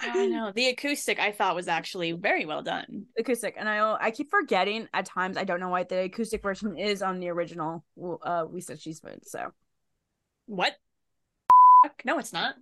I 0.00 0.26
know 0.26 0.52
the 0.54 0.68
acoustic 0.68 1.18
I 1.18 1.32
thought 1.32 1.54
was 1.54 1.68
actually 1.68 2.12
very 2.12 2.46
well 2.46 2.62
done. 2.62 3.06
Acoustic, 3.18 3.54
and 3.58 3.68
I 3.68 3.96
I 4.00 4.10
keep 4.10 4.30
forgetting 4.30 4.88
at 4.92 5.06
times. 5.06 5.36
I 5.36 5.44
don't 5.44 5.60
know 5.60 5.68
why 5.68 5.84
the 5.84 6.04
acoustic 6.04 6.42
version 6.42 6.76
is 6.78 7.02
on 7.02 7.20
the 7.20 7.28
original. 7.28 7.84
Uh, 8.22 8.44
we 8.48 8.60
said 8.60 8.80
she's 8.80 9.00
been 9.00 9.24
so. 9.24 9.52
What? 10.46 10.74
No, 12.04 12.18
it's 12.18 12.32
not. 12.32 12.54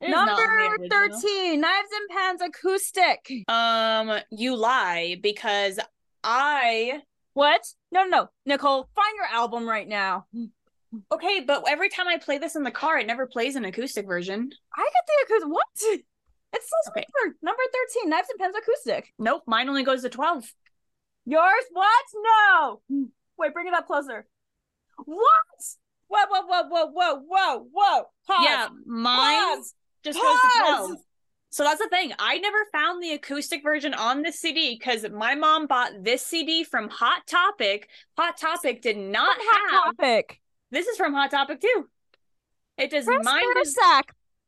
It 0.00 0.10
Number 0.10 0.76
thirteen, 0.90 1.60
Knives 1.60 1.88
and 1.94 2.08
Pens 2.10 2.42
acoustic. 2.42 3.48
Um, 3.48 4.18
you 4.30 4.56
lie 4.56 5.16
because 5.22 5.78
I. 6.22 7.02
What? 7.32 7.66
No, 7.92 8.04
no, 8.04 8.08
no, 8.08 8.28
Nicole, 8.46 8.88
find 8.94 9.14
your 9.16 9.26
album 9.26 9.68
right 9.68 9.86
now. 9.86 10.26
Okay, 11.12 11.40
but 11.40 11.64
every 11.68 11.88
time 11.88 12.08
I 12.08 12.18
play 12.18 12.38
this 12.38 12.56
in 12.56 12.62
the 12.62 12.70
car, 12.70 12.98
it 12.98 13.06
never 13.06 13.26
plays 13.26 13.56
an 13.56 13.64
acoustic 13.64 14.06
version. 14.06 14.50
I 14.76 14.82
get 14.82 15.02
the 15.06 15.34
acoustic. 15.34 15.52
What? 15.52 16.00
It's 16.52 16.70
so 16.70 16.90
okay. 16.92 17.04
weird. 17.22 17.34
Number 17.42 17.60
13, 18.00 18.08
Knives 18.08 18.28
and 18.30 18.38
Pens 18.38 18.54
acoustic. 18.56 19.12
Nope, 19.18 19.42
mine 19.46 19.68
only 19.68 19.82
goes 19.82 20.02
to 20.02 20.08
12. 20.08 20.44
Yours? 21.26 21.64
What? 21.72 22.04
No. 22.14 22.80
Wait, 23.36 23.52
bring 23.52 23.66
it 23.66 23.74
up 23.74 23.86
closer. 23.86 24.26
What? 25.04 25.18
Whoa, 26.08 26.24
whoa, 26.30 26.46
whoa, 26.46 26.68
whoa, 26.68 26.86
whoa, 26.86 27.20
whoa, 27.26 27.66
whoa. 27.72 28.02
Pause. 28.26 28.44
Yeah, 28.44 28.68
mine 28.86 29.56
Pause. 29.58 29.74
just 30.04 30.18
Pause. 30.18 30.26
goes 30.26 30.40
to 30.40 30.86
12. 30.86 30.96
So 31.50 31.64
that's 31.64 31.80
the 31.80 31.88
thing. 31.88 32.12
I 32.18 32.38
never 32.38 32.58
found 32.72 33.02
the 33.02 33.12
acoustic 33.12 33.62
version 33.62 33.92
on 33.92 34.22
the 34.22 34.32
CD 34.32 34.76
because 34.78 35.06
my 35.12 35.34
mom 35.34 35.66
bought 35.66 35.92
this 36.02 36.24
CD 36.24 36.64
from 36.64 36.88
Hot 36.90 37.26
Topic. 37.26 37.88
Hot 38.16 38.36
Topic 38.36 38.82
did 38.82 38.96
not 38.96 39.36
Hot 39.40 39.70
have 39.86 39.96
Topic. 39.96 40.40
This 40.70 40.86
is 40.86 40.96
from 40.96 41.14
Hot 41.14 41.30
Topic 41.30 41.60
too. 41.60 41.88
It 42.76 42.90
does 42.90 43.06
Chris 43.06 43.24
mind 43.24 43.46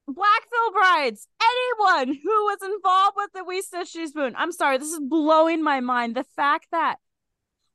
Black 0.06 0.42
Veil 0.50 0.72
Brides, 0.72 1.28
anyone 1.42 2.18
who 2.22 2.30
was 2.44 2.58
involved 2.62 3.16
with 3.16 3.30
the 3.34 3.44
We 3.44 3.60
Stitch 3.62 3.96
Spoon. 4.08 4.34
I'm 4.36 4.52
sorry, 4.52 4.78
this 4.78 4.92
is 4.92 5.00
blowing 5.00 5.62
my 5.62 5.80
mind. 5.80 6.14
The 6.14 6.24
fact 6.24 6.68
that 6.72 6.96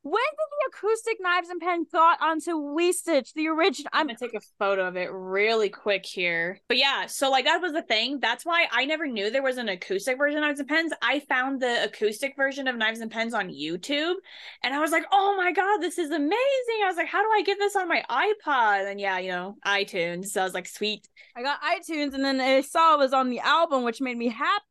when 0.04 0.12
did 0.12 0.36
the 0.50 0.68
acoustic 0.68 1.16
knives 1.18 1.48
and 1.48 1.62
pen 1.62 1.86
got 1.90 2.20
onto 2.20 2.58
We 2.58 2.92
Stitch, 2.92 3.32
the 3.32 3.48
original? 3.48 3.88
I'm 3.94 4.06
gonna 4.06 4.18
take 4.18 4.34
a 4.34 4.40
photo 4.58 4.86
of 4.86 4.96
it 4.96 5.08
really 5.10 5.70
quick 5.70 6.04
here. 6.04 6.60
But 6.68 6.76
yeah, 6.76 7.06
so 7.06 7.30
like 7.30 7.46
that 7.46 7.62
was 7.62 7.72
the 7.72 7.80
thing. 7.80 8.20
That's 8.20 8.44
why 8.44 8.66
I 8.70 8.84
never 8.84 9.06
knew 9.06 9.30
there 9.30 9.42
was 9.42 9.56
an 9.56 9.70
acoustic 9.70 10.18
version 10.18 10.38
of 10.38 10.42
Knives 10.42 10.60
and 10.60 10.68
Pens. 10.68 10.92
I 11.00 11.20
found 11.20 11.62
the 11.62 11.84
acoustic 11.84 12.36
version 12.36 12.68
of 12.68 12.76
Knives 12.76 13.00
and 13.00 13.10
Pens 13.10 13.32
on 13.32 13.48
YouTube, 13.48 14.16
and 14.62 14.74
I 14.74 14.80
was 14.80 14.90
like, 14.90 15.06
"Oh 15.10 15.34
my 15.38 15.52
god, 15.52 15.78
this 15.78 15.98
is 15.98 16.10
amazing!" 16.10 16.82
I 16.84 16.86
was 16.86 16.96
like, 16.96 17.08
"How 17.08 17.22
do 17.22 17.30
I 17.30 17.42
get 17.42 17.58
this 17.58 17.74
on 17.74 17.88
my 17.88 18.04
iPod?" 18.10 18.90
And 18.90 19.00
yeah, 19.00 19.18
you 19.18 19.30
know, 19.30 19.56
iTunes. 19.66 20.26
So 20.26 20.42
I 20.42 20.44
was 20.44 20.54
like, 20.54 20.68
"Sweet." 20.68 21.08
I 21.34 21.42
got 21.42 21.62
iTunes, 21.62 22.12
and 22.12 22.22
then 22.22 22.42
I 22.42 22.60
saw 22.60 22.94
it 22.94 22.98
was 22.98 23.14
on 23.14 23.30
the 23.30 23.40
album, 23.40 23.84
which 23.84 24.02
made 24.02 24.18
me 24.18 24.28
happy 24.28 24.64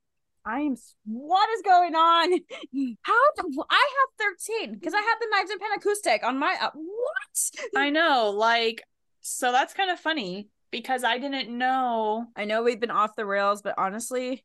I'm 0.45 0.75
what 1.05 1.49
is 1.51 1.61
going 1.61 1.95
on? 1.95 2.31
How 3.01 3.31
do 3.37 3.63
I 3.69 3.89
have 4.19 4.31
13 4.59 4.73
because 4.73 4.93
I 4.93 5.01
have 5.01 5.19
the 5.19 5.27
knives 5.31 5.51
and 5.51 5.59
pen 5.59 5.69
acoustic 5.75 6.23
on 6.23 6.37
my 6.37 6.57
uh, 6.61 6.71
what? 6.73 7.69
I 7.75 7.89
know, 7.89 8.33
like 8.35 8.83
so 9.21 9.51
that's 9.51 9.73
kind 9.73 9.89
of 9.89 9.99
funny 9.99 10.49
because 10.71 11.03
I 11.03 11.17
didn't 11.17 11.55
know. 11.55 12.25
I 12.35 12.45
know 12.45 12.63
we've 12.63 12.79
been 12.79 12.91
off 12.91 13.15
the 13.15 13.25
rails, 13.25 13.61
but 13.61 13.75
honestly, 13.77 14.43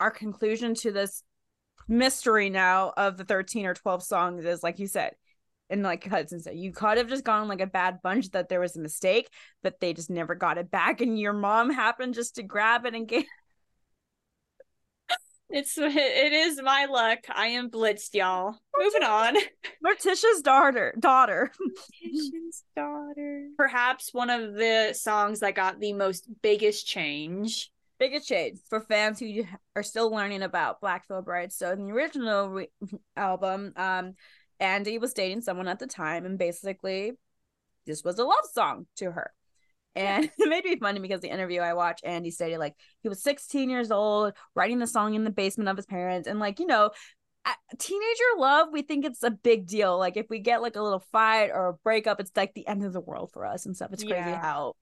our 0.00 0.10
conclusion 0.10 0.74
to 0.74 0.92
this 0.92 1.22
mystery 1.88 2.50
now 2.50 2.92
of 2.96 3.16
the 3.16 3.24
13 3.24 3.66
or 3.66 3.74
12 3.74 4.02
songs 4.02 4.44
is 4.44 4.62
like 4.62 4.78
you 4.78 4.86
said, 4.86 5.12
and 5.70 5.82
like 5.82 6.06
Hudson 6.06 6.40
said, 6.40 6.56
you 6.56 6.72
could 6.72 6.98
have 6.98 7.08
just 7.08 7.24
gone 7.24 7.48
like 7.48 7.62
a 7.62 7.66
bad 7.66 8.00
bunch 8.02 8.30
that 8.32 8.50
there 8.50 8.60
was 8.60 8.76
a 8.76 8.80
mistake, 8.80 9.30
but 9.62 9.80
they 9.80 9.94
just 9.94 10.10
never 10.10 10.34
got 10.34 10.58
it 10.58 10.70
back, 10.70 11.00
and 11.00 11.18
your 11.18 11.32
mom 11.32 11.70
happened 11.70 12.12
just 12.14 12.36
to 12.36 12.42
grab 12.42 12.84
it 12.84 12.94
and 12.94 13.08
get 13.08 13.24
it's 15.52 15.76
it 15.78 16.32
is 16.32 16.60
my 16.62 16.86
luck. 16.86 17.20
I 17.28 17.48
am 17.48 17.70
blitzed, 17.70 18.14
y'all. 18.14 18.56
Moving 18.76 19.02
on. 19.02 19.36
Mortician's 19.86 20.42
daughter. 20.42 20.94
Daughter. 20.98 21.52
Mortician's 21.60 22.64
daughter. 22.74 23.48
Perhaps 23.56 24.12
one 24.12 24.30
of 24.30 24.54
the 24.54 24.94
songs 24.94 25.40
that 25.40 25.54
got 25.54 25.78
the 25.78 25.92
most 25.92 26.28
biggest 26.42 26.86
change. 26.86 27.70
Biggest 27.98 28.28
change 28.28 28.58
for 28.68 28.80
fans 28.80 29.20
who 29.20 29.44
are 29.76 29.82
still 29.82 30.10
learning 30.10 30.42
about 30.42 30.80
Black 30.80 31.06
Veil 31.06 31.22
Brides. 31.22 31.56
So 31.56 31.70
in 31.70 31.86
the 31.86 31.92
original 31.92 32.48
re- 32.48 32.70
album, 33.16 33.74
um, 33.76 34.14
Andy 34.58 34.98
was 34.98 35.12
dating 35.12 35.42
someone 35.42 35.68
at 35.68 35.78
the 35.78 35.86
time, 35.86 36.24
and 36.24 36.38
basically, 36.38 37.12
this 37.86 38.02
was 38.02 38.18
a 38.18 38.24
love 38.24 38.46
song 38.52 38.86
to 38.96 39.10
her. 39.10 39.32
And 39.94 40.24
it 40.38 40.48
made 40.48 40.64
me 40.64 40.76
funny 40.76 41.00
because 41.00 41.20
the 41.20 41.30
interview 41.30 41.60
I 41.60 41.74
watched, 41.74 42.04
Andy 42.04 42.30
stated 42.30 42.58
like 42.58 42.74
he 43.02 43.08
was 43.08 43.22
16 43.22 43.70
years 43.70 43.90
old, 43.90 44.34
writing 44.54 44.78
the 44.78 44.86
song 44.86 45.14
in 45.14 45.24
the 45.24 45.30
basement 45.30 45.68
of 45.68 45.76
his 45.76 45.86
parents. 45.86 46.28
And 46.28 46.38
like, 46.38 46.60
you 46.60 46.66
know, 46.66 46.90
teenager 47.78 48.24
love, 48.38 48.68
we 48.72 48.82
think 48.82 49.04
it's 49.04 49.22
a 49.22 49.30
big 49.30 49.66
deal. 49.66 49.98
Like 49.98 50.16
if 50.16 50.26
we 50.30 50.38
get 50.38 50.62
like 50.62 50.76
a 50.76 50.82
little 50.82 51.02
fight 51.12 51.50
or 51.52 51.68
a 51.68 51.74
breakup, 51.74 52.20
it's 52.20 52.32
like 52.36 52.54
the 52.54 52.66
end 52.66 52.84
of 52.84 52.92
the 52.92 53.00
world 53.00 53.30
for 53.32 53.44
us 53.44 53.66
and 53.66 53.74
stuff. 53.74 53.90
It's 53.92 54.02
crazy 54.02 54.30
yeah. 54.30 54.40
how 54.40 54.74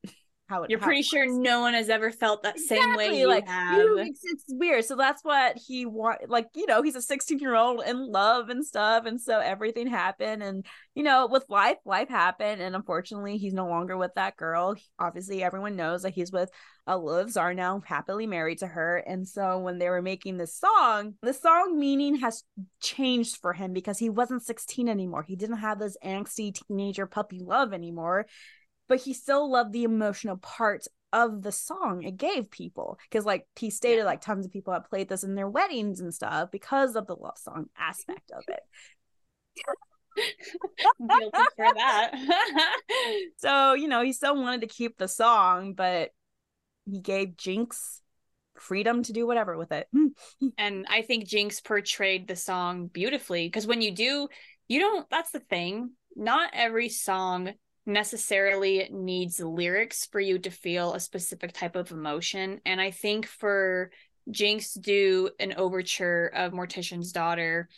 how 0.51 0.65
it, 0.65 0.71
you're 0.71 0.81
how 0.81 0.87
pretty 0.87 1.03
sure 1.03 1.25
no 1.27 1.61
one 1.61 1.75
has 1.75 1.89
ever 1.89 2.11
felt 2.11 2.43
that 2.43 2.57
exactly. 2.57 2.77
same 2.77 2.97
way 2.97 3.19
you 3.19 3.29
like 3.29 3.47
have. 3.49 3.79
You, 3.79 3.99
it's, 3.99 4.21
it's, 4.25 4.45
weird 4.49 4.85
so 4.85 4.97
that's 4.97 5.23
what 5.23 5.57
he 5.57 5.87
want 5.87 6.29
like 6.29 6.49
you 6.55 6.67
know 6.67 6.83
he's 6.83 6.97
a 6.97 7.03
16 7.03 7.39
year 7.39 7.55
old 7.55 7.83
in 7.87 8.11
love 8.11 8.49
and 8.49 8.67
stuff 8.67 9.07
and 9.07 9.21
so 9.21 9.39
everything 9.39 9.87
happened 9.87 10.43
and 10.43 10.67
you 10.95 11.05
know 11.05 11.29
with 11.29 11.45
life 11.49 11.79
life 11.87 12.09
happened 12.09 12.61
and 12.61 12.75
unfortunately 12.75 13.39
he's 13.39 13.55
no 13.55 13.69
longer 13.69 13.97
with 13.97 14.11
that 14.17 14.37
girl 14.37 14.75
obviously 14.99 15.43
everyone 15.43 15.77
knows 15.77 16.03
that 16.03 16.13
he's 16.13 16.33
with 16.33 16.51
a 16.87 16.99
Liv 16.99 17.31
Czar 17.31 17.55
now 17.55 17.81
happily 17.87 18.27
married 18.27 18.59
to 18.59 18.67
her 18.67 18.97
and 18.99 19.27
so 19.27 19.61
when 19.61 19.79
they 19.79 19.89
were 19.89 20.03
making 20.03 20.37
this 20.37 20.57
song 20.57 21.15
the 21.23 21.33
song 21.33 21.79
meaning 21.79 22.17
has 22.17 22.43
changed 22.83 23.37
for 23.37 23.53
him 23.53 23.73
because 23.73 23.99
he 23.99 24.11
wasn't 24.11 24.43
16 24.43 24.89
anymore 24.89 25.23
he 25.23 25.37
didn't 25.37 25.59
have 25.59 25.79
this 25.79 25.97
angsty 26.05 26.53
teenager 26.53 27.07
puppy 27.07 27.39
love 27.41 27.73
anymore 27.73 28.27
but 28.91 29.01
he 29.01 29.15
still 29.15 29.49
loved 29.49 29.73
the 29.73 29.85
emotional 29.85 30.37
parts 30.37 30.89
of 31.13 31.43
the 31.43 31.53
song 31.53 32.03
it 32.03 32.17
gave 32.17 32.51
people 32.51 32.99
because 33.09 33.25
like 33.25 33.47
he 33.57 33.71
stated 33.71 33.99
yeah. 33.99 34.05
like 34.05 34.21
tons 34.21 34.45
of 34.45 34.53
people 34.53 34.73
have 34.73 34.91
played 34.91 35.09
this 35.09 35.23
in 35.23 35.37
their 35.37 35.49
weddings 35.49 36.01
and 36.01 36.13
stuff 36.13 36.51
because 36.51 36.97
of 36.97 37.07
the 37.07 37.15
love 37.15 37.39
song 37.39 37.67
aspect 37.79 38.31
of 38.33 38.43
it. 38.49 38.61
Guilty 41.09 41.31
for 41.57 41.75
that. 41.75 42.13
So 43.39 43.75
you 43.75 43.89
know 43.89 44.03
he 44.03 44.13
still 44.13 44.37
wanted 44.37 44.63
to 44.63 44.67
keep 44.67 44.99
the 44.99 45.09
song 45.09 45.75
but 45.75 46.11
he 46.85 47.01
gave 47.01 47.37
Jinxx 47.37 48.03
freedom 48.57 49.05
to 49.05 49.13
do 49.13 49.27
whatever 49.27 49.57
with 49.57 49.73
it. 49.73 49.89
And 50.59 50.85
i 50.89 51.03
think 51.03 51.27
Jinxx 51.27 51.61
portrayed 51.61 52.27
the 52.27 52.37
song 52.37 52.89
beautifully 52.89 53.47
because 53.47 53.69
when 53.69 53.83
you 53.83 53.93
do 53.93 54.29
you 54.67 54.81
don't 54.81 55.09
that's 55.11 55.31
the 55.31 55.41
thing 55.41 55.93
not 56.17 56.51
every 56.53 56.89
song 56.89 57.53
necessarily 57.87 58.89
needs 58.91 59.41
lyrics 59.41 60.07
for 60.07 60.21
you 60.21 60.39
to 60.39 60.51
feel 60.51 60.95
a 60.95 61.01
specific 61.01 61.53
type 61.53 61.77
of 61.77 61.91
emotion. 61.91 62.61
And 62.65 62.81
I 62.81 62.91
think 62.91 63.27
for 63.27 63.91
Jinxx 64.31 64.75
to 64.75 64.81
do 64.81 65.31
an 65.39 65.55
overture 65.57 66.31
of 66.35 66.53
Mortician's 66.53 67.13
daughter 67.13 67.69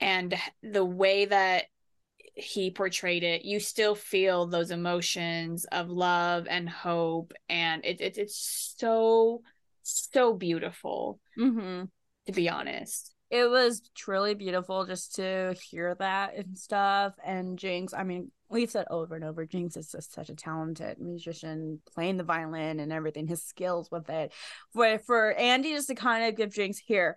and 0.00 0.34
the 0.62 0.84
way 0.84 1.24
that 1.24 1.64
he 2.34 2.70
portrayed 2.70 3.22
it, 3.22 3.44
you 3.44 3.60
still 3.60 3.94
feel 3.94 4.46
those 4.46 4.70
emotions 4.70 5.64
of 5.72 5.90
love 5.90 6.46
and 6.48 6.68
hope. 6.68 7.32
And 7.48 7.84
it, 7.84 8.00
it 8.00 8.18
it's 8.18 8.74
so, 8.78 9.42
so 9.82 10.32
beautiful, 10.34 11.18
mm-hmm. 11.38 11.84
to 12.26 12.32
be 12.32 12.48
honest 12.48 13.14
it 13.30 13.48
was 13.48 13.88
truly 13.94 14.34
beautiful 14.34 14.84
just 14.86 15.14
to 15.16 15.54
hear 15.70 15.94
that 16.00 16.34
and 16.36 16.58
stuff. 16.58 17.14
And 17.24 17.58
Jinxx, 17.58 17.94
I 17.94 18.02
mean, 18.02 18.32
we've 18.48 18.70
said 18.70 18.86
over 18.90 19.14
and 19.14 19.24
over, 19.24 19.46
Jinxx 19.46 19.76
is 19.76 19.92
just 19.92 20.12
such 20.12 20.30
a 20.30 20.34
talented 20.34 20.98
musician, 20.98 21.80
playing 21.94 22.16
the 22.16 22.24
violin 22.24 22.80
and 22.80 22.92
everything, 22.92 23.28
his 23.28 23.44
skills 23.44 23.88
with 23.90 24.10
it. 24.10 24.32
For 24.72 24.98
for 24.98 25.32
Andy 25.32 25.72
just 25.72 25.88
to 25.88 25.94
kind 25.94 26.24
of 26.24 26.36
give 26.36 26.52
Jinxx 26.52 26.78
here, 26.78 27.16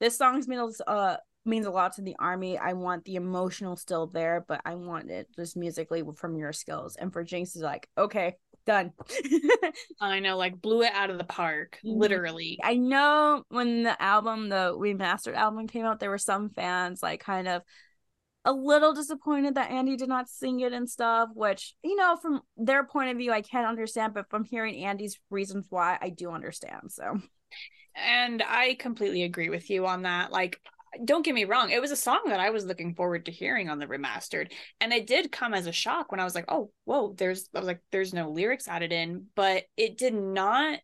this 0.00 0.18
song 0.18 0.42
means 0.46 0.82
uh 0.86 1.16
means 1.46 1.66
a 1.66 1.70
lot 1.70 1.94
to 1.94 2.02
the 2.02 2.16
army. 2.18 2.58
I 2.58 2.74
want 2.74 3.04
the 3.04 3.16
emotional 3.16 3.76
still 3.76 4.06
there, 4.06 4.44
but 4.46 4.60
I 4.64 4.74
want 4.74 5.10
it 5.10 5.28
just 5.34 5.56
musically 5.56 6.02
from 6.16 6.36
your 6.36 6.52
skills. 6.52 6.96
And 6.96 7.12
for 7.12 7.24
Jinxx 7.24 7.56
is 7.56 7.62
like, 7.62 7.88
okay, 7.96 8.34
done. 8.64 8.92
I 10.00 10.20
know, 10.20 10.36
like 10.36 10.60
blew 10.60 10.82
it 10.82 10.92
out 10.92 11.10
of 11.10 11.18
the 11.18 11.24
park, 11.24 11.78
Mhm. 11.84 11.98
literally. 11.98 12.58
I 12.62 12.74
know 12.76 13.44
when 13.48 13.82
the 13.82 14.00
album, 14.00 14.48
the 14.48 14.74
remastered 14.76 15.34
album 15.34 15.66
came 15.66 15.84
out, 15.84 16.00
there 16.00 16.10
were 16.10 16.18
some 16.18 16.50
fans 16.50 17.02
like 17.02 17.20
kind 17.20 17.48
of 17.48 17.62
a 18.44 18.52
little 18.52 18.92
disappointed 18.92 19.54
that 19.54 19.70
Andy 19.70 19.96
did 19.96 20.08
not 20.08 20.28
sing 20.28 20.60
it 20.60 20.72
and 20.72 20.88
stuff, 20.88 21.30
which, 21.34 21.74
you 21.82 21.96
know, 21.96 22.16
from 22.16 22.42
their 22.58 22.84
point 22.84 23.10
of 23.10 23.16
view, 23.16 23.32
I 23.32 23.40
can't 23.40 23.66
understand, 23.66 24.12
but 24.12 24.28
from 24.28 24.44
hearing 24.44 24.84
Andy's 24.84 25.18
reasons 25.30 25.66
why, 25.70 25.98
I 26.00 26.10
do 26.10 26.30
understand. 26.30 26.92
So, 26.92 27.20
And 27.94 28.42
I 28.46 28.74
completely 28.74 29.22
agree 29.22 29.48
with 29.48 29.70
you 29.70 29.86
on 29.86 30.02
that. 30.02 30.32
Like, 30.32 30.60
don't 31.04 31.24
get 31.24 31.34
me 31.34 31.44
wrong, 31.44 31.70
it 31.70 31.80
was 31.80 31.90
a 31.90 31.96
song 31.96 32.22
that 32.26 32.40
I 32.40 32.50
was 32.50 32.64
looking 32.64 32.94
forward 32.94 33.26
to 33.26 33.32
hearing 33.32 33.68
on 33.68 33.78
the 33.78 33.86
remastered. 33.86 34.52
And 34.80 34.92
it 34.92 35.06
did 35.06 35.32
come 35.32 35.54
as 35.54 35.66
a 35.66 35.72
shock 35.72 36.10
when 36.10 36.20
I 36.20 36.24
was 36.24 36.34
like, 36.34 36.46
oh, 36.48 36.70
whoa, 36.84 37.14
there's, 37.16 37.48
I 37.54 37.58
was 37.58 37.66
like, 37.66 37.80
there's 37.92 38.12
no 38.12 38.30
lyrics 38.30 38.68
added 38.68 38.92
in. 38.92 39.26
But 39.34 39.64
it 39.76 39.96
did 39.96 40.14
not, 40.14 40.80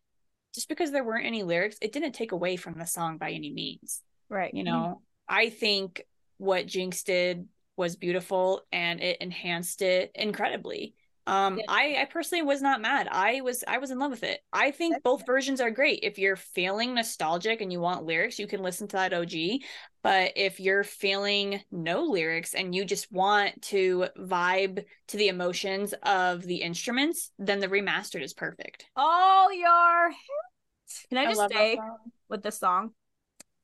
just 0.55 0.69
because 0.69 0.91
there 0.91 1.03
weren't 1.03 1.25
any 1.25 1.43
lyrics, 1.43 1.77
it 1.81 1.91
didn't 1.91 2.13
take 2.13 2.31
away 2.31 2.55
from 2.55 2.77
the 2.77 2.85
song 2.85 3.17
by 3.17 3.31
any 3.31 3.51
means. 3.51 4.01
right. 4.29 4.53
You 4.53 4.63
know, 4.63 5.01
I 5.27 5.49
think 5.49 6.05
what 6.37 6.65
Jinxx 6.65 7.03
did 7.03 7.47
was 7.77 7.95
beautiful 7.95 8.61
and 8.71 8.99
it 8.99 9.17
enhanced 9.21 9.81
it 9.81 10.11
incredibly. 10.15 10.95
Um, 11.27 11.59
Yeah. 11.59 11.65
I, 11.67 11.97
I 12.01 12.05
personally 12.05 12.41
was 12.41 12.61
not 12.61 12.81
mad. 12.81 13.07
I 13.11 13.41
was 13.41 13.63
I 13.67 13.77
was 13.77 13.91
in 13.91 13.99
love 13.99 14.11
with 14.11 14.23
it. 14.23 14.41
I 14.51 14.71
think 14.71 14.95
That's 14.95 15.03
both 15.03 15.25
versions 15.25 15.61
are 15.61 15.71
great. 15.71 15.99
If 16.03 16.17
you're 16.17 16.35
feeling 16.35 16.95
nostalgic 16.95 17.61
and 17.61 17.71
you 17.71 17.79
want 17.79 18.05
lyrics, 18.05 18.39
you 18.39 18.47
can 18.47 18.61
listen 18.61 18.87
to 18.89 18.97
that 18.97 19.13
OG. 19.13 19.61
But 20.03 20.33
if 20.35 20.59
you're 20.59 20.83
feeling 20.83 21.61
no 21.71 22.03
lyrics 22.03 22.55
and 22.55 22.73
you 22.73 22.85
just 22.85 23.11
want 23.11 23.61
to 23.63 24.07
vibe 24.17 24.83
to 25.09 25.17
the 25.17 25.27
emotions 25.27 25.93
of 26.03 26.41
the 26.41 26.57
instruments, 26.57 27.31
then 27.37 27.59
the 27.59 27.67
remastered 27.67 28.23
is 28.23 28.33
perfect. 28.33 28.87
All 28.95 29.53
your 29.53 30.11
Can 31.09 31.17
I 31.19 31.25
just 31.25 31.37
love 31.37 31.51
that 31.51 31.55
say 31.55 31.79
with 32.29 32.41
the 32.41 32.51
song? 32.51 32.93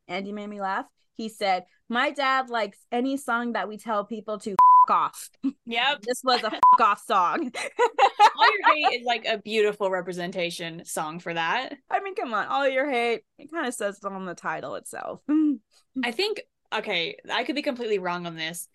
Andy 0.08 0.32
made 0.32 0.48
me 0.48 0.62
laugh. 0.62 0.86
He 1.16 1.30
said, 1.30 1.66
My 1.90 2.12
dad 2.12 2.50
likes 2.50 2.78
any 2.92 3.18
song 3.18 3.54
that 3.54 3.68
we 3.68 3.78
tell 3.78 4.06
people 4.06 4.38
to 4.40 4.52
f- 4.52 4.58
off. 4.90 5.30
Yep. 5.66 6.02
This 6.02 6.22
was 6.24 6.44
a 6.44 6.48
f- 6.48 6.60
off 6.80 7.04
song. 7.06 7.52
All 8.38 8.58
Your 8.58 8.76
Hate 8.76 9.02
is 9.02 9.06
like 9.06 9.26
a 9.26 9.38
beautiful 9.38 9.90
representation 9.90 10.84
song 10.86 11.20
for 11.20 11.34
that. 11.34 11.78
I 11.90 12.00
mean, 12.02 12.16
come 12.16 12.34
on, 12.34 12.48
all 12.48 12.68
your 12.68 12.90
hate. 12.90 13.22
It 13.38 13.52
kind 13.52 13.68
of 13.68 13.74
says 13.74 13.98
it 13.98 14.06
on 14.06 14.26
the 14.26 14.36
title 14.36 14.76
itself. 14.76 15.22
I 16.04 16.12
think 16.12 16.42
okay, 16.74 17.18
I 17.32 17.44
could 17.44 17.56
be 17.56 17.62
completely 17.62 18.00
wrong 18.00 18.26
on 18.26 18.36
this, 18.36 18.68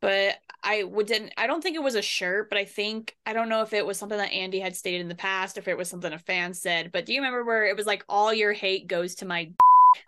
but 0.00 0.34
I 0.62 0.82
would 0.82 1.06
didn't 1.06 1.32
I 1.36 1.46
don't 1.46 1.62
think 1.62 1.76
it 1.76 1.82
was 1.82 1.94
a 1.94 2.02
shirt, 2.02 2.48
but 2.50 2.58
I 2.58 2.64
think 2.64 3.16
I 3.26 3.32
don't 3.32 3.48
know 3.48 3.62
if 3.62 3.72
it 3.72 3.86
was 3.86 3.98
something 3.98 4.18
that 4.18 4.32
Andy 4.32 4.60
had 4.60 4.76
stated 4.76 5.00
in 5.00 5.08
the 5.08 5.14
past, 5.14 5.58
if 5.58 5.68
it 5.68 5.76
was 5.76 5.88
something 5.88 6.12
a 6.12 6.18
fan 6.18 6.54
said, 6.54 6.92
but 6.92 7.06
do 7.06 7.12
you 7.12 7.20
remember 7.20 7.44
where 7.44 7.66
it 7.66 7.76
was 7.76 7.86
like 7.86 8.04
all 8.08 8.32
your 8.32 8.52
hate 8.52 8.86
goes 8.86 9.16
to 9.16 9.26
my 9.26 9.50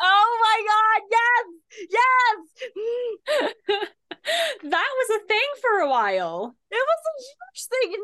Oh 0.01 0.39
my 0.43 0.59
god, 0.71 1.03
yes, 1.11 1.89
yes. 1.91 3.89
that 4.65 4.89
was 4.99 5.21
a 5.23 5.27
thing 5.27 5.49
for 5.61 5.81
a 5.81 5.89
while. 5.89 6.55
It 6.71 6.75
was 6.77 7.03
a 7.07 7.23
huge 7.23 7.67
thing. 7.69 7.95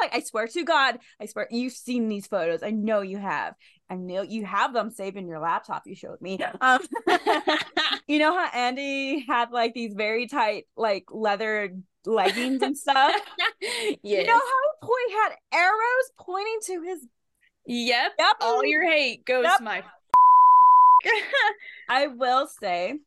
Like, 0.00 0.14
I 0.14 0.20
swear 0.20 0.46
to 0.48 0.64
God, 0.64 0.98
I 1.20 1.26
swear 1.26 1.46
you've 1.50 1.72
seen 1.72 2.08
these 2.08 2.26
photos. 2.26 2.62
I 2.62 2.70
know 2.70 3.00
you 3.00 3.18
have. 3.18 3.54
I 3.88 3.96
know 3.96 4.22
you 4.22 4.44
have 4.46 4.72
them 4.72 4.90
saved 4.90 5.16
in 5.16 5.26
your 5.28 5.38
laptop. 5.40 5.82
You 5.86 5.94
showed 5.94 6.20
me. 6.20 6.38
Um, 6.60 6.80
you 8.06 8.18
know 8.18 8.36
how 8.36 8.48
Andy 8.52 9.20
had 9.26 9.50
like 9.52 9.74
these 9.74 9.94
very 9.94 10.26
tight, 10.26 10.64
like 10.76 11.04
leather 11.10 11.74
leggings 12.06 12.62
and 12.62 12.76
stuff. 12.76 13.14
yes. 13.60 13.96
You 14.02 14.24
know 14.26 14.32
how 14.32 14.86
point 14.86 15.12
had 15.22 15.32
arrows 15.52 16.10
pointing 16.18 16.58
to 16.66 16.82
his. 16.82 17.06
yep. 17.66 18.12
Yep. 18.18 18.36
All 18.40 18.64
your 18.64 18.82
hate 18.90 19.24
goes 19.24 19.44
Yep. 19.44 19.58
to 19.58 19.62
my 19.64 19.82
I 21.88 22.08
will 22.08 22.46
say, 22.46 22.98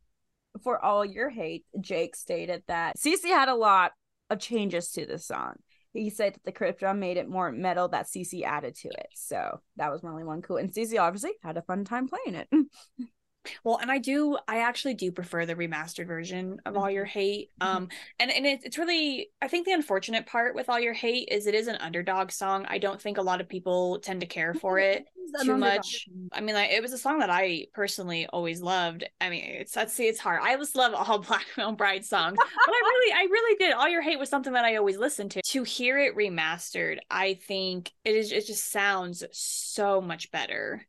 for 0.63 0.83
all 0.83 1.03
your 1.03 1.29
hate, 1.29 1.65
Jake 1.79 2.15
stated 2.15 2.63
that 2.67 2.97
CC 2.97 3.25
had 3.25 3.49
a 3.49 3.55
lot 3.55 3.91
of 4.29 4.39
changes 4.39 4.91
to 4.91 5.05
the 5.05 5.19
song. 5.19 5.55
He 5.93 6.09
said 6.09 6.33
that 6.33 6.43
the 6.43 6.51
crypt 6.51 6.79
drum 6.79 6.99
made 6.99 7.17
it 7.17 7.29
more 7.29 7.51
metal 7.51 7.87
that 7.89 8.07
CC 8.07 8.43
added 8.43 8.75
to 8.77 8.89
it. 8.89 9.07
So 9.15 9.61
that 9.77 9.91
was 9.91 10.03
really 10.03 10.25
one 10.25 10.41
cool. 10.41 10.57
And 10.57 10.71
CC 10.71 10.99
obviously 10.99 11.31
had 11.41 11.57
a 11.57 11.61
fun 11.61 11.85
time 11.85 12.07
playing 12.07 12.35
it. 12.35 12.49
Well, 13.63 13.77
and 13.77 13.91
I 13.91 13.97
do, 13.97 14.37
I 14.47 14.59
actually 14.59 14.93
do 14.93 15.11
prefer 15.11 15.45
the 15.45 15.55
remastered 15.55 16.07
version 16.07 16.59
of 16.65 16.77
All 16.77 16.89
Your 16.89 17.05
Hate. 17.05 17.51
Um, 17.61 17.89
and 18.19 18.31
and 18.31 18.45
it, 18.45 18.61
it's 18.63 18.77
really, 18.77 19.29
I 19.41 19.47
think 19.47 19.65
the 19.65 19.73
unfortunate 19.73 20.25
part 20.25 20.55
with 20.55 20.69
All 20.69 20.79
Your 20.79 20.93
Hate 20.93 21.29
is 21.31 21.47
it 21.47 21.55
is 21.55 21.67
an 21.67 21.77
underdog 21.77 22.31
song. 22.31 22.65
I 22.67 22.77
don't 22.77 23.01
think 23.01 23.17
a 23.17 23.21
lot 23.21 23.41
of 23.41 23.49
people 23.49 23.99
tend 23.99 24.21
to 24.21 24.27
care 24.27 24.53
for 24.53 24.79
it 24.79 25.05
too 25.41 25.57
much. 25.57 26.07
I 26.31 26.41
mean, 26.41 26.55
like 26.55 26.71
it 26.71 26.81
was 26.81 26.93
a 26.93 26.97
song 26.97 27.19
that 27.19 27.29
I 27.29 27.67
personally 27.73 28.27
always 28.27 28.61
loved. 28.61 29.03
I 29.19 29.29
mean, 29.29 29.43
it's 29.43 29.75
let's 29.75 29.93
see, 29.93 30.07
it's 30.07 30.19
hard. 30.19 30.41
I 30.43 30.55
just 30.57 30.75
love 30.75 30.93
all 30.93 31.19
Black 31.27 31.45
Veil 31.55 31.71
Bride 31.73 32.05
songs, 32.05 32.37
but 32.37 32.73
I 32.73 32.81
really, 32.85 33.13
I 33.13 33.23
really 33.23 33.57
did. 33.57 33.73
All 33.73 33.89
Your 33.89 34.01
Hate 34.01 34.19
was 34.19 34.29
something 34.29 34.53
that 34.53 34.65
I 34.65 34.75
always 34.77 34.97
listened 34.97 35.31
to. 35.31 35.41
To 35.41 35.63
hear 35.63 35.99
it 35.99 36.15
remastered, 36.15 36.97
I 37.09 37.35
think 37.35 37.91
it 38.03 38.15
is. 38.15 38.31
It 38.31 38.47
just 38.47 38.71
sounds 38.71 39.23
so 39.31 40.01
much 40.01 40.31
better. 40.31 40.85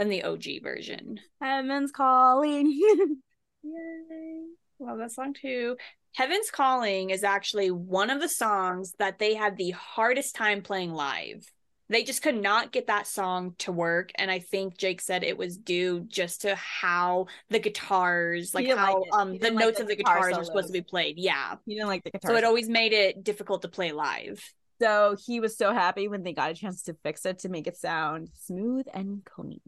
Than 0.00 0.08
the 0.08 0.24
OG 0.24 0.62
version. 0.62 1.20
Heaven's 1.42 1.92
calling. 1.92 2.70
Yay. 3.62 4.42
Love 4.80 4.98
that 4.98 5.12
song 5.12 5.34
too. 5.34 5.76
Heaven's 6.14 6.50
Calling 6.50 7.10
is 7.10 7.22
actually 7.22 7.70
one 7.70 8.10
of 8.10 8.20
the 8.20 8.28
songs 8.28 8.94
that 8.98 9.18
they 9.18 9.34
had 9.34 9.56
the 9.56 9.70
hardest 9.70 10.34
time 10.34 10.62
playing 10.62 10.92
live. 10.92 11.44
They 11.90 12.02
just 12.02 12.22
could 12.22 12.40
not 12.40 12.72
get 12.72 12.86
that 12.86 13.06
song 13.06 13.54
to 13.58 13.72
work. 13.72 14.10
And 14.14 14.30
I 14.30 14.38
think 14.38 14.78
Jake 14.78 15.00
said 15.00 15.22
it 15.22 15.36
was 15.36 15.56
due 15.56 16.00
just 16.08 16.42
to 16.42 16.54
how 16.54 17.26
the 17.50 17.58
guitars, 17.58 18.54
like 18.54 18.64
didn't 18.64 18.78
like 18.78 18.86
how 18.86 19.04
um 19.12 19.32
the 19.32 19.38
didn't 19.38 19.56
like 19.56 19.64
notes 19.66 19.76
the 19.76 19.82
of 19.82 19.88
the 19.88 19.96
guitar 19.96 20.28
guitars 20.28 20.38
are 20.38 20.44
supposed 20.44 20.68
to 20.68 20.72
be 20.72 20.82
played. 20.82 21.18
Yeah. 21.18 21.56
You 21.66 21.76
didn't 21.76 21.88
like 21.88 22.04
the 22.04 22.10
guitar. 22.10 22.30
So 22.30 22.36
it 22.36 22.44
always 22.44 22.68
made 22.68 22.92
it 22.92 23.22
difficult 23.22 23.62
to 23.62 23.68
play 23.68 23.92
live. 23.92 24.42
So 24.80 25.16
he 25.26 25.40
was 25.40 25.56
so 25.56 25.72
happy 25.72 26.08
when 26.08 26.22
they 26.22 26.32
got 26.32 26.50
a 26.50 26.54
chance 26.54 26.82
to 26.82 26.94
fix 27.02 27.26
it 27.26 27.40
to 27.40 27.48
make 27.48 27.66
it 27.66 27.76
sound 27.76 28.28
smooth 28.34 28.86
and 28.92 29.24
clean. 29.24 29.60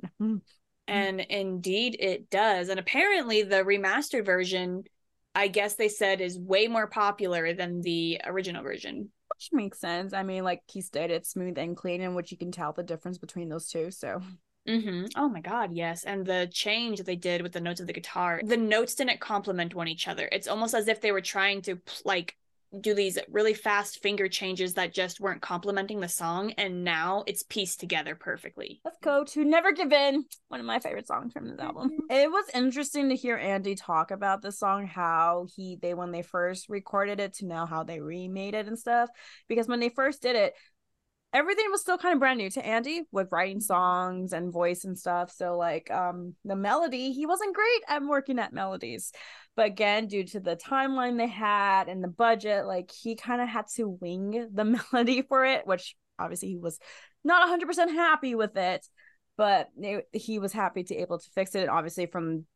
And 0.88 1.20
indeed 1.20 1.96
it 2.00 2.30
does. 2.30 2.68
And 2.68 2.80
apparently 2.80 3.42
the 3.42 3.64
remastered 3.64 4.26
version, 4.26 4.84
I 5.34 5.48
guess 5.48 5.74
they 5.74 5.88
said 5.88 6.20
is 6.20 6.38
way 6.38 6.66
more 6.66 6.86
popular 6.86 7.54
than 7.54 7.80
the 7.82 8.20
original 8.24 8.62
version. 8.62 9.10
Which 9.28 9.50
makes 9.52 9.80
sense. 9.80 10.12
I 10.12 10.22
mean, 10.22 10.44
like 10.44 10.62
he 10.70 10.80
stated, 10.80 11.26
smooth 11.26 11.58
and 11.58 11.76
clean, 11.76 12.00
in 12.00 12.14
which 12.14 12.30
you 12.30 12.36
can 12.36 12.52
tell 12.52 12.72
the 12.72 12.82
difference 12.82 13.18
between 13.18 13.48
those 13.48 13.68
two. 13.68 13.90
So 13.90 14.20
hmm 14.66 15.06
Oh 15.16 15.28
my 15.28 15.40
God, 15.40 15.72
yes. 15.72 16.04
And 16.04 16.24
the 16.24 16.48
change 16.52 16.98
that 16.98 17.06
they 17.06 17.16
did 17.16 17.42
with 17.42 17.52
the 17.52 17.60
notes 17.60 17.80
of 17.80 17.86
the 17.86 17.92
guitar, 17.92 18.40
the 18.44 18.56
notes 18.56 18.94
didn't 18.94 19.20
complement 19.20 19.74
one 19.74 19.88
each 19.88 20.08
other. 20.08 20.28
It's 20.30 20.48
almost 20.48 20.74
as 20.74 20.88
if 20.88 21.00
they 21.00 21.12
were 21.12 21.20
trying 21.20 21.62
to 21.62 21.80
like 22.04 22.36
do 22.80 22.94
these 22.94 23.18
really 23.30 23.54
fast 23.54 24.02
finger 24.02 24.28
changes 24.28 24.74
that 24.74 24.94
just 24.94 25.20
weren't 25.20 25.42
complementing 25.42 26.00
the 26.00 26.08
song. 26.08 26.52
And 26.52 26.84
now 26.84 27.24
it's 27.26 27.42
pieced 27.42 27.80
together 27.80 28.14
perfectly. 28.14 28.80
let's 28.84 28.98
go 29.02 29.24
to 29.24 29.44
Never 29.44 29.72
Give 29.72 29.92
In, 29.92 30.24
one 30.48 30.60
of 30.60 30.66
my 30.66 30.78
favorite 30.78 31.06
songs 31.06 31.32
from 31.32 31.48
this 31.48 31.58
album. 31.58 31.90
It 32.10 32.30
was 32.30 32.44
interesting 32.54 33.08
to 33.08 33.16
hear 33.16 33.36
Andy 33.36 33.74
talk 33.74 34.10
about 34.10 34.42
the 34.42 34.52
song, 34.52 34.86
how 34.86 35.46
he 35.54 35.76
they 35.80 35.94
when 35.94 36.12
they 36.12 36.22
first 36.22 36.68
recorded 36.68 37.20
it 37.20 37.34
to 37.34 37.46
now 37.46 37.66
how 37.66 37.84
they 37.84 38.00
remade 38.00 38.54
it 38.54 38.66
and 38.66 38.78
stuff. 38.78 39.10
Because 39.48 39.68
when 39.68 39.80
they 39.80 39.88
first 39.88 40.22
did 40.22 40.36
it, 40.36 40.54
everything 41.32 41.66
was 41.70 41.80
still 41.80 41.98
kind 41.98 42.12
of 42.12 42.20
brand 42.20 42.38
new 42.38 42.50
to 42.50 42.64
Andy 42.64 43.02
with 43.10 43.32
writing 43.32 43.60
songs 43.60 44.32
and 44.32 44.52
voice 44.52 44.84
and 44.84 44.98
stuff. 44.98 45.30
So 45.30 45.56
like 45.56 45.90
um 45.90 46.34
the 46.44 46.56
melody, 46.56 47.12
he 47.12 47.26
wasn't 47.26 47.54
great 47.54 47.82
at 47.88 48.02
working 48.02 48.38
at 48.38 48.52
melodies. 48.52 49.12
But 49.54 49.66
again, 49.66 50.06
due 50.06 50.24
to 50.24 50.40
the 50.40 50.56
timeline 50.56 51.18
they 51.18 51.26
had 51.28 51.88
and 51.88 52.02
the 52.02 52.08
budget, 52.08 52.66
like 52.66 52.90
he 52.90 53.16
kind 53.16 53.42
of 53.42 53.48
had 53.48 53.66
to 53.76 53.88
wing 53.88 54.48
the 54.52 54.64
melody 54.92 55.22
for 55.22 55.44
it, 55.44 55.66
which 55.66 55.94
obviously 56.18 56.48
he 56.48 56.56
was 56.56 56.78
not 57.24 57.46
100% 57.48 57.90
happy 57.90 58.34
with 58.34 58.56
it, 58.56 58.86
but 59.36 59.68
it- 59.78 60.08
he 60.12 60.38
was 60.38 60.52
happy 60.52 60.84
to 60.84 60.96
able 60.96 61.18
to 61.18 61.30
fix 61.34 61.54
it. 61.54 61.60
And 61.62 61.70
obviously 61.70 62.06
from 62.06 62.46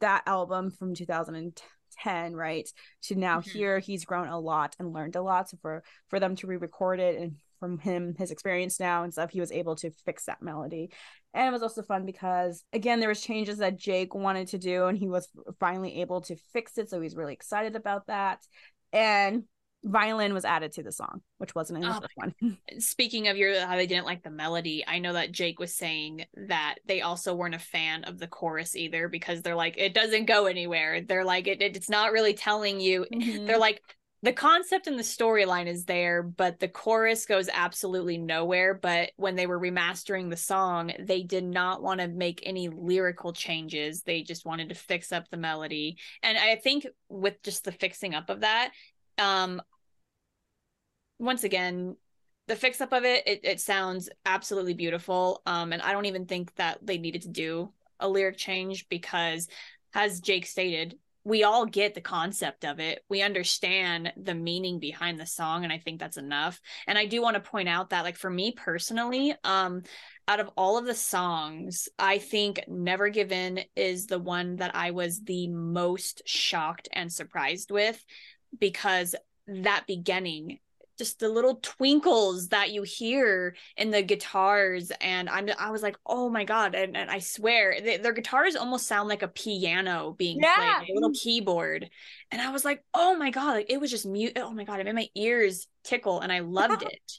that 0.00 0.22
album 0.26 0.70
from 0.70 0.94
2010, 0.94 2.34
right, 2.34 2.68
to 3.02 3.14
now 3.14 3.40
Mhm. 3.40 3.52
here, 3.52 3.78
he's 3.78 4.04
grown 4.04 4.28
a 4.28 4.38
lot 4.38 4.74
and 4.78 4.92
learned 4.92 5.16
a 5.16 5.22
lot. 5.22 5.50
So 5.50 5.58
for 5.62 5.82
for 6.08 6.18
them 6.20 6.36
to 6.36 6.46
re-record 6.46 7.00
it 7.00 7.20
and 7.20 7.36
from 7.60 7.78
him 7.78 8.14
his 8.18 8.30
experience 8.30 8.80
now 8.80 9.04
and 9.04 9.12
stuff 9.12 9.30
he 9.30 9.40
was 9.40 9.52
able 9.52 9.76
to 9.76 9.90
fix 10.04 10.24
that 10.26 10.42
melody 10.42 10.90
and 11.34 11.46
it 11.48 11.52
was 11.52 11.62
also 11.62 11.82
fun 11.82 12.06
because 12.06 12.64
again 12.72 13.00
there 13.00 13.08
was 13.08 13.20
changes 13.20 13.58
that 13.58 13.76
jake 13.76 14.14
wanted 14.14 14.48
to 14.48 14.58
do 14.58 14.86
and 14.86 14.96
he 14.96 15.08
was 15.08 15.28
finally 15.60 16.00
able 16.00 16.20
to 16.20 16.36
fix 16.52 16.78
it 16.78 16.88
so 16.88 17.00
he's 17.00 17.16
really 17.16 17.32
excited 17.34 17.76
about 17.76 18.06
that 18.06 18.40
and 18.92 19.44
violin 19.84 20.32
was 20.32 20.46
added 20.46 20.72
to 20.72 20.82
the 20.82 20.92
song 20.92 21.20
which 21.38 21.54
wasn't 21.54 21.76
in 21.76 21.86
the 21.86 21.94
Oh 21.94 22.00
first 22.00 22.16
one 22.16 22.34
Speaking 22.78 23.28
of 23.28 23.36
your 23.36 23.60
how 23.66 23.76
they 23.76 23.86
didn't 23.86 24.06
like 24.06 24.22
the 24.22 24.30
melody, 24.30 24.84
I 24.86 24.98
know 24.98 25.12
that 25.12 25.32
Jake 25.32 25.60
was 25.60 25.74
saying 25.74 26.24
that 26.48 26.76
they 26.86 27.02
also 27.02 27.34
weren't 27.34 27.54
a 27.54 27.58
fan 27.58 28.04
of 28.04 28.18
the 28.18 28.26
chorus 28.26 28.74
either 28.74 29.06
because 29.08 29.42
they're 29.42 29.54
like, 29.54 29.74
it 29.76 29.92
doesn't 29.92 30.24
go 30.24 30.46
anywhere. 30.46 31.02
They're 31.02 31.26
like, 31.26 31.46
it, 31.46 31.60
it's 31.60 31.90
not 31.90 32.10
really 32.12 32.32
telling 32.32 32.80
you 32.80 33.04
Mhm. 33.12 33.46
they're 33.46 33.58
like 33.58 33.82
the 34.24 34.32
concept 34.32 34.86
and 34.86 34.98
the 34.98 35.02
storyline 35.02 35.66
is 35.66 35.84
there, 35.84 36.22
but 36.22 36.58
the 36.58 36.66
chorus 36.66 37.26
goes 37.26 37.50
absolutely 37.52 38.16
nowhere. 38.16 38.72
But 38.72 39.10
when 39.16 39.36
they 39.36 39.46
were 39.46 39.60
remastering 39.60 40.30
the 40.30 40.36
song, 40.36 40.92
they 40.98 41.22
did 41.22 41.44
not 41.44 41.82
want 41.82 42.00
to 42.00 42.08
make 42.08 42.40
any 42.42 42.70
lyrical 42.70 43.34
changes. 43.34 44.00
They 44.00 44.22
just 44.22 44.46
wanted 44.46 44.70
to 44.70 44.74
fix 44.74 45.12
up 45.12 45.28
the 45.28 45.36
melody. 45.36 45.98
And 46.22 46.38
I 46.38 46.56
think 46.56 46.86
with 47.10 47.42
just 47.42 47.64
the 47.64 47.72
fixing 47.72 48.14
up 48.14 48.30
of 48.30 48.40
that, 48.40 48.70
um, 49.18 49.60
once 51.18 51.44
again, 51.44 51.94
the 52.46 52.56
fix 52.56 52.80
up 52.80 52.94
of 52.94 53.04
it, 53.04 53.26
it, 53.26 53.40
it 53.44 53.60
sounds 53.60 54.08
absolutely 54.24 54.74
beautiful. 54.74 55.42
Um, 55.44 55.74
and 55.74 55.82
I 55.82 55.92
don't 55.92 56.06
even 56.06 56.24
think 56.24 56.54
that 56.54 56.78
they 56.80 56.96
needed 56.96 57.22
to 57.22 57.28
do 57.28 57.74
a 58.00 58.08
lyric 58.08 58.38
change 58.38 58.88
because, 58.88 59.48
as 59.92 60.20
Jake 60.20 60.46
stated, 60.46 60.96
we 61.24 61.42
all 61.42 61.64
get 61.64 61.94
the 61.94 62.00
concept 62.00 62.64
of 62.64 62.78
it. 62.80 63.02
We 63.08 63.22
understand 63.22 64.12
the 64.16 64.34
meaning 64.34 64.78
behind 64.78 65.18
the 65.18 65.26
song 65.26 65.64
and 65.64 65.72
I 65.72 65.78
think 65.78 65.98
that's 65.98 66.18
enough. 66.18 66.60
And 66.86 66.98
I 66.98 67.06
do 67.06 67.22
want 67.22 67.34
to 67.34 67.50
point 67.50 67.68
out 67.68 67.90
that 67.90 68.04
like 68.04 68.16
for 68.16 68.30
me 68.30 68.52
personally, 68.52 69.34
um 69.42 69.82
out 70.26 70.40
of 70.40 70.50
all 70.56 70.78
of 70.78 70.86
the 70.86 70.94
songs, 70.94 71.88
I 71.98 72.18
think 72.18 72.64
Never 72.66 73.08
Give 73.10 73.30
In 73.30 73.60
is 73.76 74.06
the 74.06 74.18
one 74.18 74.56
that 74.56 74.74
I 74.74 74.90
was 74.90 75.22
the 75.22 75.48
most 75.48 76.22
shocked 76.26 76.88
and 76.92 77.12
surprised 77.12 77.70
with 77.70 78.02
because 78.58 79.14
that 79.46 79.84
beginning 79.86 80.58
just 80.98 81.18
the 81.18 81.28
little 81.28 81.56
twinkles 81.56 82.48
that 82.48 82.70
you 82.70 82.82
hear 82.82 83.54
in 83.76 83.90
the 83.90 84.02
guitars 84.02 84.92
and 85.00 85.28
i'm 85.28 85.48
i 85.58 85.70
was 85.70 85.82
like 85.82 85.96
oh 86.06 86.28
my 86.28 86.44
god 86.44 86.74
and, 86.74 86.96
and 86.96 87.10
i 87.10 87.18
swear 87.18 87.80
they, 87.80 87.96
their 87.96 88.12
guitars 88.12 88.56
almost 88.56 88.86
sound 88.86 89.08
like 89.08 89.22
a 89.22 89.28
piano 89.28 90.14
being 90.18 90.38
yeah. 90.40 90.78
played 90.78 90.90
a 90.90 90.94
little 90.94 91.12
keyboard 91.12 91.88
and 92.30 92.40
i 92.40 92.50
was 92.50 92.64
like 92.64 92.84
oh 92.94 93.16
my 93.16 93.30
god 93.30 93.52
like 93.54 93.70
it 93.70 93.80
was 93.80 93.90
just 93.90 94.06
mute 94.06 94.32
oh 94.36 94.50
my 94.50 94.64
god 94.64 94.80
it 94.80 94.84
made 94.84 94.94
my 94.94 95.08
ears 95.14 95.66
tickle 95.82 96.20
and 96.20 96.32
i 96.32 96.40
loved 96.40 96.82
it 96.90 97.12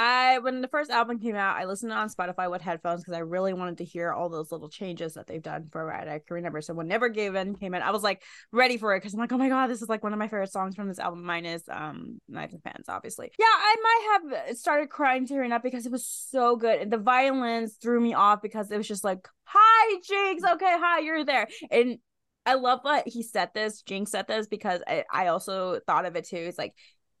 I 0.00 0.38
when 0.38 0.62
the 0.62 0.68
first 0.68 0.90
album 0.90 1.18
came 1.18 1.36
out, 1.36 1.58
I 1.58 1.66
listened 1.66 1.92
on 1.92 2.08
Spotify 2.08 2.50
with 2.50 2.62
headphones 2.62 3.02
because 3.02 3.12
I 3.12 3.18
really 3.18 3.52
wanted 3.52 3.76
to 3.78 3.84
hear 3.84 4.14
all 4.14 4.30
those 4.30 4.50
little 4.50 4.70
changes 4.70 5.12
that 5.12 5.26
they've 5.26 5.42
done 5.42 5.68
for 5.70 5.84
Ride. 5.84 6.08
I 6.08 6.20
can 6.26 6.36
remember. 6.36 6.62
So 6.62 6.72
when 6.72 6.88
Never 6.88 7.10
Gave 7.10 7.34
In 7.34 7.54
came 7.54 7.74
in, 7.74 7.82
I 7.82 7.90
was 7.90 8.02
like 8.02 8.22
ready 8.50 8.78
for 8.78 8.94
it 8.94 9.00
because 9.00 9.12
I'm 9.12 9.20
like, 9.20 9.30
oh 9.30 9.36
my 9.36 9.50
god, 9.50 9.66
this 9.66 9.82
is 9.82 9.90
like 9.90 10.02
one 10.02 10.14
of 10.14 10.18
my 10.18 10.26
favorite 10.26 10.50
songs 10.50 10.74
from 10.74 10.88
this 10.88 10.98
album. 10.98 11.22
Mine 11.22 11.44
is 11.44 11.64
um 11.70 12.18
Knives 12.30 12.54
and 12.54 12.84
obviously. 12.88 13.30
Yeah, 13.38 13.44
I 13.46 13.76
might 13.82 14.40
have 14.46 14.56
started 14.56 14.88
crying 14.88 15.26
tearing 15.26 15.52
up 15.52 15.62
because 15.62 15.84
it 15.84 15.92
was 15.92 16.06
so 16.06 16.56
good. 16.56 16.80
And 16.80 16.90
the 16.90 16.96
violins 16.96 17.74
threw 17.74 18.00
me 18.00 18.14
off 18.14 18.40
because 18.40 18.70
it 18.70 18.78
was 18.78 18.88
just 18.88 19.04
like, 19.04 19.28
hi, 19.44 20.00
Jinxx. 20.08 20.50
Okay, 20.52 20.76
hi, 20.80 21.00
you're 21.00 21.26
there. 21.26 21.46
And 21.70 21.98
I 22.46 22.54
love 22.54 22.80
that 22.84 23.06
he 23.06 23.22
said 23.22 23.50
this, 23.52 23.82
Jinxx 23.82 24.12
said 24.12 24.26
this 24.26 24.46
because 24.46 24.80
I, 24.86 25.04
I 25.12 25.26
also 25.26 25.78
thought 25.86 26.06
of 26.06 26.16
it 26.16 26.26
too. 26.26 26.38
It's 26.38 26.56
like 26.56 26.74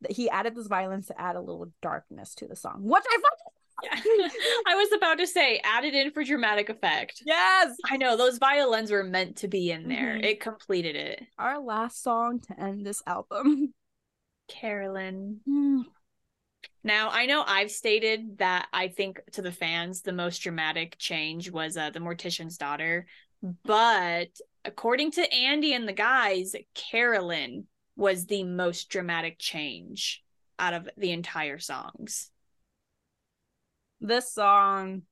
he 0.08 0.30
added 0.30 0.54
this 0.54 0.66
violence 0.66 1.08
to 1.08 1.20
add 1.20 1.36
a 1.36 1.40
little 1.40 1.70
darkness 1.82 2.34
to 2.36 2.46
the 2.46 2.56
song, 2.56 2.82
which 2.82 3.04
I 3.06 3.16
fucking 3.16 3.52
I 4.66 4.74
was 4.74 4.92
about 4.92 5.18
to 5.18 5.26
say 5.26 5.60
added 5.64 5.94
in 5.94 6.10
for 6.10 6.22
dramatic 6.24 6.68
effect. 6.68 7.22
Yes. 7.24 7.76
I 7.90 7.96
know 7.96 8.16
those 8.16 8.38
violins 8.38 8.90
were 8.90 9.04
meant 9.04 9.36
to 9.38 9.48
be 9.48 9.70
in 9.70 9.88
there. 9.88 10.14
Mm-hmm. 10.14 10.24
It 10.24 10.40
completed 10.40 10.96
it. 10.96 11.22
Our 11.38 11.60
last 11.60 12.02
song 12.02 12.40
to 12.40 12.60
end 12.60 12.84
this 12.84 13.02
album. 13.06 13.74
Carolyn. 14.48 15.40
Mm. 15.48 15.84
Now, 16.82 17.10
I 17.10 17.26
know 17.26 17.44
I've 17.46 17.70
stated 17.70 18.38
that 18.38 18.66
I 18.72 18.88
think 18.88 19.20
to 19.32 19.42
the 19.42 19.52
fans 19.52 20.02
the 20.02 20.12
most 20.12 20.38
dramatic 20.38 20.96
change 20.98 21.50
was 21.50 21.76
uh, 21.76 21.90
the 21.90 22.00
Mortician's 22.00 22.56
daughter, 22.56 23.06
but 23.64 24.28
according 24.64 25.12
to 25.12 25.32
Andy 25.32 25.74
and 25.74 25.86
the 25.86 25.92
guys, 25.92 26.54
Carolyn 26.74 27.66
was 28.00 28.24
the 28.24 28.44
most 28.44 28.88
dramatic 28.88 29.38
change 29.38 30.24
out 30.58 30.72
of 30.72 30.88
the 30.96 31.12
entire 31.12 31.58
songs. 31.58 32.30
This 34.00 34.32
song 34.32 35.02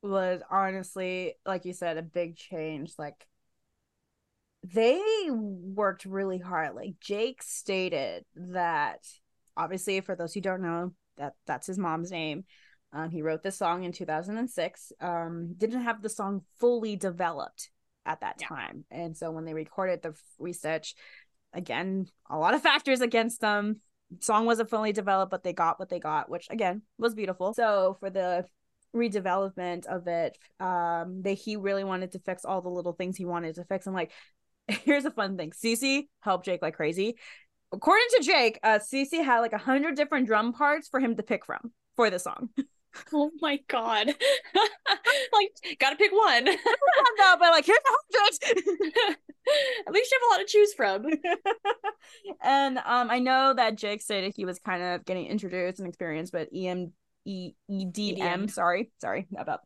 was 0.00 0.40
honestly, 0.48 1.34
like 1.44 1.64
you 1.64 1.72
said, 1.72 1.98
a 1.98 2.02
big 2.02 2.36
change. 2.36 2.92
Like 2.98 3.26
they 4.62 5.02
worked 5.28 6.04
really 6.04 6.38
hard. 6.38 6.76
Like 6.76 7.00
Jake 7.00 7.42
stated 7.42 8.24
that 8.36 9.00
obviously 9.56 10.00
for 10.00 10.14
those 10.14 10.32
who 10.32 10.40
don't 10.40 10.62
know, 10.62 10.92
that 11.16 11.34
that's 11.48 11.66
his 11.66 11.78
mom's 11.78 12.12
name. 12.12 12.44
Um, 12.92 13.10
he 13.10 13.22
wrote 13.22 13.42
this 13.42 13.58
song 13.58 13.82
in 13.82 13.90
2006. 13.90 14.92
Um, 15.00 15.54
didn't 15.58 15.82
have 15.82 16.00
the 16.00 16.08
song 16.08 16.42
fully 16.60 16.94
developed 16.94 17.70
at 18.06 18.20
that 18.20 18.38
time, 18.38 18.84
and 18.90 19.16
so 19.16 19.30
when 19.30 19.44
they 19.44 19.54
recorded 19.54 20.00
the 20.02 20.14
research, 20.38 20.94
again, 21.52 22.06
a 22.28 22.38
lot 22.38 22.54
of 22.54 22.62
factors 22.62 23.00
against 23.00 23.40
them. 23.40 23.80
Song 24.20 24.44
wasn't 24.44 24.70
fully 24.70 24.92
developed, 24.92 25.30
but 25.30 25.44
they 25.44 25.52
got 25.52 25.78
what 25.78 25.88
they 25.88 26.00
got, 26.00 26.28
which 26.28 26.48
again 26.50 26.82
was 26.98 27.14
beautiful. 27.14 27.54
So 27.54 27.96
for 28.00 28.10
the 28.10 28.44
redevelopment 28.94 29.86
of 29.86 30.08
it, 30.08 30.36
um, 30.58 31.22
they 31.22 31.34
he 31.34 31.56
really 31.56 31.84
wanted 31.84 32.12
to 32.12 32.18
fix 32.18 32.44
all 32.44 32.60
the 32.60 32.68
little 32.68 32.92
things 32.92 33.16
he 33.16 33.24
wanted 33.24 33.54
to 33.56 33.64
fix. 33.64 33.86
And 33.86 33.94
like, 33.94 34.10
here's 34.68 35.04
a 35.04 35.10
fun 35.10 35.36
thing: 35.36 35.52
CC 35.52 36.08
helped 36.20 36.44
Jake 36.44 36.62
like 36.62 36.74
crazy. 36.74 37.16
According 37.72 38.06
to 38.16 38.24
Jake, 38.24 38.58
uh, 38.64 38.80
CC 38.80 39.24
had 39.24 39.40
like 39.40 39.52
a 39.52 39.58
hundred 39.58 39.94
different 39.94 40.26
drum 40.26 40.52
parts 40.52 40.88
for 40.88 40.98
him 40.98 41.16
to 41.16 41.22
pick 41.22 41.46
from 41.46 41.72
for 41.94 42.10
the 42.10 42.18
song. 42.18 42.50
Oh 43.12 43.30
my 43.40 43.58
god! 43.68 44.08
like, 45.32 45.78
gotta 45.78 45.96
pick 45.98 46.12
one. 46.12 46.44
though, 46.44 47.34
but 47.38 47.50
like, 47.50 47.64
here's 47.64 47.78
a 47.78 48.18
hundred. 48.18 49.16
At 49.86 49.92
least 49.92 50.12
you 50.12 50.18
have 50.20 50.28
a 50.28 50.32
lot 50.32 50.46
to 50.46 50.52
choose 50.52 50.74
from. 50.74 51.06
and 52.42 52.78
um, 52.78 53.10
I 53.10 53.18
know 53.18 53.54
that 53.54 53.76
Jake 53.76 54.02
stated 54.02 54.32
he 54.36 54.44
was 54.44 54.58
kind 54.58 54.82
of 54.82 55.04
getting 55.04 55.26
introduced 55.26 55.78
and 55.78 55.88
experienced 55.88 56.32
but 56.32 56.48
EM 56.54 56.92
E 57.24 57.52
E 57.68 57.84
D 57.84 58.20
M. 58.20 58.48
Sorry, 58.48 58.90
sorry 59.00 59.26
about, 59.36 59.60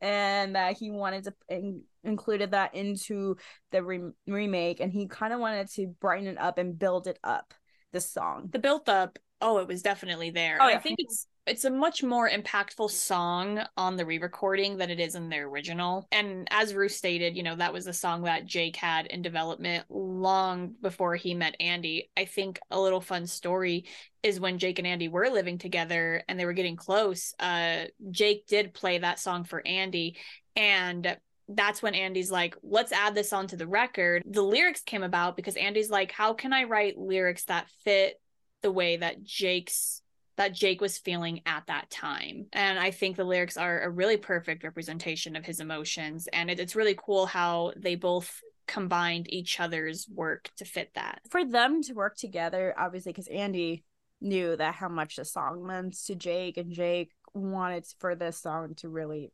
and 0.00 0.54
that 0.54 0.76
he 0.76 0.90
wanted 0.90 1.24
to 1.24 1.34
in- 1.48 1.82
included 2.02 2.52
that 2.52 2.74
into 2.74 3.36
the 3.72 3.82
re- 3.82 4.12
remake, 4.26 4.80
and 4.80 4.92
he 4.92 5.06
kind 5.06 5.32
of 5.32 5.40
wanted 5.40 5.70
to 5.72 5.88
brighten 6.00 6.28
it 6.28 6.38
up 6.38 6.58
and 6.58 6.78
build 6.78 7.06
it 7.06 7.18
up. 7.24 7.54
The 7.92 8.00
song, 8.00 8.48
the 8.52 8.58
built 8.58 8.88
up, 8.88 9.18
oh, 9.40 9.58
it 9.58 9.68
was 9.68 9.80
definitely 9.82 10.30
there. 10.30 10.58
Oh, 10.60 10.68
yeah. 10.68 10.76
I 10.76 10.78
think 10.78 10.96
it's 10.98 11.26
it's 11.46 11.64
a 11.64 11.70
much 11.70 12.02
more 12.02 12.28
impactful 12.28 12.90
song 12.90 13.60
on 13.76 13.96
the 13.96 14.06
re-recording 14.06 14.78
than 14.78 14.90
it 14.90 14.98
is 14.98 15.14
in 15.14 15.28
the 15.28 15.38
original. 15.38 16.06
And 16.10 16.48
as 16.50 16.74
Ruth 16.74 16.92
stated, 16.92 17.36
you 17.36 17.42
know, 17.42 17.56
that 17.56 17.72
was 17.72 17.86
a 17.86 17.92
song 17.92 18.22
that 18.22 18.46
Jake 18.46 18.76
had 18.76 19.06
in 19.06 19.20
development 19.20 19.84
long 19.90 20.74
before 20.80 21.16
he 21.16 21.34
met 21.34 21.56
Andy. 21.60 22.10
I 22.16 22.24
think 22.24 22.60
a 22.70 22.80
little 22.80 23.00
fun 23.00 23.26
story 23.26 23.84
is 24.22 24.40
when 24.40 24.58
Jake 24.58 24.78
and 24.78 24.86
Andy 24.86 25.08
were 25.08 25.28
living 25.28 25.58
together 25.58 26.22
and 26.28 26.40
they 26.40 26.46
were 26.46 26.54
getting 26.54 26.76
close. 26.76 27.34
Uh 27.38 27.84
Jake 28.10 28.46
did 28.46 28.72
play 28.72 28.98
that 28.98 29.18
song 29.18 29.44
for 29.44 29.66
Andy 29.66 30.16
and 30.56 31.16
that's 31.48 31.82
when 31.82 31.94
Andy's 31.94 32.30
like, 32.30 32.56
let's 32.62 32.92
add 32.92 33.14
this 33.14 33.34
onto 33.34 33.56
the 33.56 33.66
record. 33.66 34.22
The 34.24 34.42
lyrics 34.42 34.80
came 34.80 35.02
about 35.02 35.36
because 35.36 35.56
Andy's 35.56 35.90
like, 35.90 36.10
how 36.10 36.32
can 36.32 36.54
I 36.54 36.64
write 36.64 36.96
lyrics 36.96 37.44
that 37.44 37.68
fit 37.84 38.18
the 38.62 38.72
way 38.72 38.96
that 38.96 39.22
Jake's 39.22 40.00
that 40.36 40.54
Jake 40.54 40.80
was 40.80 40.98
feeling 40.98 41.40
at 41.46 41.66
that 41.66 41.90
time. 41.90 42.46
And 42.52 42.78
I 42.78 42.90
think 42.90 43.16
the 43.16 43.24
lyrics 43.24 43.56
are 43.56 43.80
a 43.80 43.90
really 43.90 44.16
perfect 44.16 44.64
representation 44.64 45.36
of 45.36 45.44
his 45.44 45.60
emotions. 45.60 46.26
And 46.32 46.50
it, 46.50 46.58
it's 46.58 46.76
really 46.76 46.96
cool 46.96 47.26
how 47.26 47.72
they 47.76 47.94
both 47.94 48.40
combined 48.66 49.32
each 49.32 49.60
other's 49.60 50.08
work 50.08 50.50
to 50.56 50.64
fit 50.64 50.90
that. 50.94 51.20
For 51.30 51.44
them 51.44 51.82
to 51.82 51.92
work 51.92 52.16
together, 52.16 52.74
obviously, 52.76 53.12
because 53.12 53.28
Andy 53.28 53.84
knew 54.20 54.56
that 54.56 54.74
how 54.74 54.88
much 54.88 55.16
the 55.16 55.24
song 55.24 55.66
meant 55.66 56.02
to 56.06 56.14
Jake, 56.14 56.56
and 56.56 56.72
Jake 56.72 57.12
wanted 57.34 57.84
for 57.98 58.14
this 58.14 58.40
song 58.40 58.74
to 58.76 58.88
really 58.88 59.32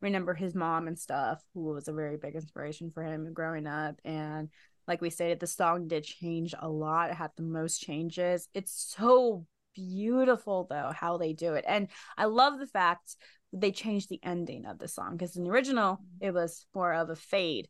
remember 0.00 0.34
his 0.34 0.54
mom 0.54 0.88
and 0.88 0.98
stuff, 0.98 1.42
who 1.54 1.64
was 1.64 1.88
a 1.88 1.92
very 1.92 2.16
big 2.16 2.34
inspiration 2.34 2.90
for 2.90 3.02
him 3.02 3.32
growing 3.32 3.66
up. 3.66 3.96
And 4.04 4.48
like 4.86 5.00
we 5.00 5.10
stated, 5.10 5.40
the 5.40 5.46
song 5.46 5.88
did 5.88 6.04
change 6.04 6.54
a 6.58 6.68
lot. 6.68 7.10
It 7.10 7.16
had 7.16 7.30
the 7.36 7.42
most 7.42 7.80
changes. 7.80 8.48
It's 8.54 8.94
so 8.96 9.46
beautiful 9.76 10.66
though 10.68 10.90
how 10.94 11.18
they 11.18 11.32
do 11.32 11.54
it. 11.54 11.64
And 11.68 11.88
i 12.16 12.24
love 12.24 12.58
the 12.58 12.66
fact 12.66 13.16
they 13.52 13.70
changed 13.70 14.08
the 14.08 14.20
ending 14.22 14.66
of 14.66 14.78
the 14.78 14.88
song 14.88 15.12
because 15.12 15.36
in 15.36 15.44
the 15.44 15.50
original 15.50 15.94
mm-hmm. 15.94 16.26
it 16.26 16.34
was 16.34 16.66
more 16.74 16.92
of 16.92 17.10
a 17.10 17.16
fade 17.16 17.68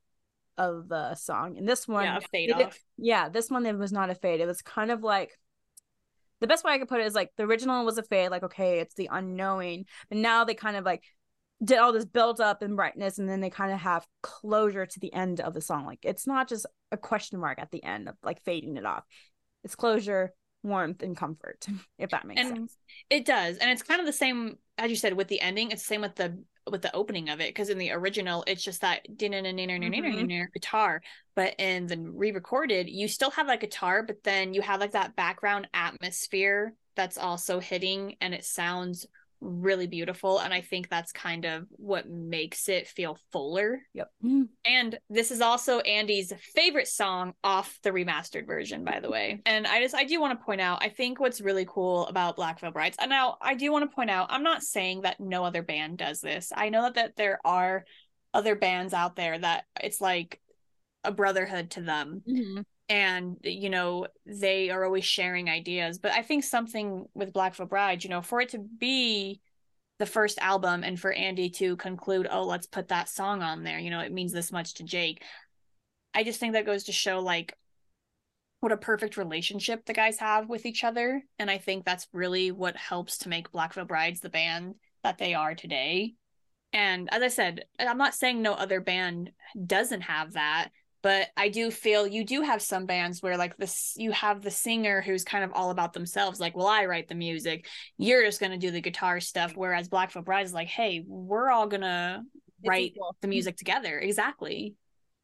of 0.57 0.89
the 0.89 1.15
song. 1.15 1.59
And 1.59 1.69
this 1.69 1.87
one 1.87 2.05
yeah, 2.05 2.19
fade 2.31 2.53
off. 2.53 2.79
yeah 2.97 3.29
this 3.29 3.51
one 3.51 3.67
it 3.67 3.77
was 3.77 3.93
not 3.93 4.11
a 4.11 4.15
fade. 4.15 4.41
It 4.41 4.47
was 4.47 4.63
kind 4.63 4.91
of 4.91 5.03
like 5.03 5.39
the 6.41 6.47
best 6.47 6.65
way 6.65 6.73
i 6.73 6.79
could 6.79 6.89
put 6.89 7.01
it 7.01 7.07
is 7.07 7.15
like 7.15 7.31
the 7.37 7.45
original 7.45 7.85
was 7.85 7.97
a 7.97 8.03
fade 8.03 8.31
like 8.31 8.43
okay 8.43 8.81
it's 8.81 8.95
the 8.95 9.09
unknowing. 9.13 9.87
But 10.09 10.19
now 10.19 10.45
they 10.45 10.55
kind 10.55 10.77
of 10.77 10.85
like 10.85 11.03
did 11.65 11.79
all 11.79 11.93
this 11.93 12.05
build 12.05 12.41
up 12.41 12.63
and 12.63 12.77
brightness 12.77 13.19
and 13.19 13.29
then 13.29 13.41
they 13.41 13.51
kind 13.51 13.73
of 13.73 13.81
have 13.81 14.07
closure 14.23 14.85
to 14.85 15.01
the 15.01 15.13
end 15.13 15.41
of 15.41 15.55
the 15.55 15.61
song. 15.61 15.87
Like 15.87 16.01
it's 16.03 16.27
not 16.27 16.49
just 16.49 16.67
a 16.93 16.97
question 16.97 17.41
mark 17.41 17.59
at 17.59 17.71
the 17.71 17.83
end 17.83 18.09
of 18.09 18.15
like 18.23 18.43
fading 18.45 18.77
it 18.77 18.85
off. 18.85 19.05
It's 19.65 19.75
closure 19.75 20.33
warmth 20.67 21.03
and 21.03 21.17
comfort, 21.17 21.67
if 21.99 22.11
that 22.11 22.27
makes 22.27 22.41
and 22.41 22.49
sense. 22.51 22.77
It 23.11 23.25
does. 23.25 23.59
And 23.59 23.71
it's 23.71 23.83
kind 23.83 24.01
of 24.01 24.07
the 24.07 24.13
same 24.13 24.59
as 24.79 24.91
you 24.91 24.97
said 24.97 25.15
with 25.15 25.29
the 25.29 25.41
ending. 25.41 25.71
It's 25.71 25.83
the 25.83 25.87
same 25.87 26.03
with 26.03 26.17
the 26.17 26.39
with 26.71 26.83
the 26.83 26.95
opening 26.95 27.29
of 27.29 27.41
it 27.41 27.49
because 27.51 27.69
in 27.69 27.79
the 27.79 27.93
original 27.93 28.43
it's 28.47 28.63
just 28.63 28.81
that 28.81 29.07
mm-hmm. 29.09 30.53
guitar 30.53 31.01
but 31.37 31.55
in 31.59 31.87
the 31.87 31.97
re-recorded 31.97 32.89
you 32.89 33.07
still 33.07 33.31
have 33.31 33.47
that 33.47 33.61
guitar 33.61 34.03
but 34.03 34.23
then 34.25 34.53
you 34.53 34.61
have 34.61 34.81
like 34.81 34.91
that 34.91 35.15
background 35.15 35.69
atmosphere 35.73 36.75
that's 36.97 37.19
also 37.19 37.61
hitting 37.61 38.17
and 38.21 38.35
it 38.35 38.45
sounds 38.45 39.07
really 39.41 39.87
beautiful 39.87 40.39
and 40.39 40.53
i 40.53 40.61
think 40.61 40.89
that's 40.89 41.13
kind 41.13 41.45
of 41.45 41.67
what 41.71 42.09
makes 42.09 42.69
it 42.69 42.89
feel 42.89 43.19
fuller. 43.33 43.81
Yep. 43.95 44.11
And 44.65 44.99
this 45.11 45.31
is 45.31 45.41
also 45.41 45.81
andy's 45.81 46.33
favorite 46.55 46.89
song 46.89 47.35
off 47.45 47.79
the 47.83 47.91
remastered 47.91 48.47
version 48.47 48.85
by 48.85 49.01
the 49.01 49.11
way. 49.11 49.43
And 49.47 49.67
i 49.67 49.81
just 49.81 49.95
i 49.95 50.05
do 50.05 50.21
want 50.21 50.39
to 50.39 50.45
point 50.45 50.61
out 50.61 50.83
i 50.83 50.89
think 50.89 51.21
what's 51.21 51.41
really 51.41 51.67
cool 51.69 52.07
about 52.07 52.37
black 52.37 52.61
veil 52.61 52.71
brides 52.71 52.97
and 53.01 53.11
now 53.11 53.37
i 53.43 53.55
do 53.55 53.71
want 53.73 53.89
to 53.89 53.95
point 53.95 54.11
out 54.11 54.29
i'm 54.31 54.43
not 54.43 54.63
saying 54.63 55.03
that 55.03 55.21
no 55.21 55.45
other 55.45 55.63
band 55.63 55.99
does 55.99 56.21
this. 56.21 56.53
I 56.55 56.69
know 56.71 56.91
that, 56.91 57.17
there 57.17 57.39
are 57.45 57.85
other 58.35 58.57
bands 58.57 58.93
out 58.93 59.17
there 59.17 59.39
that 59.39 59.65
it's 59.83 60.01
like 60.01 60.41
a 61.05 61.13
brotherhood 61.13 61.71
to 61.73 61.81
them. 61.81 62.23
Mm-hmm 62.29 62.63
and 62.89 63.39
you 63.43 63.71
know 63.71 64.07
they 64.25 64.71
are 64.71 64.85
always 64.85 65.05
sharing 65.05 65.49
ideas. 65.49 65.99
But 65.99 66.13
i 66.13 66.23
think 66.23 66.45
something 66.45 67.07
with 67.15 67.33
black 67.33 67.55
veil 67.55 67.67
bride 67.67 68.05
you 68.05 68.11
know 68.11 68.23
for 68.23 68.41
it 68.41 68.51
to 68.51 68.59
be 68.59 69.41
the 69.99 70.07
first 70.07 70.39
album 70.39 70.85
and 70.85 71.01
for 71.01 71.11
andy 71.13 71.49
to 71.49 71.75
conclude 71.77 72.29
oh 72.31 72.45
let's 72.45 72.67
put 72.67 72.89
that 72.89 73.09
song 73.09 73.43
on 73.43 73.65
there 73.65 73.79
you 73.79 73.89
know 73.91 74.01
it 74.01 74.13
means 74.13 74.33
this 74.33 74.53
much 74.53 74.75
to 74.75 74.85
jake. 74.85 75.23
I 76.15 76.25
just 76.25 76.41
think 76.41 76.55
that 76.55 76.67
goes 76.67 76.85
to 76.85 76.93
show 76.93 77.21
like 77.21 77.55
what 78.61 78.73
a 78.73 78.77
perfect 78.77 79.17
relationship 79.17 79.85
the 79.85 79.93
guys 79.93 80.19
have 80.19 80.49
with 80.49 80.65
each 80.65 80.85
other. 80.85 81.23
And 81.39 81.51
i 81.51 81.59
think 81.59 81.85
that's 81.85 82.09
really 82.13 82.53
what 82.53 82.77
helps 82.77 83.19
to 83.19 83.29
make 83.29 83.53
black 83.53 83.75
veil 83.75 83.85
brides 83.85 84.21
the 84.21 84.31
band 84.31 84.77
that 85.03 85.19
they 85.19 85.35
are 85.35 85.55
today. 85.55 86.15
And 86.73 87.09
as 87.13 87.23
i 87.23 87.29
said 87.29 87.65
i'm 87.79 87.99
not 87.99 88.15
saying 88.15 88.43
no 88.43 88.55
other 88.55 88.81
band 88.81 89.33
doesn't 89.67 90.03
have 90.03 90.35
that 90.35 90.71
but 91.07 91.29
I 91.37 91.51
do 91.51 91.71
feel 91.71 92.05
you 92.05 92.25
do 92.25 92.43
have 92.43 92.61
some 92.61 92.85
bands 92.85 93.23
where 93.23 93.37
like 93.37 93.57
this 93.59 93.95
you 93.97 94.11
have 94.11 94.43
the 94.43 94.51
singer 94.51 95.01
who's 95.01 95.23
kind 95.23 95.45
of 95.45 95.53
all 95.53 95.71
about 95.71 95.93
themselves 95.93 96.41
like 96.41 96.57
well 96.57 96.67
I 96.67 96.87
write 96.87 97.07
the 97.07 97.15
music 97.15 97.69
you're 97.97 98.25
just 98.25 98.41
going 98.41 98.51
to 98.51 98.59
do 98.59 98.73
the 98.73 98.81
guitar 98.81 99.21
stuff 99.21 99.53
whereas 99.55 99.89
Black 99.89 100.11
Veil 100.11 100.25
Bride 100.25 100.47
is 100.47 100.53
like 100.53 100.67
hey 100.67 101.05
we're 101.07 101.49
all 101.49 101.69
going 101.69 101.83
to 101.83 102.23
write 102.67 102.95
equal. 102.97 103.15
the 103.21 103.29
music 103.29 103.57
together 103.57 104.01
exactly 104.01 104.75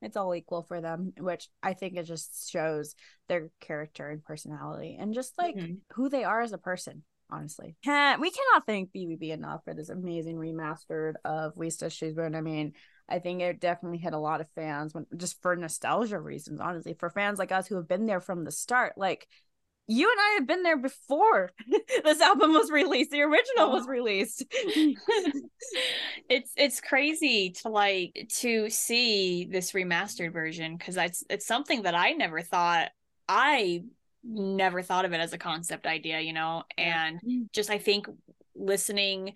it's 0.02 0.16
all 0.16 0.36
equal 0.36 0.62
for 0.62 0.80
them 0.80 1.14
which 1.18 1.48
I 1.64 1.72
think 1.72 1.96
it 1.96 2.04
just 2.04 2.48
shows 2.48 2.94
their 3.26 3.50
character 3.60 4.08
and 4.08 4.22
personality 4.22 4.96
and 5.00 5.12
just 5.12 5.36
like 5.36 5.56
mm-hmm. 5.56 5.74
who 5.94 6.08
they 6.08 6.22
are 6.22 6.42
as 6.42 6.52
a 6.52 6.58
person 6.58 7.02
honestly. 7.28 7.74
Can't 7.82 8.20
we 8.20 8.30
cannot 8.30 8.66
thank 8.66 8.92
BVB 8.92 9.30
enough 9.30 9.64
for 9.64 9.74
this 9.74 9.88
amazing 9.88 10.36
remastered 10.36 11.14
of 11.24 11.56
We 11.56 11.70
Stitch 11.70 11.98
These 11.98 12.14
Wounds. 12.14 12.36
I 12.36 12.42
mean, 12.42 12.74
I 13.12 13.18
think 13.18 13.42
it 13.42 13.60
definitely 13.60 13.98
hit 13.98 14.14
a 14.14 14.18
lot 14.18 14.40
of 14.40 14.48
fans 14.54 14.94
when 14.94 15.06
just 15.16 15.40
for 15.42 15.54
nostalgia 15.54 16.18
reasons, 16.18 16.60
honestly, 16.60 16.94
for 16.94 17.10
fans 17.10 17.38
like 17.38 17.52
us 17.52 17.66
who 17.66 17.76
have 17.76 17.86
been 17.86 18.06
there 18.06 18.20
from 18.20 18.44
the 18.44 18.50
start. 18.50 18.94
Like 18.96 19.28
you 19.86 20.10
and 20.10 20.18
I 20.18 20.34
have 20.38 20.46
been 20.46 20.62
there 20.62 20.78
before 20.78 21.52
this 22.04 22.20
album 22.20 22.52
was 22.52 22.70
released. 22.70 23.10
The 23.10 23.20
original 23.20 23.66
oh. 23.66 23.70
was 23.70 23.86
released. 23.86 24.44
it's 26.28 26.52
it's 26.56 26.80
crazy 26.80 27.50
to 27.62 27.68
like 27.68 28.28
to 28.38 28.70
see 28.70 29.44
this 29.44 29.72
remastered 29.72 30.32
version 30.32 30.76
because 30.76 30.96
it's 30.96 31.22
it's 31.28 31.46
something 31.46 31.82
that 31.82 31.94
I 31.94 32.12
never 32.12 32.40
thought 32.40 32.88
I 33.28 33.82
never 34.24 34.82
thought 34.82 35.04
of 35.04 35.12
it 35.12 35.20
as 35.20 35.32
a 35.32 35.38
concept 35.38 35.86
idea, 35.86 36.20
you 36.20 36.32
know, 36.32 36.62
and 36.78 37.20
mm. 37.20 37.52
just 37.52 37.68
I 37.68 37.78
think 37.78 38.06
listening 38.54 39.34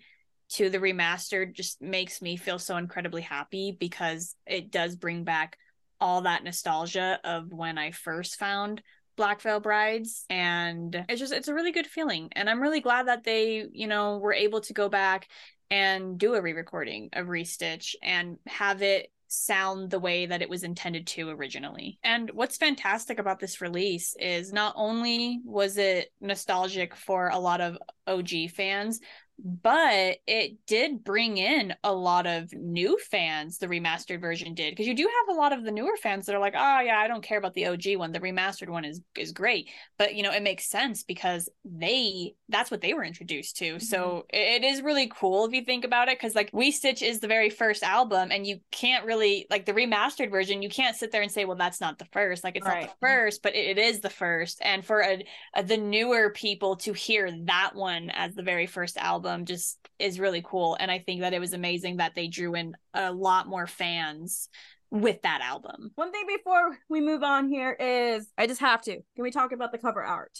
to 0.49 0.69
the 0.69 0.79
remastered 0.79 1.53
just 1.53 1.81
makes 1.81 2.21
me 2.21 2.37
feel 2.37 2.59
so 2.59 2.77
incredibly 2.77 3.21
happy 3.21 3.75
because 3.77 4.35
it 4.45 4.71
does 4.71 4.95
bring 4.95 5.23
back 5.23 5.57
all 5.99 6.21
that 6.21 6.43
nostalgia 6.43 7.19
of 7.23 7.51
when 7.51 7.77
I 7.77 7.91
first 7.91 8.37
found 8.37 8.81
Black 9.15 9.41
Veil 9.41 9.59
Brides 9.59 10.25
and 10.29 11.05
it's 11.09 11.19
just 11.19 11.33
it's 11.33 11.47
a 11.47 11.53
really 11.53 11.71
good 11.71 11.87
feeling 11.87 12.29
and 12.33 12.49
I'm 12.49 12.61
really 12.61 12.81
glad 12.81 13.07
that 13.07 13.23
they, 13.23 13.65
you 13.71 13.87
know, 13.87 14.19
were 14.19 14.33
able 14.33 14.61
to 14.61 14.73
go 14.73 14.89
back 14.89 15.27
and 15.69 16.17
do 16.17 16.35
a 16.35 16.41
re-recording 16.41 17.09
of 17.13 17.27
Restitch 17.27 17.95
and 18.01 18.37
have 18.45 18.81
it 18.81 19.11
sound 19.27 19.89
the 19.89 19.99
way 19.99 20.25
that 20.25 20.41
it 20.41 20.49
was 20.49 20.63
intended 20.63 21.05
to 21.05 21.29
originally. 21.29 21.99
And 22.03 22.29
what's 22.31 22.57
fantastic 22.57 23.19
about 23.19 23.39
this 23.39 23.59
release 23.59 24.15
is 24.19 24.53
not 24.53 24.73
only 24.77 25.41
was 25.43 25.77
it 25.77 26.13
nostalgic 26.21 26.95
for 26.95 27.27
a 27.29 27.39
lot 27.39 27.59
of 27.59 27.77
OG 28.05 28.51
fans, 28.55 29.01
but 29.43 30.17
it 30.25 30.65
did 30.65 31.03
bring 31.03 31.37
in 31.37 31.73
a 31.83 31.93
lot 31.93 32.25
of 32.25 32.51
new 32.53 32.97
fans 33.11 33.59
the 33.59 33.67
remastered 33.67 34.19
version 34.19 34.53
did 34.53 34.71
because 34.71 34.87
you 34.87 34.95
do 34.95 35.03
have 35.03 35.35
a 35.35 35.39
lot 35.39 35.53
of 35.53 35.63
the 35.63 35.71
newer 35.71 35.95
fans 36.01 36.25
that 36.25 36.35
are 36.35 36.39
like 36.39 36.55
oh 36.55 36.79
yeah 36.79 36.97
i 36.97 37.07
don't 37.07 37.23
care 37.23 37.37
about 37.37 37.53
the 37.53 37.67
og 37.67 37.85
one. 37.97 38.11
The 38.11 38.19
remastered 38.19 38.69
one 38.69 38.85
is 38.85 39.01
is 39.15 39.31
great. 39.31 39.69
But 39.97 40.15
you 40.15 40.23
know 40.23 40.31
it 40.31 40.43
makes 40.43 40.69
sense 40.69 41.03
because 41.03 41.49
they 41.63 42.35
that's 42.49 42.71
what 42.71 42.81
they 42.81 42.93
were 42.93 43.03
introduced 43.03 43.57
to. 43.57 43.75
Mm-hmm. 43.75 43.79
so 43.79 44.25
it 44.29 44.63
is 44.63 44.81
really 44.81 45.11
cool 45.13 45.45
if 45.45 45.53
you 45.53 45.63
think 45.63 45.85
about 45.85 46.07
it 46.07 46.17
because 46.17 46.35
like 46.35 46.49
we 46.53 46.71
stitch 46.71 47.01
is 47.01 47.19
the 47.19 47.27
very 47.27 47.49
first 47.49 47.83
album 47.83 48.31
and 48.31 48.45
you 48.47 48.59
can't 48.71 49.05
really 49.05 49.45
like 49.49 49.65
the 49.65 49.73
remastered 49.73 50.31
version 50.31 50.61
you 50.61 50.69
can't 50.69 50.95
sit 50.95 51.11
there 51.11 51.21
and 51.21 51.31
say 51.31 51.45
well 51.45 51.57
that's 51.57 51.81
not 51.81 51.99
the 51.99 52.05
first. 52.05 52.43
Like 52.43 52.55
it's 52.55 52.65
right. 52.65 52.81
not 52.81 52.89
the 52.89 53.07
first 53.07 53.43
but 53.43 53.55
it, 53.55 53.77
it 53.77 53.79
is 53.79 53.99
the 53.99 54.09
first. 54.09 54.59
And 54.61 54.83
for 54.83 55.01
a, 55.01 55.23
a, 55.55 55.63
the 55.63 55.77
newer 55.77 56.31
people 56.31 56.77
to 56.77 56.93
hear 56.93 57.31
that 57.45 57.71
one 57.75 58.09
as 58.11 58.33
the 58.35 58.43
very 58.43 58.65
first 58.65 58.97
album 58.97 59.26
album 59.27 59.45
just 59.45 59.77
is 59.99 60.19
really 60.19 60.41
cool. 60.43 60.77
And 60.79 60.89
I 60.89 60.99
think 60.99 61.21
that 61.21 61.33
it 61.33 61.39
was 61.39 61.53
amazing 61.53 61.97
that 61.97 62.15
they 62.15 62.27
drew 62.27 62.55
in 62.55 62.75
a 62.93 63.11
lot 63.11 63.47
more 63.47 63.67
fans 63.67 64.49
with 64.89 65.21
that 65.23 65.41
album. 65.41 65.91
One 65.95 66.11
thing 66.11 66.25
before 66.27 66.77
we 66.89 67.01
move 67.01 67.23
on 67.23 67.49
here 67.49 67.71
is 67.71 68.27
I 68.37 68.47
just 68.47 68.61
have 68.61 68.81
to. 68.83 68.93
Can 68.93 69.23
we 69.23 69.31
talk 69.31 69.51
about 69.51 69.71
the 69.71 69.77
cover 69.77 70.03
art? 70.03 70.39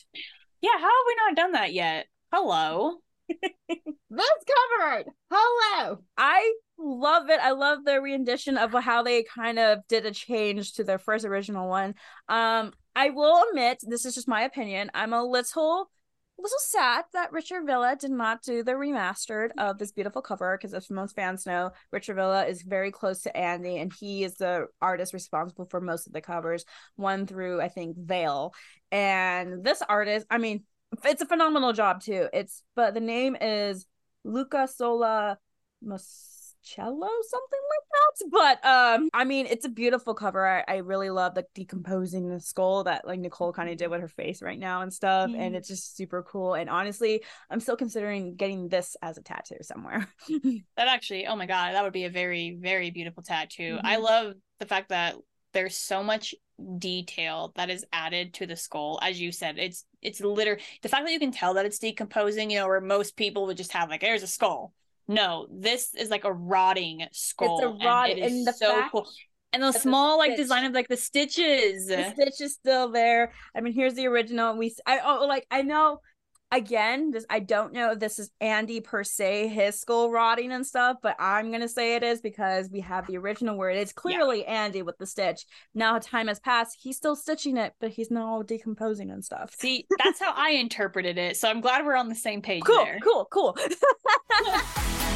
Yeah, 0.62 0.72
how 0.74 0.80
have 0.82 1.08
we 1.08 1.16
not 1.16 1.36
done 1.36 1.52
that 1.52 1.74
yet? 1.74 2.08
Hello. 2.34 2.96
this 3.30 3.82
cover 4.10 4.90
art. 4.90 5.06
Hello. 5.30 6.00
I 6.18 6.54
love 6.78 7.30
it. 7.30 7.40
I 7.42 7.52
love 7.52 7.84
the 7.84 8.02
rendition 8.02 8.58
of 8.58 8.72
how 8.74 9.04
they 9.04 9.24
kind 9.24 9.60
of 9.60 9.80
did 9.88 10.06
a 10.06 10.12
change 10.12 10.74
to 10.74 10.84
their 10.84 11.00
first 11.00 11.26
original 11.26 11.68
one. 11.68 11.96
Um, 12.30 12.72
I 12.96 13.10
will 13.10 13.44
admit, 13.50 13.80
this 13.84 14.06
is 14.06 14.16
just 14.16 14.28
my 14.28 14.42
opinion. 14.42 14.90
I'm 14.94 15.14
a 15.14 15.24
little 15.24 15.90
a 16.38 16.42
little 16.42 16.58
sad 16.60 17.06
that 17.14 17.32
Richard 17.32 17.66
Villa 17.66 17.96
did 18.00 18.12
not 18.12 18.44
do 18.44 18.64
the 18.64 18.74
remastered 18.74 19.50
of 19.58 19.78
this 19.78 19.92
beautiful 19.92 20.22
cover 20.22 20.58
because, 20.58 20.74
as 20.74 20.90
most 20.90 21.16
fans 21.16 21.46
know, 21.46 21.72
Richard 21.92 22.16
Villa 22.16 22.46
is 22.46 22.62
very 22.62 22.92
close 22.92 23.22
to 23.24 23.36
Andy, 23.36 23.78
and 23.78 23.92
he 23.92 24.24
is 24.24 24.36
the 24.36 24.68
artist 24.82 25.14
responsible 25.14 25.66
for 25.66 25.82
most 25.82 26.06
of 26.06 26.14
the 26.14 26.22
covers, 26.22 26.66
one 26.96 27.26
through 27.26 27.60
I 27.62 27.70
think 27.70 27.98
Veil. 27.98 28.54
And 28.92 29.64
this 29.64 29.82
artist, 29.88 30.28
I 30.30 30.38
mean, 30.38 30.64
it's 31.04 31.22
a 31.22 31.26
phenomenal 31.26 31.74
job 31.74 32.02
too. 32.02 32.28
It's 32.32 32.64
but 32.76 32.94
the 32.94 33.00
name 33.00 33.36
is 33.40 33.88
Luca 34.24 34.68
Sola 34.68 35.38
Mus 35.82 36.37
cello 36.68 37.08
something 37.30 37.60
like 37.70 37.88
that 37.92 38.62
but 38.62 38.66
um 38.66 39.10
i 39.14 39.24
mean 39.24 39.46
it's 39.46 39.66
a 39.66 39.70
beautiful 39.70 40.14
cover. 40.14 40.46
I, 40.46 40.64
I 40.68 40.78
really 40.78 41.10
love 41.10 41.36
the 41.36 41.46
decomposing 41.54 42.30
the 42.30 42.40
skull 42.40 42.84
that 42.84 43.08
like 43.08 43.20
nicole 43.20 43.54
kind 43.54 43.70
of 43.70 43.78
did 43.78 43.90
with 43.90 44.02
her 44.02 44.08
face 44.08 44.42
right 44.42 44.60
now 44.60 44.82
and 44.82 44.92
stuff 44.94 45.30
mm. 45.30 45.38
and 45.38 45.56
it's 45.56 45.68
just 45.68 45.96
super 45.96 46.24
cool 46.24 46.56
and 46.56 46.70
honestly 46.70 47.24
i'm 47.50 47.60
still 47.60 47.78
considering 47.78 48.36
getting 48.36 48.68
this 48.68 48.96
as 49.02 49.18
a 49.18 49.22
tattoo 49.22 49.58
somewhere. 49.62 50.08
That 50.76 50.88
actually 50.88 51.28
oh 51.28 51.36
my 51.36 51.46
god 51.46 51.74
that 51.74 51.84
would 51.84 51.94
be 51.94 52.06
a 52.06 52.10
very 52.10 52.58
very 52.60 52.92
beautiful 52.92 53.24
tattoo. 53.24 53.76
Mm-hmm. 53.76 53.86
i 53.86 53.98
love 53.98 54.34
the 54.60 54.66
fact 54.66 54.90
that 54.90 55.16
there's 55.54 55.76
so 55.76 56.04
much 56.04 56.36
detail 56.78 57.52
that 57.56 57.70
is 57.70 57.86
added 57.94 58.34
to 58.36 58.48
the 58.48 58.56
skull 58.56 59.00
as 59.02 59.20
you 59.20 59.32
said 59.32 59.58
it's 59.60 59.86
it's 60.02 60.22
literally 60.22 60.62
the 60.82 60.90
fact 60.90 61.06
that 61.06 61.12
you 61.12 61.20
can 61.20 61.32
tell 61.32 61.54
that 61.54 61.66
it's 61.66 61.80
decomposing 61.80 62.50
you 62.50 62.58
know 62.58 62.68
where 62.68 62.82
most 62.82 63.16
people 63.16 63.46
would 63.46 63.58
just 63.58 63.74
have 63.74 63.90
like 63.90 64.02
there's 64.02 64.24
a 64.24 64.28
skull 64.28 64.74
no, 65.08 65.48
this 65.52 65.94
is 65.96 66.10
like 66.10 66.26
a 66.26 66.34
rotting 66.34 67.06
skull. 67.12 67.58
It's 67.58 67.66
a 67.66 67.86
rotting, 67.86 68.24
and, 68.24 68.34
and 68.34 68.48
the 68.48 68.54
so 68.54 68.76
fact- 68.76 68.92
cool. 68.92 69.10
And 69.54 69.64
the 69.64 69.72
small 69.72 70.18
like 70.18 70.36
design 70.36 70.66
of 70.66 70.74
like 70.74 70.90
the 70.90 70.98
stitches. 70.98 71.88
The 71.88 72.12
stitch 72.12 72.42
is 72.42 72.54
still 72.54 72.92
there. 72.92 73.32
I 73.56 73.62
mean, 73.62 73.74
here's 73.74 73.94
the 73.94 74.06
original. 74.06 74.58
We 74.58 74.76
I 74.86 75.00
oh 75.04 75.26
like 75.26 75.48
I 75.50 75.62
know 75.62 76.02
again 76.52 77.12
this 77.12 77.26
i 77.30 77.40
don't 77.40 77.74
know 77.74 77.92
if 77.92 78.00
this 78.00 78.20
is 78.20 78.30
andy 78.40 78.80
per 78.80 79.04
se 79.04 79.50
his 79.50 79.80
skull 79.80 80.10
rotting 80.10 80.54
and 80.54 80.66
stuff 80.66 80.96
but 81.02 81.16
i'm 81.20 81.52
gonna 81.52 81.68
say 81.68 81.96
it 81.96 82.04
is 82.04 82.22
because 82.22 82.70
we 82.72 82.80
have 82.80 83.06
the 83.08 83.18
original 83.18 83.58
word. 83.58 83.76
it 83.76 83.82
is 83.82 83.92
clearly 83.92 84.42
yeah. 84.42 84.64
andy 84.64 84.82
with 84.82 84.98
the 84.98 85.06
stitch 85.06 85.46
now 85.76 86.00
time 86.00 86.28
has 86.28 86.40
passed 86.40 86.78
he's 86.80 86.96
still 86.96 87.18
stitching 87.18 87.58
it 87.58 87.74
but 87.82 87.90
he's 87.90 88.10
now 88.10 88.42
decomposing 88.44 89.12
and 89.12 89.26
stuff 89.26 89.54
see 89.60 89.86
that's 90.02 90.22
how 90.22 90.34
i 90.36 90.52
interpreted 90.52 91.18
it 91.18 91.36
so 91.36 91.50
i'm 91.50 91.60
glad 91.60 91.86
we're 91.86 91.96
on 91.96 92.08
the 92.08 92.16
same 92.16 92.42
page 92.42 92.64
cool 92.64 92.86
there. 92.86 93.00
cool 93.04 93.28
cool 93.30 93.58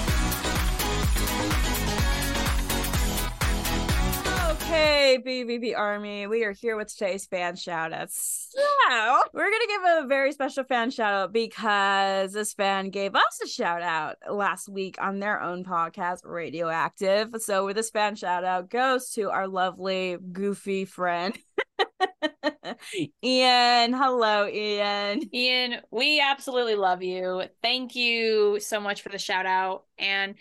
BVB 5.17 5.77
Army. 5.77 6.27
We 6.27 6.43
are 6.43 6.51
here 6.51 6.77
with 6.77 6.87
today's 6.93 7.25
fan 7.25 7.55
shout 7.55 7.93
outs. 7.93 8.49
So, 8.51 8.61
we're 9.33 9.49
going 9.49 9.61
to 9.61 9.67
give 9.67 10.03
a 10.03 10.07
very 10.07 10.31
special 10.31 10.63
fan 10.63 10.91
shout 10.91 11.13
out 11.13 11.33
because 11.33 12.33
this 12.33 12.53
fan 12.53 12.89
gave 12.89 13.15
us 13.15 13.39
a 13.43 13.47
shout 13.47 13.81
out 13.81 14.17
last 14.29 14.69
week 14.69 14.97
on 15.01 15.19
their 15.19 15.41
own 15.41 15.63
podcast, 15.63 16.19
Radioactive. 16.23 17.35
So, 17.39 17.65
with 17.65 17.75
this 17.75 17.89
fan 17.89 18.15
shout 18.15 18.43
out 18.43 18.69
goes 18.69 19.11
to 19.11 19.29
our 19.29 19.47
lovely, 19.47 20.17
goofy 20.31 20.85
friend. 20.85 21.37
Ian, 23.23 23.93
hello, 23.93 24.47
Ian. 24.47 25.29
Ian, 25.33 25.81
we 25.91 26.19
absolutely 26.21 26.75
love 26.75 27.01
you. 27.03 27.43
Thank 27.61 27.95
you 27.95 28.59
so 28.59 28.79
much 28.79 29.01
for 29.01 29.09
the 29.09 29.17
shout 29.17 29.45
out. 29.45 29.85
And 29.97 30.35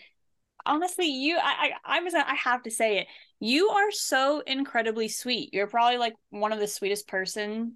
honestly, 0.65 1.07
you, 1.07 1.37
I, 1.37 1.71
I, 1.85 1.97
I'm, 1.97 2.07
I 2.15 2.35
have 2.35 2.63
to 2.63 2.71
say 2.71 2.99
it. 2.99 3.07
You 3.41 3.69
are 3.69 3.91
so 3.91 4.41
incredibly 4.45 5.07
sweet. 5.07 5.51
You're 5.51 5.65
probably 5.65 5.97
like 5.97 6.13
one 6.29 6.53
of 6.53 6.59
the 6.59 6.67
sweetest 6.67 7.07
person 7.07 7.73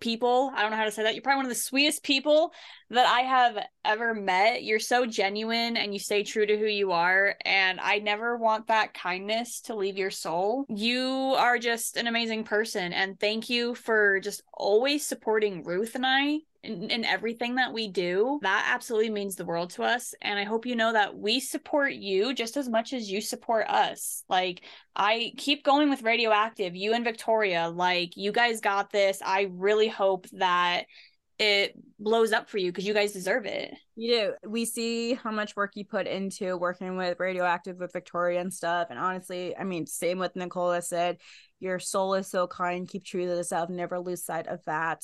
people. 0.00 0.52
I 0.54 0.62
don't 0.62 0.70
know 0.70 0.76
how 0.76 0.84
to 0.84 0.92
say 0.92 1.02
that. 1.02 1.14
You're 1.14 1.22
probably 1.22 1.38
one 1.38 1.46
of 1.46 1.50
the 1.50 1.56
sweetest 1.56 2.02
people 2.02 2.52
that 2.90 3.06
I 3.06 3.22
have 3.22 3.58
ever 3.84 4.14
met. 4.14 4.62
You're 4.62 4.78
so 4.78 5.06
genuine 5.06 5.76
and 5.76 5.92
you 5.92 5.98
stay 5.98 6.22
true 6.22 6.46
to 6.46 6.56
who 6.56 6.66
you 6.66 6.92
are. 6.92 7.34
And 7.44 7.80
I 7.80 7.98
never 7.98 8.36
want 8.36 8.68
that 8.68 8.94
kindness 8.94 9.60
to 9.62 9.74
leave 9.74 9.96
your 9.96 10.10
soul. 10.10 10.66
You 10.68 11.34
are 11.36 11.58
just 11.58 11.96
an 11.96 12.06
amazing 12.06 12.44
person. 12.44 12.92
And 12.92 13.18
thank 13.18 13.50
you 13.50 13.74
for 13.74 14.20
just 14.20 14.42
always 14.52 15.04
supporting 15.04 15.64
Ruth 15.64 15.94
and 15.94 16.06
I 16.06 16.38
in, 16.66 16.90
in, 16.90 17.04
everything 17.04 17.54
that 17.56 17.72
we 17.72 17.88
do. 17.88 18.38
That 18.42 18.70
absolutely 18.72 19.10
means 19.10 19.36
the 19.36 19.44
world 19.44 19.70
to 19.70 19.82
us. 19.82 20.14
And 20.22 20.38
I 20.38 20.44
hope 20.44 20.66
you 20.66 20.76
know 20.76 20.92
that 20.92 21.16
we 21.16 21.40
support 21.40 21.92
you 21.92 22.34
just 22.34 22.56
as 22.56 22.68
much 22.68 22.92
as 22.92 23.10
you 23.10 23.20
support 23.20 23.66
us. 23.68 24.24
Like, 24.28 24.62
I 24.94 25.32
keep 25.36 25.64
going 25.64 25.90
with 25.90 26.02
Radioactive, 26.02 26.74
you 26.74 26.92
and 26.94 27.04
Victoria. 27.04 27.68
Like, 27.68 28.16
you 28.16 28.32
guys 28.32 28.60
got 28.60 28.90
this. 28.90 29.20
I 29.24 29.48
really 29.50 29.88
hope 29.88 30.26
that 30.32 30.84
it 31.38 31.74
blows 31.98 32.32
up 32.32 32.48
for 32.48 32.56
you 32.56 32.72
because 32.72 32.86
you 32.86 32.94
guys 32.94 33.12
deserve 33.12 33.44
it. 33.44 33.74
You 33.94 34.10
do. 34.10 34.50
We 34.50 34.64
see 34.64 35.14
how 35.14 35.30
much 35.30 35.54
work 35.54 35.72
you 35.74 35.84
put 35.84 36.06
into 36.06 36.56
working 36.56 36.96
with 36.96 37.20
Radioactive 37.20 37.76
with 37.78 37.92
Victoria 37.92 38.40
and 38.40 38.52
stuff. 38.52 38.88
And 38.90 38.98
honestly, 38.98 39.54
I 39.56 39.64
mean, 39.64 39.86
same 39.86 40.18
with 40.18 40.34
Nicola 40.34 40.80
said, 40.80 41.18
your 41.60 41.78
soul 41.78 42.14
is 42.14 42.28
so 42.28 42.46
kind. 42.46 42.88
Keep 42.88 43.04
true 43.04 43.26
to 43.26 43.36
yourself. 43.36 43.70
Never 43.70 43.98
lose 43.98 44.24
sight 44.24 44.46
of 44.46 44.60
that. 44.66 45.02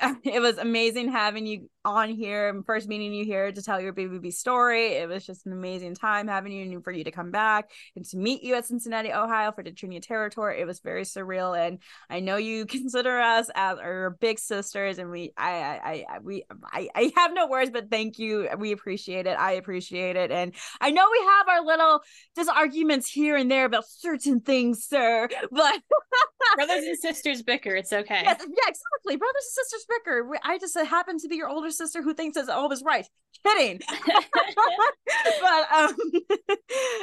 It 0.24 0.40
was 0.40 0.58
amazing 0.58 1.12
having 1.12 1.46
you 1.46 1.68
on 1.84 2.08
here, 2.08 2.62
first 2.66 2.88
meeting 2.88 3.12
you 3.12 3.24
here 3.24 3.52
to 3.52 3.62
tell 3.62 3.80
your 3.80 3.92
BVB 3.92 4.32
story. 4.32 4.94
It 4.94 5.08
was 5.08 5.26
just 5.26 5.44
an 5.46 5.52
amazing 5.52 5.94
time 5.94 6.28
having 6.28 6.52
you 6.52 6.62
and 6.62 6.82
for 6.82 6.92
you 6.92 7.04
to 7.04 7.10
come 7.10 7.30
back 7.30 7.70
and 7.94 8.04
to 8.06 8.16
meet 8.16 8.42
you 8.42 8.54
at 8.54 8.64
Cincinnati, 8.64 9.12
Ohio 9.12 9.52
for 9.52 9.62
the 9.62 9.70
Trinia 9.70 10.00
Territory. 10.00 10.60
It 10.60 10.66
was 10.66 10.80
very 10.80 11.02
surreal, 11.02 11.58
and 11.58 11.78
I 12.08 12.20
know 12.20 12.36
you 12.36 12.66
consider 12.74 13.20
us 13.20 13.50
as 13.54 13.78
our 13.78 14.16
big 14.20 14.38
sisters, 14.38 14.98
and 14.98 15.10
we, 15.10 15.32
I, 15.36 15.50
I, 15.50 16.04
I 16.14 16.18
we, 16.20 16.44
I, 16.72 16.88
I 16.94 17.12
have 17.16 17.34
no 17.34 17.46
words, 17.46 17.70
but 17.70 17.90
thank 17.90 18.18
you. 18.18 18.48
We 18.58 18.72
appreciate 18.72 19.26
it. 19.26 19.38
I 19.38 19.52
appreciate 19.52 20.16
it, 20.16 20.30
and 20.30 20.54
I 20.80 20.90
know 20.90 21.06
we 21.10 21.26
have 21.26 21.48
our 21.48 21.64
little 21.64 22.00
disarguments 22.34 23.08
here 23.08 23.36
and 23.36 23.50
there 23.50 23.66
about 23.66 23.84
certain 23.86 24.40
things, 24.40 24.84
sir, 24.84 25.28
but 25.50 25.80
brothers 26.56 26.84
and 26.84 26.98
sisters 26.98 27.42
bicker. 27.42 27.74
It's 27.74 27.92
okay. 27.92 28.22
Yes, 28.24 28.38
yeah, 28.40 28.68
exactly. 28.68 29.16
Brothers 29.16 29.44
and 29.44 29.64
sisters 29.64 29.83
bicker. 29.86 30.28
I 30.42 30.58
just 30.58 30.78
happen 30.78 31.18
to 31.18 31.28
be 31.28 31.36
your 31.36 31.48
older 31.48 31.70
sister 31.70 32.02
who 32.02 32.14
thinks 32.14 32.36
it's 32.36 32.48
always 32.48 32.82
right. 32.82 33.06
Kidding. 33.44 33.80
but 35.40 35.72
um, 35.72 35.96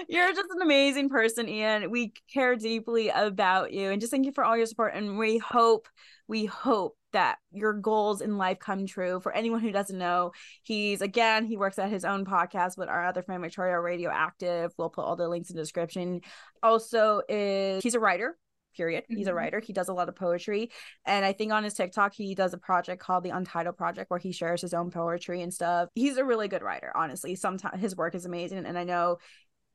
you're 0.09 0.33
just 0.33 0.49
an 0.51 0.61
amazing 0.61 1.09
person, 1.09 1.47
Ian. 1.47 1.91
We 1.91 2.13
care 2.31 2.55
deeply 2.55 3.09
about 3.09 3.73
you, 3.73 3.89
and 3.91 4.01
just 4.01 4.11
thank 4.11 4.25
you 4.25 4.31
for 4.31 4.43
all 4.43 4.57
your 4.57 4.65
support. 4.65 4.93
And 4.95 5.17
we 5.17 5.37
hope, 5.37 5.87
we 6.27 6.45
hope 6.45 6.95
that 7.13 7.37
your 7.51 7.73
goals 7.73 8.21
in 8.21 8.37
life 8.37 8.59
come 8.59 8.85
true. 8.85 9.19
For 9.19 9.33
anyone 9.33 9.59
who 9.59 9.71
doesn't 9.71 9.97
know, 9.97 10.31
he's 10.63 11.01
again, 11.01 11.45
he 11.45 11.57
works 11.57 11.77
at 11.77 11.89
his 11.89 12.05
own 12.05 12.25
podcast 12.25 12.77
with 12.77 12.89
our 12.89 13.05
other 13.05 13.21
friend 13.21 13.41
Victoria 13.41 13.79
Radioactive. 13.79 14.71
We'll 14.77 14.89
put 14.89 15.03
all 15.03 15.15
the 15.15 15.27
links 15.27 15.49
in 15.49 15.55
the 15.55 15.61
description. 15.61 16.21
Also, 16.63 17.21
is 17.27 17.83
he's 17.83 17.95
a 17.95 17.99
writer 17.99 18.37
period. 18.75 19.03
He's 19.07 19.27
a 19.27 19.29
mm-hmm. 19.29 19.37
writer. 19.37 19.59
He 19.59 19.73
does 19.73 19.89
a 19.89 19.93
lot 19.93 20.09
of 20.09 20.15
poetry. 20.15 20.71
And 21.05 21.25
I 21.25 21.33
think 21.33 21.51
on 21.51 21.63
his 21.63 21.73
TikTok, 21.73 22.13
he 22.13 22.35
does 22.35 22.53
a 22.53 22.57
project 22.57 23.01
called 23.01 23.23
the 23.23 23.29
Untitled 23.29 23.77
Project 23.77 24.09
where 24.09 24.19
he 24.19 24.31
shares 24.31 24.61
his 24.61 24.73
own 24.73 24.91
poetry 24.91 25.41
and 25.41 25.53
stuff. 25.53 25.89
He's 25.95 26.17
a 26.17 26.25
really 26.25 26.47
good 26.47 26.61
writer, 26.61 26.91
honestly. 26.95 27.35
Sometimes 27.35 27.81
his 27.81 27.95
work 27.95 28.15
is 28.15 28.25
amazing. 28.25 28.65
And 28.65 28.77
I 28.77 28.83
know 28.83 29.17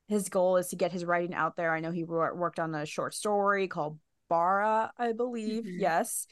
his 0.09 0.29
goal 0.29 0.57
is 0.57 0.69
to 0.69 0.77
get 0.77 0.93
his 0.93 1.05
writing 1.05 1.35
out 1.35 1.57
there. 1.57 1.73
I 1.73 1.81
know 1.81 1.91
he 1.91 2.05
worked 2.05 2.59
on 2.59 2.75
a 2.75 2.87
short 2.87 3.15
story 3.15 3.69
called 3.69 3.99
Bara, 4.29 4.93
I 4.99 5.13
believe. 5.13 5.65
Mm-hmm. 5.65 5.81
Yes. 5.81 6.27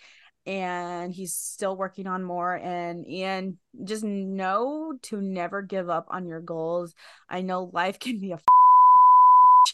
And 0.46 1.12
he's 1.12 1.34
still 1.34 1.76
working 1.76 2.06
on 2.06 2.22
more. 2.22 2.54
And 2.54 3.08
Ian, 3.08 3.58
just 3.82 4.04
know 4.04 4.92
to 5.04 5.20
never 5.20 5.62
give 5.62 5.88
up 5.88 6.06
on 6.10 6.26
your 6.26 6.40
goals. 6.40 6.94
I 7.28 7.40
know 7.40 7.70
life 7.72 7.98
can 8.00 8.18
be 8.18 8.32
a 8.32 8.38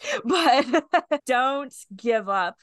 but 0.24 0.84
don't 1.26 1.74
give 1.97 2.28
up 2.28 2.57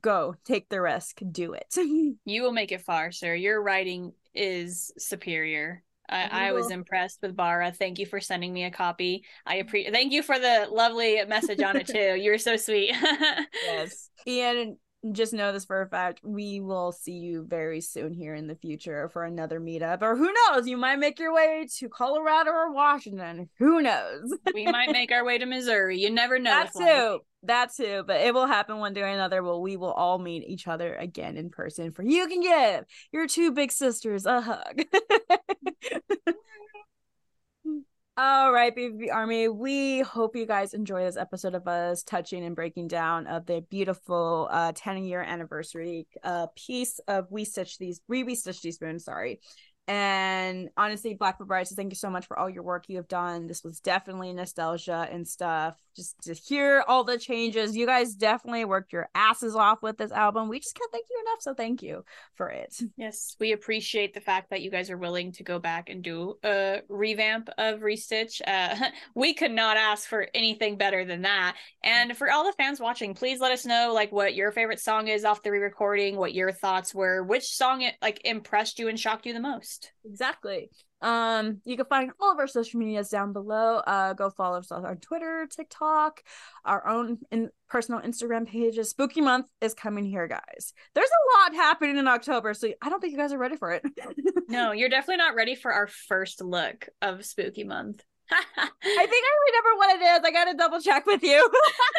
go 0.00 0.34
take 0.44 0.68
the 0.68 0.80
risk 0.80 1.20
do 1.30 1.54
it. 1.54 1.74
You 2.24 2.42
will 2.42 2.52
make 2.52 2.72
it 2.72 2.82
far 2.82 3.12
sir. 3.12 3.34
Your 3.34 3.62
writing 3.62 4.12
is 4.34 4.92
superior. 4.98 5.82
I, 6.08 6.48
I 6.48 6.52
was 6.52 6.70
impressed 6.70 7.20
with 7.22 7.34
Bara. 7.34 7.72
Thank 7.72 7.98
you 7.98 8.06
for 8.06 8.20
sending 8.20 8.52
me 8.52 8.64
a 8.64 8.70
copy. 8.70 9.24
I 9.46 9.54
mm-hmm. 9.54 9.68
appreciate. 9.68 9.94
Thank 9.94 10.12
you 10.12 10.22
for 10.22 10.38
the 10.38 10.68
lovely 10.70 11.22
message 11.26 11.62
on 11.62 11.76
it 11.76 11.86
too. 11.88 12.16
You're 12.20 12.38
so 12.38 12.56
sweet. 12.56 12.94
yes, 13.64 14.10
and 14.26 14.76
just 15.10 15.32
know 15.32 15.52
this 15.52 15.64
for 15.64 15.82
a 15.82 15.88
fact 15.88 16.20
we 16.22 16.60
will 16.60 16.92
see 16.92 17.14
you 17.14 17.44
very 17.48 17.80
soon 17.80 18.12
here 18.12 18.34
in 18.34 18.46
the 18.46 18.54
future 18.54 19.08
for 19.08 19.24
another 19.24 19.58
meetup. 19.58 20.02
Or 20.02 20.16
who 20.16 20.32
knows? 20.32 20.68
You 20.68 20.76
might 20.76 20.98
make 20.98 21.18
your 21.18 21.34
way 21.34 21.66
to 21.78 21.88
colorado 21.88 22.50
or 22.50 22.72
washington. 22.72 23.48
Who 23.58 23.82
knows? 23.82 24.32
We 24.54 24.66
might 24.66 24.92
make 24.92 25.10
our 25.10 25.24
way 25.24 25.38
to 25.38 25.46
missouri. 25.46 25.98
You 25.98 26.10
never 26.10 26.38
know 26.38 26.50
that 26.50 26.72
too 26.72 27.20
that 27.44 27.74
too 27.74 28.04
but 28.06 28.20
it 28.20 28.32
will 28.32 28.46
happen 28.46 28.78
one 28.78 28.92
day 28.92 29.02
or 29.02 29.06
another 29.06 29.42
well 29.42 29.60
we 29.60 29.76
will 29.76 29.92
all 29.92 30.18
meet 30.18 30.44
each 30.46 30.68
other 30.68 30.94
again 30.94 31.36
in 31.36 31.50
person 31.50 31.90
for 31.90 32.02
you 32.02 32.26
can 32.28 32.40
give 32.40 32.84
your 33.12 33.26
two 33.26 33.52
big 33.52 33.72
sisters 33.72 34.26
a 34.26 34.40
hug 34.40 34.82
All 38.18 38.52
right, 38.52 38.76
BVB 38.76 39.10
Army. 39.10 39.48
We 39.48 40.00
hope 40.00 40.36
you 40.36 40.44
guys 40.44 40.74
enjoy 40.74 41.02
this 41.02 41.16
episode 41.16 41.54
of 41.54 41.66
us 41.66 42.02
touching 42.02 42.44
and 42.44 42.54
breaking 42.54 42.88
down 42.88 43.26
of 43.26 43.46
the 43.46 43.64
beautiful 43.70 44.48
uh 44.50 44.72
10 44.74 45.04
year 45.04 45.22
anniversary 45.22 46.06
uh 46.22 46.46
piece 46.54 47.00
of 47.08 47.26
We 47.30 47.46
Stitch 47.46 47.78
These 47.78 48.02
We 48.08 48.22
We 48.22 48.34
Stitch 48.34 48.60
These 48.60 48.78
Wounds, 48.82 49.06
sorry. 49.06 49.40
And 49.88 50.70
honestly, 50.76 51.14
Black 51.14 51.38
Veil 51.38 51.46
Brides, 51.46 51.74
thank 51.74 51.90
you 51.90 51.96
so 51.96 52.08
much 52.08 52.26
for 52.26 52.38
all 52.38 52.48
your 52.48 52.62
work 52.62 52.84
you 52.88 52.96
have 52.98 53.08
done. 53.08 53.48
This 53.48 53.64
was 53.64 53.80
definitely 53.80 54.32
nostalgia 54.32 55.08
and 55.10 55.26
stuff. 55.26 55.76
Just 55.96 56.20
to 56.22 56.34
hear 56.34 56.84
all 56.86 57.02
the 57.02 57.18
changes, 57.18 57.76
you 57.76 57.84
guys 57.84 58.14
definitely 58.14 58.64
worked 58.64 58.92
your 58.92 59.08
asses 59.14 59.56
off 59.56 59.82
with 59.82 59.98
this 59.98 60.12
album. 60.12 60.48
We 60.48 60.60
just 60.60 60.76
can't 60.76 60.90
thank 60.92 61.06
you 61.10 61.20
enough. 61.26 61.42
So 61.42 61.52
thank 61.54 61.82
you 61.82 62.04
for 62.34 62.48
it. 62.48 62.74
Yes, 62.96 63.36
we 63.40 63.52
appreciate 63.52 64.14
the 64.14 64.20
fact 64.20 64.50
that 64.50 64.60
you 64.60 64.70
guys 64.70 64.88
are 64.90 64.98
willing 64.98 65.32
to 65.32 65.42
go 65.42 65.58
back 65.58 65.88
and 65.88 66.04
do 66.04 66.36
a 66.44 66.82
revamp 66.88 67.48
of 67.58 67.80
Restitch. 67.80 68.40
Uh, 68.46 68.90
we 69.14 69.34
could 69.34 69.50
not 69.50 69.76
ask 69.76 70.08
for 70.08 70.28
anything 70.34 70.76
better 70.76 71.04
than 71.04 71.22
that. 71.22 71.56
And 71.82 72.16
for 72.16 72.30
all 72.30 72.44
the 72.44 72.52
fans 72.52 72.78
watching, 72.80 73.14
please 73.14 73.40
let 73.40 73.50
us 73.50 73.66
know 73.66 73.92
like 73.92 74.12
what 74.12 74.34
your 74.34 74.52
favorite 74.52 74.78
song 74.78 75.08
is 75.08 75.24
off 75.24 75.42
the 75.42 75.50
re-recording, 75.50 76.16
what 76.16 76.34
your 76.34 76.52
thoughts 76.52 76.94
were, 76.94 77.24
which 77.24 77.46
song 77.46 77.82
it 77.82 77.94
like 78.00 78.20
impressed 78.24 78.78
you 78.78 78.88
and 78.88 79.00
shocked 79.00 79.26
you 79.26 79.32
the 79.32 79.40
most. 79.40 79.71
Exactly. 80.04 80.70
Um, 81.00 81.60
you 81.64 81.76
can 81.76 81.86
find 81.86 82.12
all 82.20 82.32
of 82.32 82.38
our 82.38 82.46
social 82.46 82.78
medias 82.78 83.08
down 83.08 83.32
below. 83.32 83.78
Uh, 83.78 84.12
go 84.12 84.30
follow 84.30 84.58
us 84.58 84.70
on 84.70 84.86
our 84.86 84.94
Twitter, 84.94 85.48
TikTok, 85.50 86.22
our 86.64 86.86
own 86.86 87.18
in- 87.30 87.50
personal 87.68 88.00
Instagram 88.00 88.46
pages. 88.46 88.90
Spooky 88.90 89.20
month 89.20 89.46
is 89.60 89.74
coming 89.74 90.04
here, 90.04 90.28
guys. 90.28 90.72
There's 90.94 91.08
a 91.08 91.38
lot 91.40 91.54
happening 91.56 91.98
in 91.98 92.06
October, 92.06 92.54
so 92.54 92.68
I 92.80 92.88
don't 92.88 93.00
think 93.00 93.12
you 93.12 93.18
guys 93.18 93.32
are 93.32 93.38
ready 93.38 93.56
for 93.56 93.72
it. 93.72 93.82
no, 94.48 94.72
you're 94.72 94.88
definitely 94.88 95.16
not 95.16 95.34
ready 95.34 95.56
for 95.56 95.72
our 95.72 95.88
first 95.88 96.40
look 96.40 96.88
of 97.00 97.24
spooky 97.24 97.64
month. 97.64 98.04
I 98.30 99.06
think 99.06 99.24
I 99.24 99.32
remember 99.46 99.78
what 99.78 99.96
it 99.96 100.02
is. 100.02 100.20
I 100.24 100.30
got 100.30 100.44
to 100.50 100.56
double 100.56 100.80
check 100.80 101.06
with 101.06 101.22
you. 101.22 101.50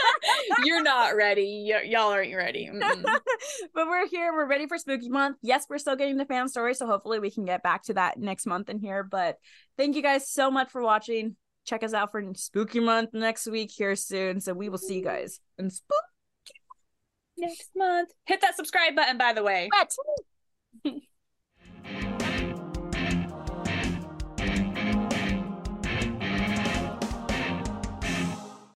You're 0.64 0.82
not 0.82 1.16
ready. 1.16 1.70
Y- 1.72 1.84
y'all 1.84 2.12
aren't 2.12 2.36
ready. 2.36 2.70
but 2.80 3.88
we're 3.88 4.08
here. 4.08 4.34
We're 4.34 4.48
ready 4.48 4.68
for 4.68 4.78
spooky 4.78 5.10
month. 5.10 5.38
Yes, 5.42 5.66
we're 5.70 5.78
still 5.78 5.96
getting 5.96 6.18
the 6.18 6.26
fan 6.26 6.50
story. 6.50 6.74
So 6.74 6.88
hopefully 6.88 7.20
we 7.20 7.32
can 7.32 7.46
get 7.46 7.64
back 7.64 7.84
to 7.84 7.94
that 7.96 8.18
next 8.18 8.46
month 8.46 8.70
in 8.70 8.80
here. 8.80 9.04
But 9.04 9.38
thank 9.78 9.96
you 9.96 10.02
guys 10.02 10.30
so 10.30 10.50
much 10.50 10.72
for 10.72 10.82
watching. 10.82 11.36
Check 11.66 11.84
us 11.84 11.94
out 11.94 12.12
for 12.12 12.24
spooky 12.36 12.80
month 12.80 13.14
next 13.14 13.48
week 13.48 13.72
here 13.72 13.96
soon. 13.96 14.42
So 14.42 14.54
we 14.54 14.70
will 14.70 14.78
see 14.78 14.96
you 14.96 15.04
guys 15.04 15.40
in 15.58 15.70
spooky 15.70 16.00
next 17.38 17.70
month. 17.76 18.10
Hit 18.26 18.42
that 18.42 18.56
subscribe 18.56 18.96
button, 18.96 19.18
by 19.18 19.34
the 19.34 19.44
way. 19.44 19.70
What? 19.72 19.94